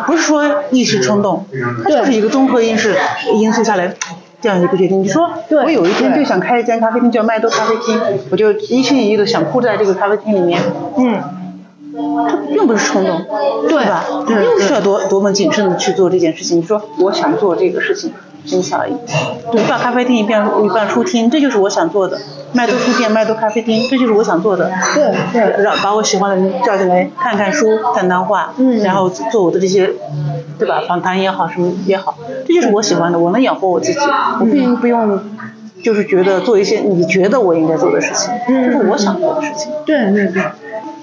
[0.06, 1.46] 不是说一时冲动，
[1.84, 2.90] 它就是一个综合因素
[3.34, 3.94] 因素下来
[4.42, 5.02] 这样一个决定。
[5.02, 5.64] 你说对。
[5.64, 8.00] 我有一天就想开一间咖啡厅，叫麦兜咖啡厅，
[8.30, 10.62] 我就一心一意的想扑在这个咖啡厅里面，
[10.98, 11.22] 嗯，
[12.48, 13.26] 这并不是冲动，
[13.68, 13.86] 对。
[13.86, 14.04] 吧？
[14.26, 14.36] 对。
[14.38, 16.58] 并不需要多多么谨慎的去做这件事情。
[16.58, 18.14] 你说我想做这个事情，
[18.46, 18.94] 仅此而已。
[19.54, 22.18] 一半咖啡厅，一半一半书厅，这就是我想做的。
[22.54, 24.72] 麦兜书店，麦兜咖啡厅，这就是我想做的。
[24.96, 29.92] 对对让把我喜欢的人叫进来看看书、谈谈话，嗯然后做我的这些，
[30.58, 30.82] 对吧？
[30.88, 32.18] 访谈也好，什么也好，
[32.48, 34.00] 这就是我喜欢的，我能养活我自己，
[34.40, 35.20] 我并不用。
[35.82, 39.72] 就是觉得做一些你觉得我应该做的事情，嗯这是我想做的事情。
[39.86, 40.44] 对对对。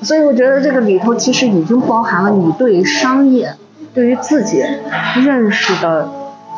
[0.03, 3.55] 所以我觉得这个里头其实已经包含了你对于商业、
[3.95, 4.63] 对于自己
[5.25, 6.11] 认识的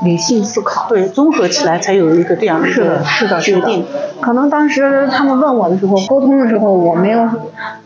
[0.04, 0.86] 理性思考。
[0.88, 3.84] 对，综合起来才有一个这样的是的，是的，决定。
[4.20, 7.28] 可能当时他们问我的时候，沟通的时候，我没有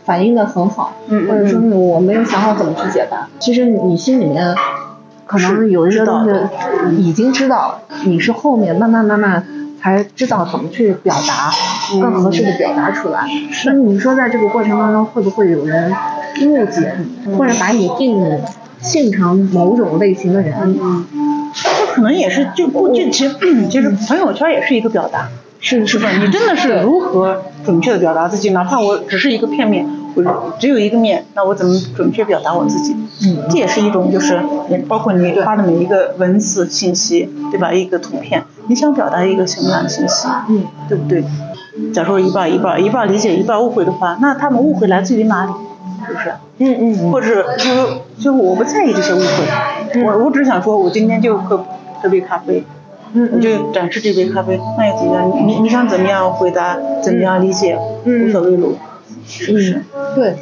[0.05, 3.27] 反应的很好，或者说我没有想好怎么去解答。
[3.39, 4.55] 其实你心里面
[5.25, 6.31] 可能有一些东西
[6.97, 9.45] 已经知道，你是后面慢慢慢慢
[9.81, 11.51] 才知道怎么去表达，
[12.01, 13.25] 更合适的表达出来。
[13.65, 15.91] 那你说在这个过程当中，会不会有人
[16.41, 16.95] 误解
[17.25, 18.39] 你，或者把你定
[18.81, 20.75] 性成某种类型的人？
[21.93, 23.35] 这可能也是就不就其实
[23.69, 25.29] 其实朋友圈也是一个表达，
[25.59, 26.09] 是是吧？
[26.11, 28.49] 你真的是如何准确的表达自己？
[28.49, 32.95] 哪怕我只是一个片面，我只有一个面，那我怎么准确表达我自己？
[33.25, 34.41] 嗯这也是一种，就是
[34.87, 37.71] 包括你发的每一个文字信息，对吧？
[37.71, 40.27] 一个图片，你想表达一个什么样的信息？
[40.49, 41.23] 嗯，对不对？
[41.93, 45.51] 假如说一半一半，一半理解一半误会的话，那他们误会来自于哪里？
[46.07, 46.33] 是不是？
[46.59, 47.85] 嗯嗯或者是就
[48.17, 51.65] 就是我不在意这些误会，我我只想说我今天就喝
[52.03, 52.63] 喝杯咖啡，
[53.13, 55.47] 嗯你就展示这杯咖啡，那又怎么样？
[55.47, 58.67] 你你想怎么样回答，怎么样理解，嗯无所谓了，
[59.25, 59.81] 是不是？
[59.95, 60.35] 嗯，对，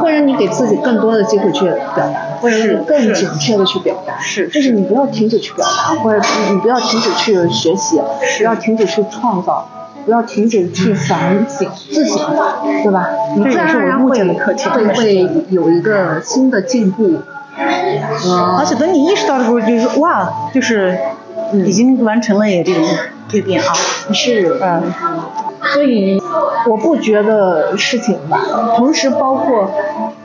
[0.00, 2.02] 会让你给自己更多的机会去表达，
[2.40, 4.18] 或者是更准确的去表达。
[4.18, 6.20] 是就是你不要停止去表达，或者
[6.50, 8.00] 你不要停止去学习，
[8.38, 9.68] 不要停止去创造，
[10.04, 12.18] 不要停止去反省自己，
[12.82, 13.08] 对吧？
[13.36, 17.18] 你自这也是我然而然会目前的课题会有一个新的进步。
[17.58, 20.98] 嗯而且等你意识到的时候，就是哇，就是
[21.52, 22.82] 已经完成了也这种
[23.30, 23.72] 蜕变啊，
[24.12, 24.82] 是，嗯，
[25.74, 26.20] 所以
[26.66, 28.40] 我不觉得事情吧，
[28.76, 29.70] 同时包括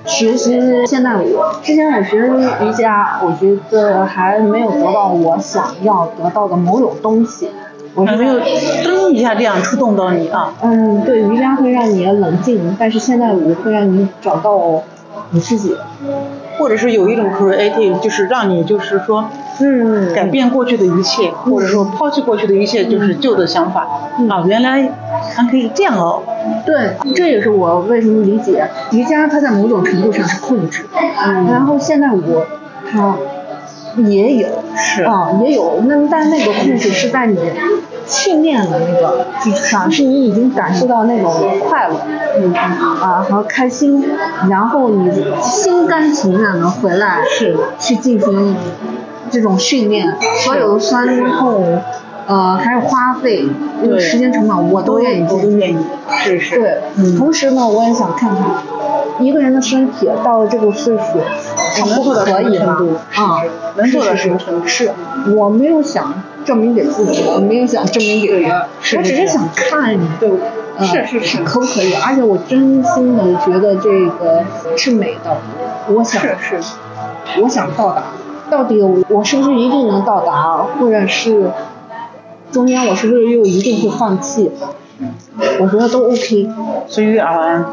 [0.06, 1.38] 学习现代舞。
[1.62, 7.50] 之前我学瑜伽，我觉得还没有得到我想要得到的某种东西。
[7.94, 14.84] 我觉还没有，噔一下这样触动到你啊，嗯，对，瑜伽会让你冷静，但是现代舞会让你找到
[15.32, 15.76] 你自己。
[16.58, 19.30] 或者是有一种 creative，就是让你就是说
[19.60, 23.82] 嗯改变过去的一切，或者说抛弃过去的一切，就是旧的想法、
[24.28, 24.90] 啊，原来
[25.36, 26.24] 还可以这样哦，
[26.66, 30.88] 对，这也是我为什么理解瑜伽，它在某种程度上是控制，
[31.24, 32.42] 嗯，然后现代舞
[32.92, 33.16] 它
[33.98, 35.04] 也有，是。
[35.04, 37.38] 啊、也有，那但那个控制是在你
[38.08, 41.34] 训练的那个基础上，是你已经感受到那种
[41.68, 41.96] 快乐，
[42.38, 44.04] 嗯啊和开心，
[44.50, 45.12] 然后你
[45.42, 48.56] 心甘情愿的回来是去进行
[49.30, 50.16] 这种训练，
[50.46, 51.82] 所有的酸痛，
[52.28, 53.46] 呃还有花费，
[53.82, 55.42] 这个对时间成本我都愿意我。
[55.42, 55.78] 都愿意，
[56.24, 57.18] 是是，对，嗯。
[57.18, 58.46] 同时呢，我也想看看
[59.20, 61.20] 一个人的身体到了这个岁数，
[61.80, 62.78] 他能做到什么可以吗？
[63.16, 63.44] 啊，
[63.76, 64.68] 能做到是什么程度？
[64.68, 64.92] 是，
[65.36, 66.14] 我没有想
[66.46, 70.30] 证明给自己，我没有想证明给别人，是是是我只是想看你，对，
[70.78, 71.94] 呃是是是，可不可以？
[71.94, 73.90] 而且我真心的觉得这
[74.20, 74.44] 个
[74.78, 75.38] 是美的，
[75.94, 76.74] 我想是是，
[77.42, 78.04] 我想到达，
[78.50, 81.52] 到底我是不是一定能到达，或者是
[82.52, 84.52] 中间我是不是又一定会放弃？
[85.60, 86.50] 我觉得都 OK。
[86.88, 87.66] 随遇而安，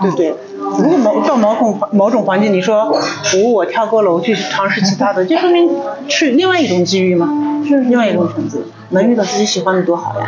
[0.00, 0.10] 对。
[0.10, 0.34] 不对？
[0.78, 5.68] 如果某到某种某种环境，你说我我跳过了，我去尝试其他的， 就说明
[6.08, 7.28] 是另外一种机遇嘛，
[7.66, 8.58] 是另外一种选择，
[8.90, 10.26] 能遇到自己喜欢的多好呀，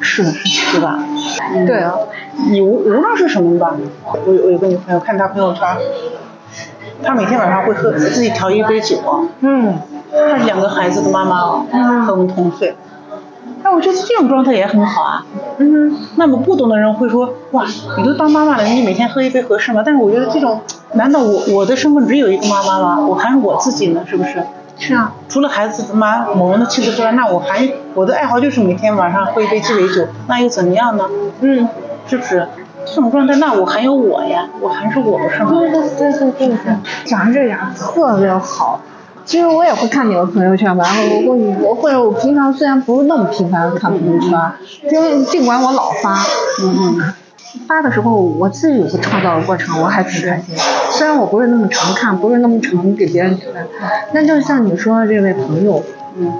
[0.00, 0.32] 是的，
[0.72, 0.98] 对吧？
[1.66, 1.94] 对啊，
[2.50, 3.74] 你无无论是什么吧，
[4.26, 5.62] 我有我有个女朋友看她朋友圈，
[7.02, 9.78] 她每天晚上会喝自己调一杯酒啊，嗯，
[10.12, 11.36] 她是两个孩子的妈妈
[11.72, 12.76] 啊，和我们同岁。
[13.62, 15.24] 那我觉得这种状态也很好啊。
[15.58, 17.64] 嗯那么不懂的人会说，哇，
[17.98, 19.82] 你都当妈妈了，你每天喝一杯合适吗？
[19.84, 20.60] 但是我觉得这种，
[20.94, 23.06] 难道我我的身份只有一个妈妈吗？
[23.06, 24.42] 我还是我自己呢，是不是？
[24.78, 31.08] 是啊，除了孩子的妈、某人的妻子之外，那我还我的爱好就是每天晚上喝一杯鸡尾酒，那又怎么样呢？
[31.40, 31.68] 嗯，
[32.06, 32.48] 是不是？
[32.84, 35.50] 这种状态，那我还有我呀，我还是我，是吗？
[35.52, 38.80] 对对对对对对，讲这样特别好。
[39.24, 44.52] 其实我也会看你的朋友圈吧，然后我会我会我平常虽然不是那么频繁的看朋友圈，
[44.90, 46.14] 因为尽管我老发，
[46.62, 47.14] 嗯嗯，
[47.68, 50.56] 发的时候我自己有个创造的过程，我还挺开心。
[50.90, 53.66] 虽然我不是那么常看，不是那么常给别人点赞，
[54.12, 55.82] 但就像你说的这位朋友，
[56.16, 56.32] 嗯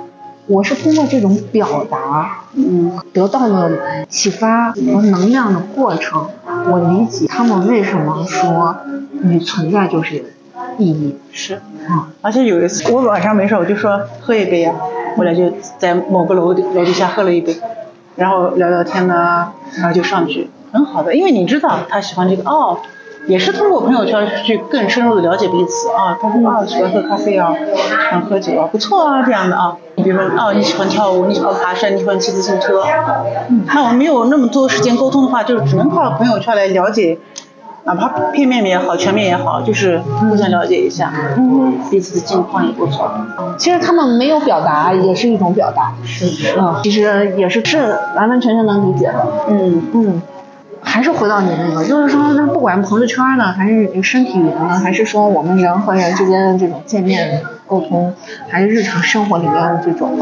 [0.49, 3.71] 我是通过这种表达，嗯，得到了
[4.09, 6.29] 启发和能量的过程，
[6.69, 8.77] 我理解他们为什么说
[9.23, 10.25] 你存在就是有
[10.79, 11.19] 意义。
[11.33, 11.55] 是。
[11.89, 14.73] 啊，而且有一次，我晚上没事，我就说喝一杯呀、
[15.17, 17.57] 我俩就在某个楼楼底下喝了一杯，
[18.17, 22.79] 然后聊聊天呐、然后就上去，很好的，因为你知道他喜欢这个哦，
[23.27, 26.17] 也是通过朋友圈去更深入的了解彼此啊。
[26.21, 29.77] 他说啊，喜欢喝咖啡啊，喜欢喝酒啊，不错啊，这样的啊。
[29.97, 32.83] 你比如说哦，你喜欢跳舞，你喜欢爬山，你喜欢骑自行车，
[33.51, 37.19] 嗯，那我们没有那么多时间沟通的话，就是只能靠朋友圈来了解。
[37.85, 43.11] 哪怕片面也好，全面也好，就是互相了解一下，嗯，彼此的近况也不错。
[43.59, 46.27] 其实他们没有表达也是一种表达，是。
[46.27, 49.27] 是，嗯，其实也是是完完全全能理解的。
[49.49, 50.23] 嗯，嗯，
[50.81, 58.15] 还是回到你那个，就是说，那不管朋友圈呢，还是身体语言呢，还是说我们人和人之间的这种见面沟通，
[58.49, 60.17] 还是日常生活里面的这种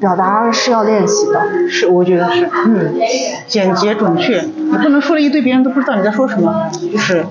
[0.00, 1.68] 表达是要练习的。
[1.68, 2.94] 是，我觉得是，嗯，
[3.46, 7.24] 简洁准确，你不能说了一堆别人都不知道你在说什么，就是，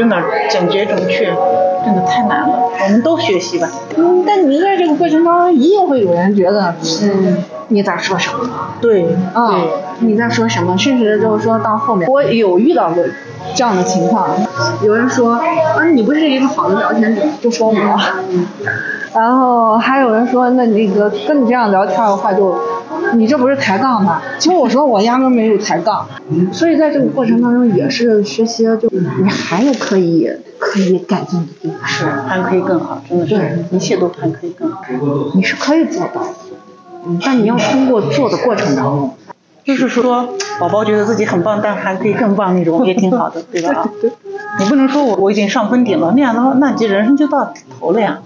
[0.00, 0.16] 真的
[0.48, 1.26] 简洁准确，
[1.84, 2.58] 真的太难了。
[2.82, 3.68] 我们都学习吧。
[3.98, 7.36] 嗯，但你在这个过程当中，一定会有人觉得，嗯，
[7.68, 8.48] 你在说什么？
[8.80, 9.54] 对，啊、
[9.98, 10.78] 你在说什么？
[10.78, 13.04] 甚至就是说到后面，我有遇到过
[13.54, 14.26] 这样的情况，
[14.82, 17.74] 有人说，啊，你不是一个好的聊天者，就说我。
[18.30, 18.46] 嗯
[19.12, 22.56] 然后还有人说，那那个跟你这样聊天的话就，
[23.14, 24.20] 你这不是抬杠吗？
[24.38, 26.06] 其实我说我压根没有抬杠，
[26.52, 34.82] 所以在这个过程当中也是学习，就你还有可以可以改进的地方，是还可以更好，真的是对，一切都还可以更好。
[35.34, 36.30] 你是可以做到的，
[37.06, 39.14] 嗯，但你要通过做的过程当中，
[39.64, 40.28] 就是说，
[40.58, 43.88] 宝宝觉得自己很棒，但还可以更棒那种，也挺好的，对吧？
[44.58, 48.18] 你不能说我我已经上峰顶了，那样的话，那你这人生就到头了呀，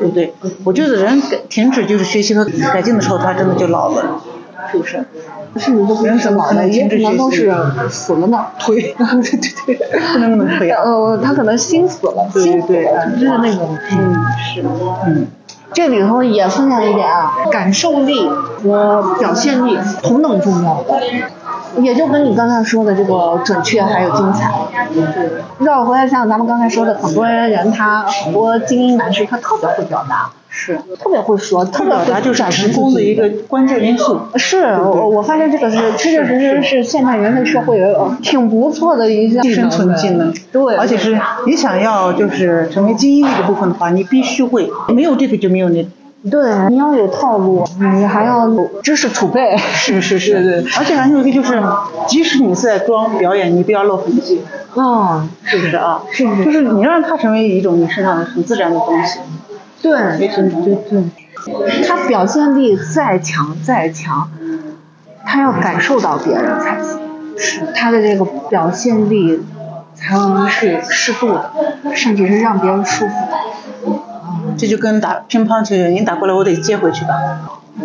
[0.00, 0.34] 对不对？
[0.64, 4.20] 我觉得人停止就是学习和改进的时候，他真的就老了，
[4.72, 5.04] 是不是？
[5.56, 7.52] 甚至都不人怎么可能停止学习能都是
[7.88, 8.94] 死了呢，推，对
[9.66, 10.82] 对对，不能那么推啊。
[10.84, 14.14] 呃，他可能心死了，对心死对了，就是那种，嗯，
[14.54, 14.62] 是，
[15.06, 15.26] 嗯，
[15.72, 21.00] 这里头也分享一点啊，感受力和表现力同等重要的，
[21.82, 24.50] 也就跟你刚才说的这个准确还有精彩。
[25.58, 30.76] 绕回来像咱们刚才说的，很多人他很多精英男士他特别会表达，是。
[30.98, 34.18] 特别会说，特别会表达就是成功的一个关键因素。
[34.34, 41.16] 是，我我发现这个是确确实实是现代人类社会呃挺不错的一项生存技能，对，而且是
[41.46, 45.86] 你想要就是成为精英这个部分的话，你必须会，没有这个就没有那。
[46.28, 49.56] 对，你要有套路，你还要有知识储备。
[49.56, 51.62] 是是是，对而且还有一个就是，
[52.08, 54.40] 即使你是在装表演，你不要露痕迹，
[54.74, 56.02] 嗯，是不是啊？
[56.10, 59.20] 是是就是你让它成为一种你身上很自然的东西。
[59.80, 64.30] 对对对对，他表现力再强再强，
[65.24, 67.00] 他要感受到别人才行。
[67.40, 69.40] 是他的这个表现力
[69.94, 71.52] 才能是适度的，
[71.94, 73.38] 甚至是让别人舒服的。
[74.56, 77.14] 这就跟打乒乓球，你打过来我得接回去吧，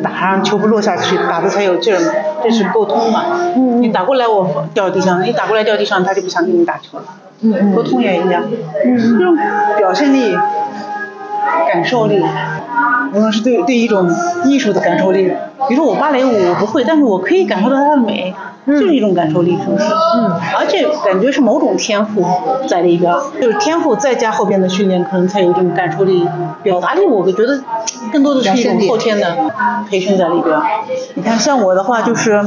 [0.02, 2.12] 打上球不落下去，打的才有劲儿嘛，
[2.44, 3.26] 这是沟通嘛。
[3.56, 7.04] 嗯你打过来我掉地上，你打过来掉地上，他就不想跟你打球了。
[7.76, 8.44] 沟通也一样，
[8.86, 9.38] 嗯这种
[9.78, 10.36] 表现力、
[11.72, 12.22] 感受力，
[13.14, 14.10] 无论是对对一种
[14.46, 15.32] 艺术的感受力，
[15.68, 18.34] 比如说我芭蕾舞我不会，但是我可以感受到它的美，
[18.66, 19.84] 就是一种感受力，是不是？
[20.16, 22.26] 嗯，而且感觉是某种天赋
[22.68, 26.28] 在里边，就是天赋再加后边的训练，可能才有这种感受力、
[26.62, 27.06] 表达力。
[27.06, 27.62] 我觉得
[28.12, 29.36] 更多的是一种后天的
[29.90, 30.58] 培训在里边。
[31.16, 32.42] 你看，像我的话，就是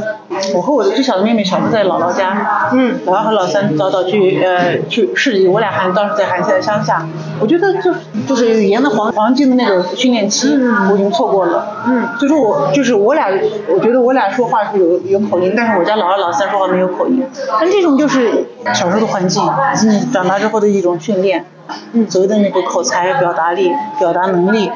[0.55, 7.07] 我和我的最小的妹妹小时候在姥姥家，嗯老二和老三早早去呃去市里，我俩还当时在还在乡下。
[7.39, 7.93] 我觉得就
[8.27, 10.57] 就是语言的黄黄金的那个训练期，
[10.91, 11.67] 我已经错过了。
[11.87, 13.29] 嗯，所以说我就是我俩，
[13.69, 17.23] 我觉得我俩说话是有有口音，但是我家老二老三说话没有口音。
[17.61, 21.45] 但这种就是小时候的环境，以及你长大之后的一种训练，
[21.93, 24.71] 嗯所谓的那个口才、表达力、表达能力，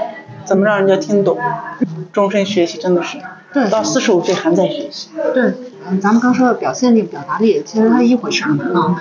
[0.44, 1.38] 怎么让人家听懂，
[2.12, 3.18] 终身学习真的是，
[3.52, 5.08] 对到四十五岁还在学习。
[5.34, 5.54] 对，
[5.88, 8.96] 嗯，咱们刚说的表现力、表达力，其实它一回事儿啊。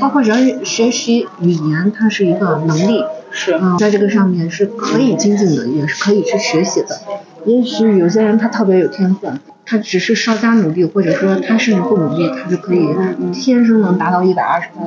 [0.00, 6.98] 包括人学习语言，它是一个能力，是嗯，在这个上面是可以精进的，也是可以去学习的。
[7.44, 12.88] 也许有些人他特别有天分，他只是稍加努力，或者说他甚至不努力，他就可以
[13.32, 14.82] 天生能达到一百二十分。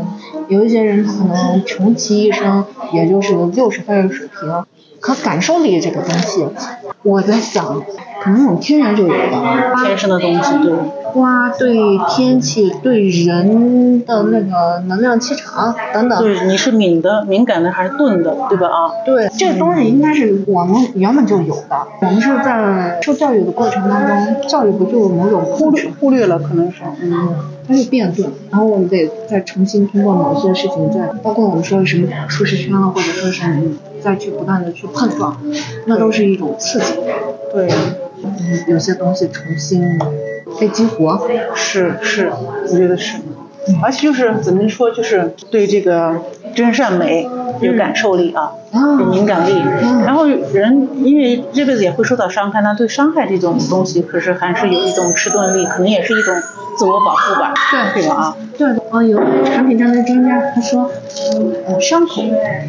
[0.48, 2.64] 有一些人他可能穷其一生
[2.94, 4.66] 也就是个六十分的水平。
[5.06, 6.48] 可感受力这个东西，
[7.04, 7.80] 我在想，
[8.24, 9.76] 可能我们天然就有的。
[9.84, 10.74] 天生的东西，对。
[11.14, 11.78] 花对
[12.10, 18.68] 天气、对人的那个能量气场等等，对，你是敏的、敏感的还是钝的，对吧？
[18.68, 21.88] 啊，对，这个东西应该是我们原本就有的。
[22.02, 35.36] 我们是在受教育的过程当中，教育不就某种忽略忽略了，可能是，嗯，它就变钝，然后我们得再重新通过某些事情再，包括我们说的什么舒适圈啊，或者说是你再去不断的去碰撞，
[35.88, 36.94] 那都是一种刺激。
[37.52, 37.68] 对，
[38.24, 39.82] 嗯，有些东西重新
[40.60, 41.28] 被激活。
[41.56, 42.32] 是是，
[42.72, 43.18] 我觉得是。
[43.82, 46.22] 而且就是怎么说，就是对这个
[46.54, 47.28] 真善美
[47.62, 48.80] 有感受力啊，啊。
[49.00, 49.62] 有敏感力。
[49.82, 50.04] 嗯。
[50.04, 56.34] 然后人因为这辈子也会受到伤害，那对伤害这种东西，可是还是有一种迟钝力，可能也是一种
[56.78, 58.02] 自我保护吧，对。
[58.02, 58.16] 对吧？
[58.16, 60.90] 啊，对，呃，有产品战略专家他说，
[61.68, 62.22] 嗯，伤口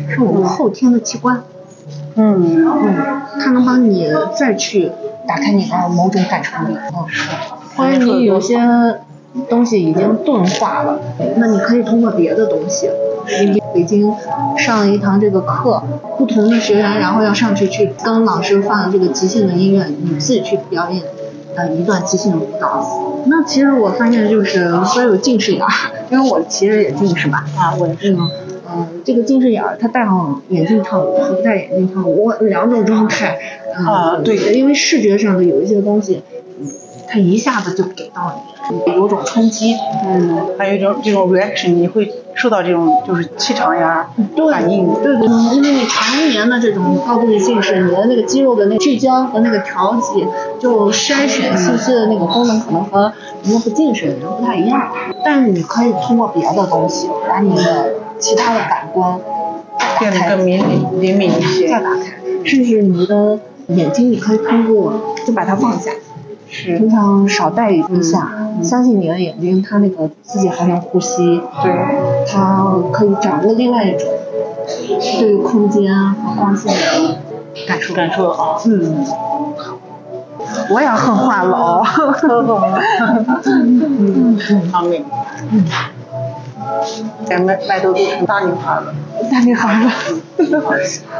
[0.08, 1.42] 是我们后天的器官，
[2.16, 2.94] 嗯，嗯，
[3.40, 4.08] 它能帮你
[4.38, 4.90] 再去
[5.26, 7.06] 打开你的某种感受力，嗯，
[7.76, 8.58] 或者你有些
[9.48, 10.98] 东西已经钝化了，
[11.36, 12.88] 那你可以通过别的东西。
[13.52, 14.11] 你北京
[14.57, 15.82] 上了一堂这个课，
[16.16, 21.03] 不同的学员，然后要上去去跟老师放这个即兴的音乐，你自己去表演，
[21.55, 23.23] 呃，一段即兴的舞蹈。
[23.27, 25.62] 那其实我发现就是所有近视眼，
[26.11, 28.15] 因为我其实也近视吧，啊，我也是。
[28.15, 28.31] 嗯，
[28.66, 33.39] 呃，这个近视眼儿，他戴上眼镜跳舞和不戴眼镜跳舞，我两种状态。
[33.77, 36.23] 呃啊对因为视觉上的有一些东西，
[36.59, 36.66] 嗯
[37.09, 38.43] 它一下子就给到
[38.86, 39.74] 你，有种冲击。
[40.05, 44.06] 嗯，还有一种这种 reaction，你会受到这种就是气场呀
[44.36, 44.86] 对反应。
[45.02, 45.26] 对对，
[45.56, 50.28] 因为你常年的这种高度的近视，你的那个肌肉的那个聚焦和那个调节，
[50.60, 54.88] 就筛选信息的那个功能可能和人家不近视的人不太一样。
[55.24, 59.18] 但是你可以通过别的东西，把你的其他的感官
[59.98, 61.68] 变得更敏敏灵敏一些。
[61.68, 62.02] 再打开，
[62.44, 63.38] 甚至你的
[63.68, 64.92] 眼睛你可以通过
[65.26, 65.90] 就把它放下，
[66.48, 68.31] 是平常少戴一下，
[68.62, 71.73] 相信你的眼睛它那个自己还能呼吸，对，
[72.27, 74.09] 它可以掌握另外一种
[75.20, 77.18] 对于空间和光线的
[77.66, 77.94] 感受。
[77.94, 78.56] 感受啊。
[78.66, 79.05] 嗯，
[80.70, 81.85] 我也很话痨。
[83.44, 84.39] 嗯，
[84.70, 85.05] 方面。
[85.51, 85.64] 嗯。
[87.24, 88.93] 咱们麦兜都成大女孩了，
[89.31, 89.90] 大女孩了，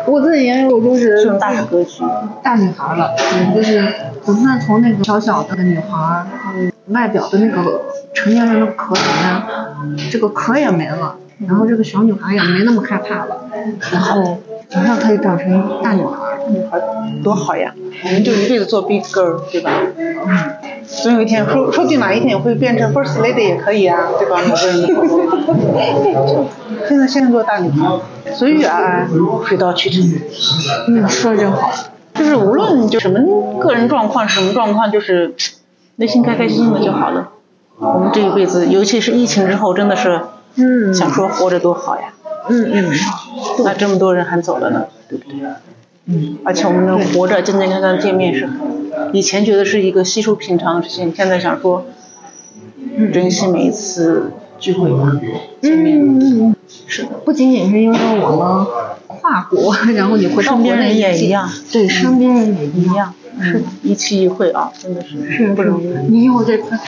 [0.07, 2.03] 我自己研究就是大格局。
[2.43, 3.89] 大女孩了，嗯，就是
[4.27, 6.27] 总算从那个小小的女孩，
[6.57, 7.83] 嗯，外表的那个
[8.13, 11.17] 成年人的壳里面，这个壳也没了，
[11.47, 13.49] 然后这个小女孩也没那么害怕了，
[13.93, 14.39] 然后
[14.75, 16.11] 马上可以长成大女孩。
[16.49, 16.81] 女孩
[17.25, 17.75] 多好呀！
[18.05, 19.73] 我们就一辈子做 big girl，对吧？
[19.97, 20.39] 嗯
[20.87, 24.39] 总有一天，说说不定哪一天也会变成 first lady 也可以啊，对吧？
[26.87, 27.99] 现在现在做大女孩，
[28.33, 29.09] 随遇而安，
[29.45, 30.01] 水到渠成。
[30.87, 31.69] 嗯，说的真好。
[32.19, 35.35] 就是无论就什么个人状况什么状况，就是
[35.97, 37.31] 内心开开心心的就好了。
[37.79, 40.21] 我们这一辈子，尤其是疫情之后，真的是，
[40.57, 42.15] 嗯，想说活着多好呀。
[42.49, 42.91] 嗯嗯，
[43.65, 45.37] 那这么多人还走了呢，对不对？
[46.07, 48.49] 嗯，而且我们能活着健健康康见面是，
[49.13, 51.85] 以前觉得是一个稀疏平常的事情，现在想说，
[53.13, 55.13] 珍惜每一次聚会吧，
[55.61, 55.99] 见面。
[56.01, 56.56] 嗯，
[56.87, 58.67] 是的，不仅仅是因为我们
[59.07, 65.87] 跨国，然后你回到身边人国内也一样，对，身边人也一一样，是的，一期一会啊，真的是是不容易。
[66.09, 66.79] 你以后这块，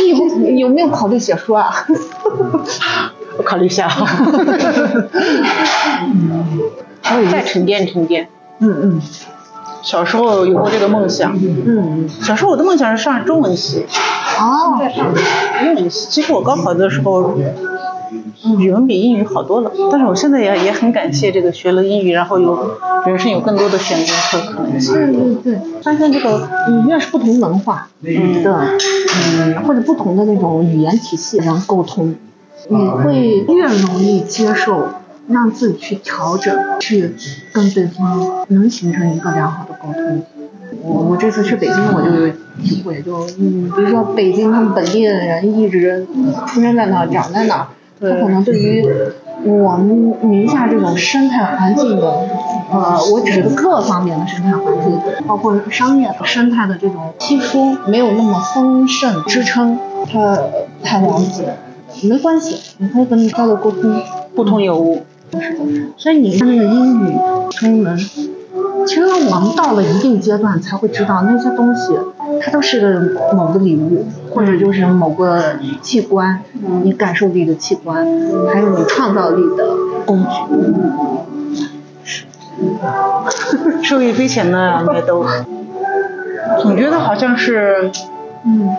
[0.00, 0.26] 你以后
[0.56, 1.72] 有没有考虑写书啊？
[3.38, 4.06] 我考虑一下啊。
[7.30, 8.28] 再沉淀沉淀。
[8.58, 9.00] 嗯嗯
[9.86, 12.08] 小时候有过这个梦想，嗯。
[12.20, 13.86] 小时候我的梦想是上中文系，
[14.40, 14.76] 哦，
[15.64, 16.08] 英文系。
[16.10, 17.38] 其实我高考的时候，
[18.58, 22.76] 语文比英语好多了，但是我现在也也很感谢这个学了英语，然后有
[23.06, 24.94] 人生有更多的选择和可能性。
[24.94, 27.88] 对对对，发现这个你越是不同文化。
[28.02, 28.42] 嗯。
[28.42, 28.66] 的，
[29.38, 32.16] 嗯，或者不同的那种语言体系然后沟通，
[32.68, 34.88] 你会越容易接受。
[35.28, 37.14] 让自己去调整，去
[37.52, 40.24] 跟对方能形成一个良好的沟通。
[40.82, 42.32] 我我这次去北京，我就有
[42.62, 46.06] 体会，就嗯，比如说北京他们本地的人一直
[46.46, 47.66] 出生在那儿，长在那儿，
[48.00, 48.84] 他可能对于
[49.44, 52.10] 我们宁夏这种生态环境的，
[52.72, 59.78] 呃，我指的各方面的生态环境，包括商业生态的这种稀疏，没有那么丰盛支撑，
[60.12, 60.36] 他
[60.80, 61.54] 不太了解。
[62.02, 64.02] 没关系，你可以跟他交流沟通，
[64.34, 65.02] 不通有无。
[65.96, 67.16] 所以你看那个英语、
[67.50, 67.96] 中文，
[68.86, 71.92] 其实我们到了一定阶段才会知道那些东西，
[72.40, 76.42] 它都是个某个礼物，或者就是某个器官，
[76.82, 78.06] 你感受力的器官，
[78.52, 80.28] 还有你创造力的工具。
[83.82, 85.26] 受益匪浅呢，应该都。
[86.60, 87.90] 总觉得好像是，
[88.44, 88.76] 嗯，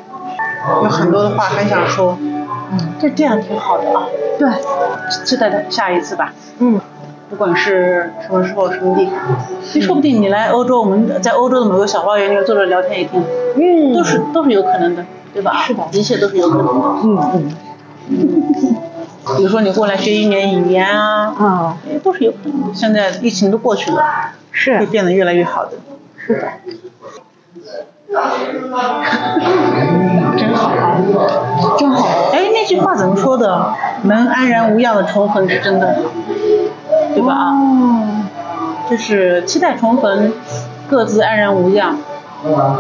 [0.84, 2.18] 有很多的话很想说，
[2.72, 4.07] 嗯，就这样挺好的啊。
[4.38, 4.49] 对，
[5.26, 6.34] 期待下一次吧。
[6.60, 6.80] 嗯，
[7.30, 9.15] 不管是什么时候、什么地方，
[9.64, 13.23] 其实说不定你来欧洲，我们在欧洲的某个小花园里面坐着聊天也挺，
[13.56, 15.53] 嗯，都是都是有可能的，对吧？
[15.65, 16.85] 是的一切都是有可能的。
[17.03, 17.52] 嗯
[18.10, 18.76] 嗯，
[19.38, 22.73] 比如说你过来学一年语言啊，啊，哎都是有可能的。
[22.73, 24.03] 现在疫情都过去了，
[24.52, 25.72] 是会变得越来越好的。
[26.18, 26.48] 是的，
[30.38, 30.97] 真好啊！
[31.77, 32.07] 真好。
[32.31, 33.73] 哎，那句话怎么说的？
[34.03, 36.01] 能安然无恙的重逢是真的好，
[37.13, 37.34] 对吧？
[37.34, 38.07] 啊，哦，
[38.89, 40.31] 就是期待重逢，
[40.88, 41.97] 各自安然无恙。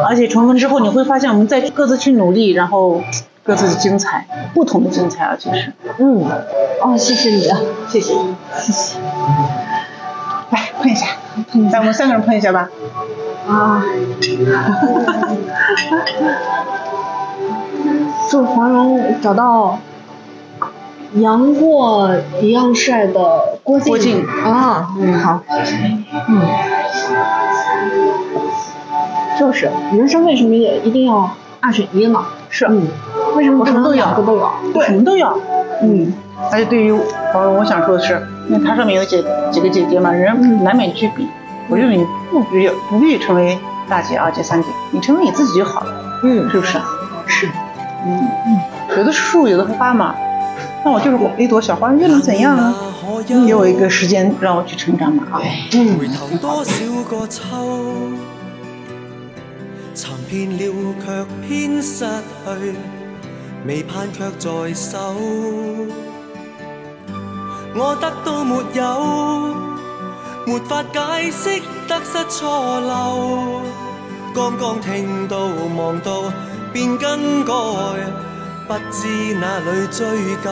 [0.07, 3.01] 而且重逢之后，你会发现我们再各自去努力，然后
[3.43, 6.23] 各自的精彩，不同的精彩，而且是，嗯，
[6.81, 7.59] 哦，谢谢你啊，
[7.89, 8.13] 谢谢，
[8.55, 8.97] 谢谢。
[10.49, 11.07] 来碰一下，
[11.71, 12.69] 来我们三个人碰一下吧。
[13.47, 13.83] 啊，
[18.29, 19.79] 祝黄蓉找到
[21.13, 22.11] 杨过
[22.41, 23.87] 一样帅的郭靖。
[23.89, 25.41] 郭靖啊，嗯，好，
[26.27, 26.41] 嗯，
[29.39, 31.29] 就是人生为什么也一定要
[31.61, 32.23] 二选一呢？
[32.49, 32.87] 是嗯，
[33.35, 34.81] 为什么不能我什么都要都要？
[34.81, 35.37] 什么都要。
[35.81, 36.13] 嗯，
[36.51, 36.91] 而且对于
[37.31, 41.27] 黄蓉，我想说的是，因为她上面有几几个姐姐嘛，人难免去比。
[41.69, 43.57] 我觉得你不必不必成为
[43.89, 46.19] 大姐、二姐、三姐，你成为你自己就好了。
[46.23, 46.77] 嗯，是不是？
[47.25, 47.47] 是，
[48.05, 48.59] 嗯嗯，
[48.97, 50.15] 有的树，有的花嘛。
[50.85, 52.73] 那我就是一朵小花，又能怎样呢？
[53.45, 55.41] 给我一个时间让我去成长嘛啊！
[55.73, 56.71] 嗯，回頭多少
[57.09, 57.41] 個秋，
[59.93, 62.75] 尋遍了却偏失去，
[63.65, 64.97] 未盼却在手。
[67.79, 68.83] 我得到沒有，
[70.45, 73.61] 沒法解釋得失錯漏。
[74.33, 75.37] 剛剛聽到
[75.77, 76.23] 望到
[76.73, 77.53] 便更改，
[78.67, 80.49] 不知哪里追究。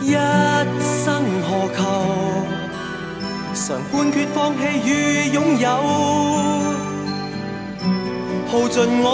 [0.00, 0.12] 一
[0.82, 1.80] 生何求？
[3.54, 5.68] 常判决放棄與擁有，
[8.50, 9.06] 耗盡我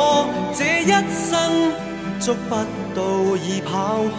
[0.55, 1.37] 這一生，
[2.21, 2.55] 捉不
[2.95, 4.03] 到已跑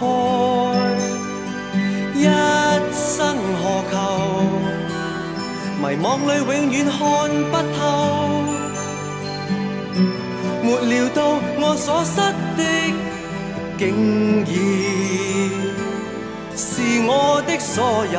[2.14, 2.24] 一
[2.92, 3.94] 生何求？
[5.82, 6.98] 迷惘裏永遠看
[7.50, 7.80] 不透，
[10.62, 11.18] 沒料到
[11.58, 12.20] 我所失
[12.58, 12.62] 的，
[13.78, 13.82] 竟
[14.44, 14.52] 然
[16.54, 16.68] 是
[17.08, 17.10] 我
[17.46, 18.18] 的所有。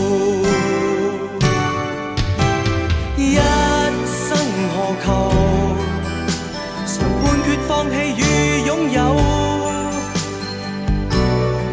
[7.81, 9.01] 放弃与拥有，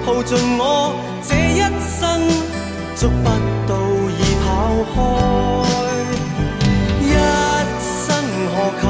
[0.07, 1.61] 耗尽我这一
[2.01, 2.03] 生，
[2.97, 3.28] 捉不
[3.69, 3.70] 到
[4.17, 4.47] 已跑
[4.95, 4.97] 开。
[7.03, 7.12] 一
[7.85, 8.09] 生
[8.55, 8.85] 何求？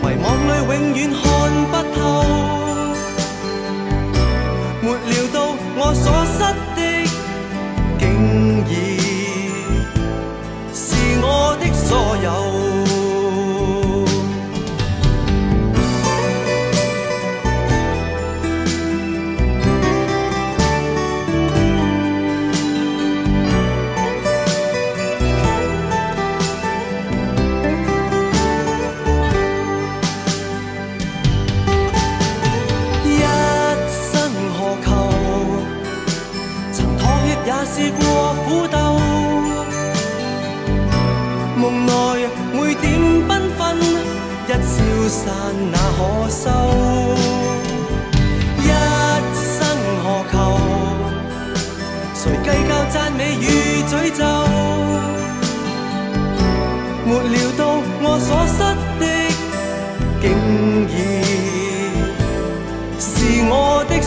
[0.00, 0.98] 迷惘里永远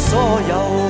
[0.09, 0.88] 所有。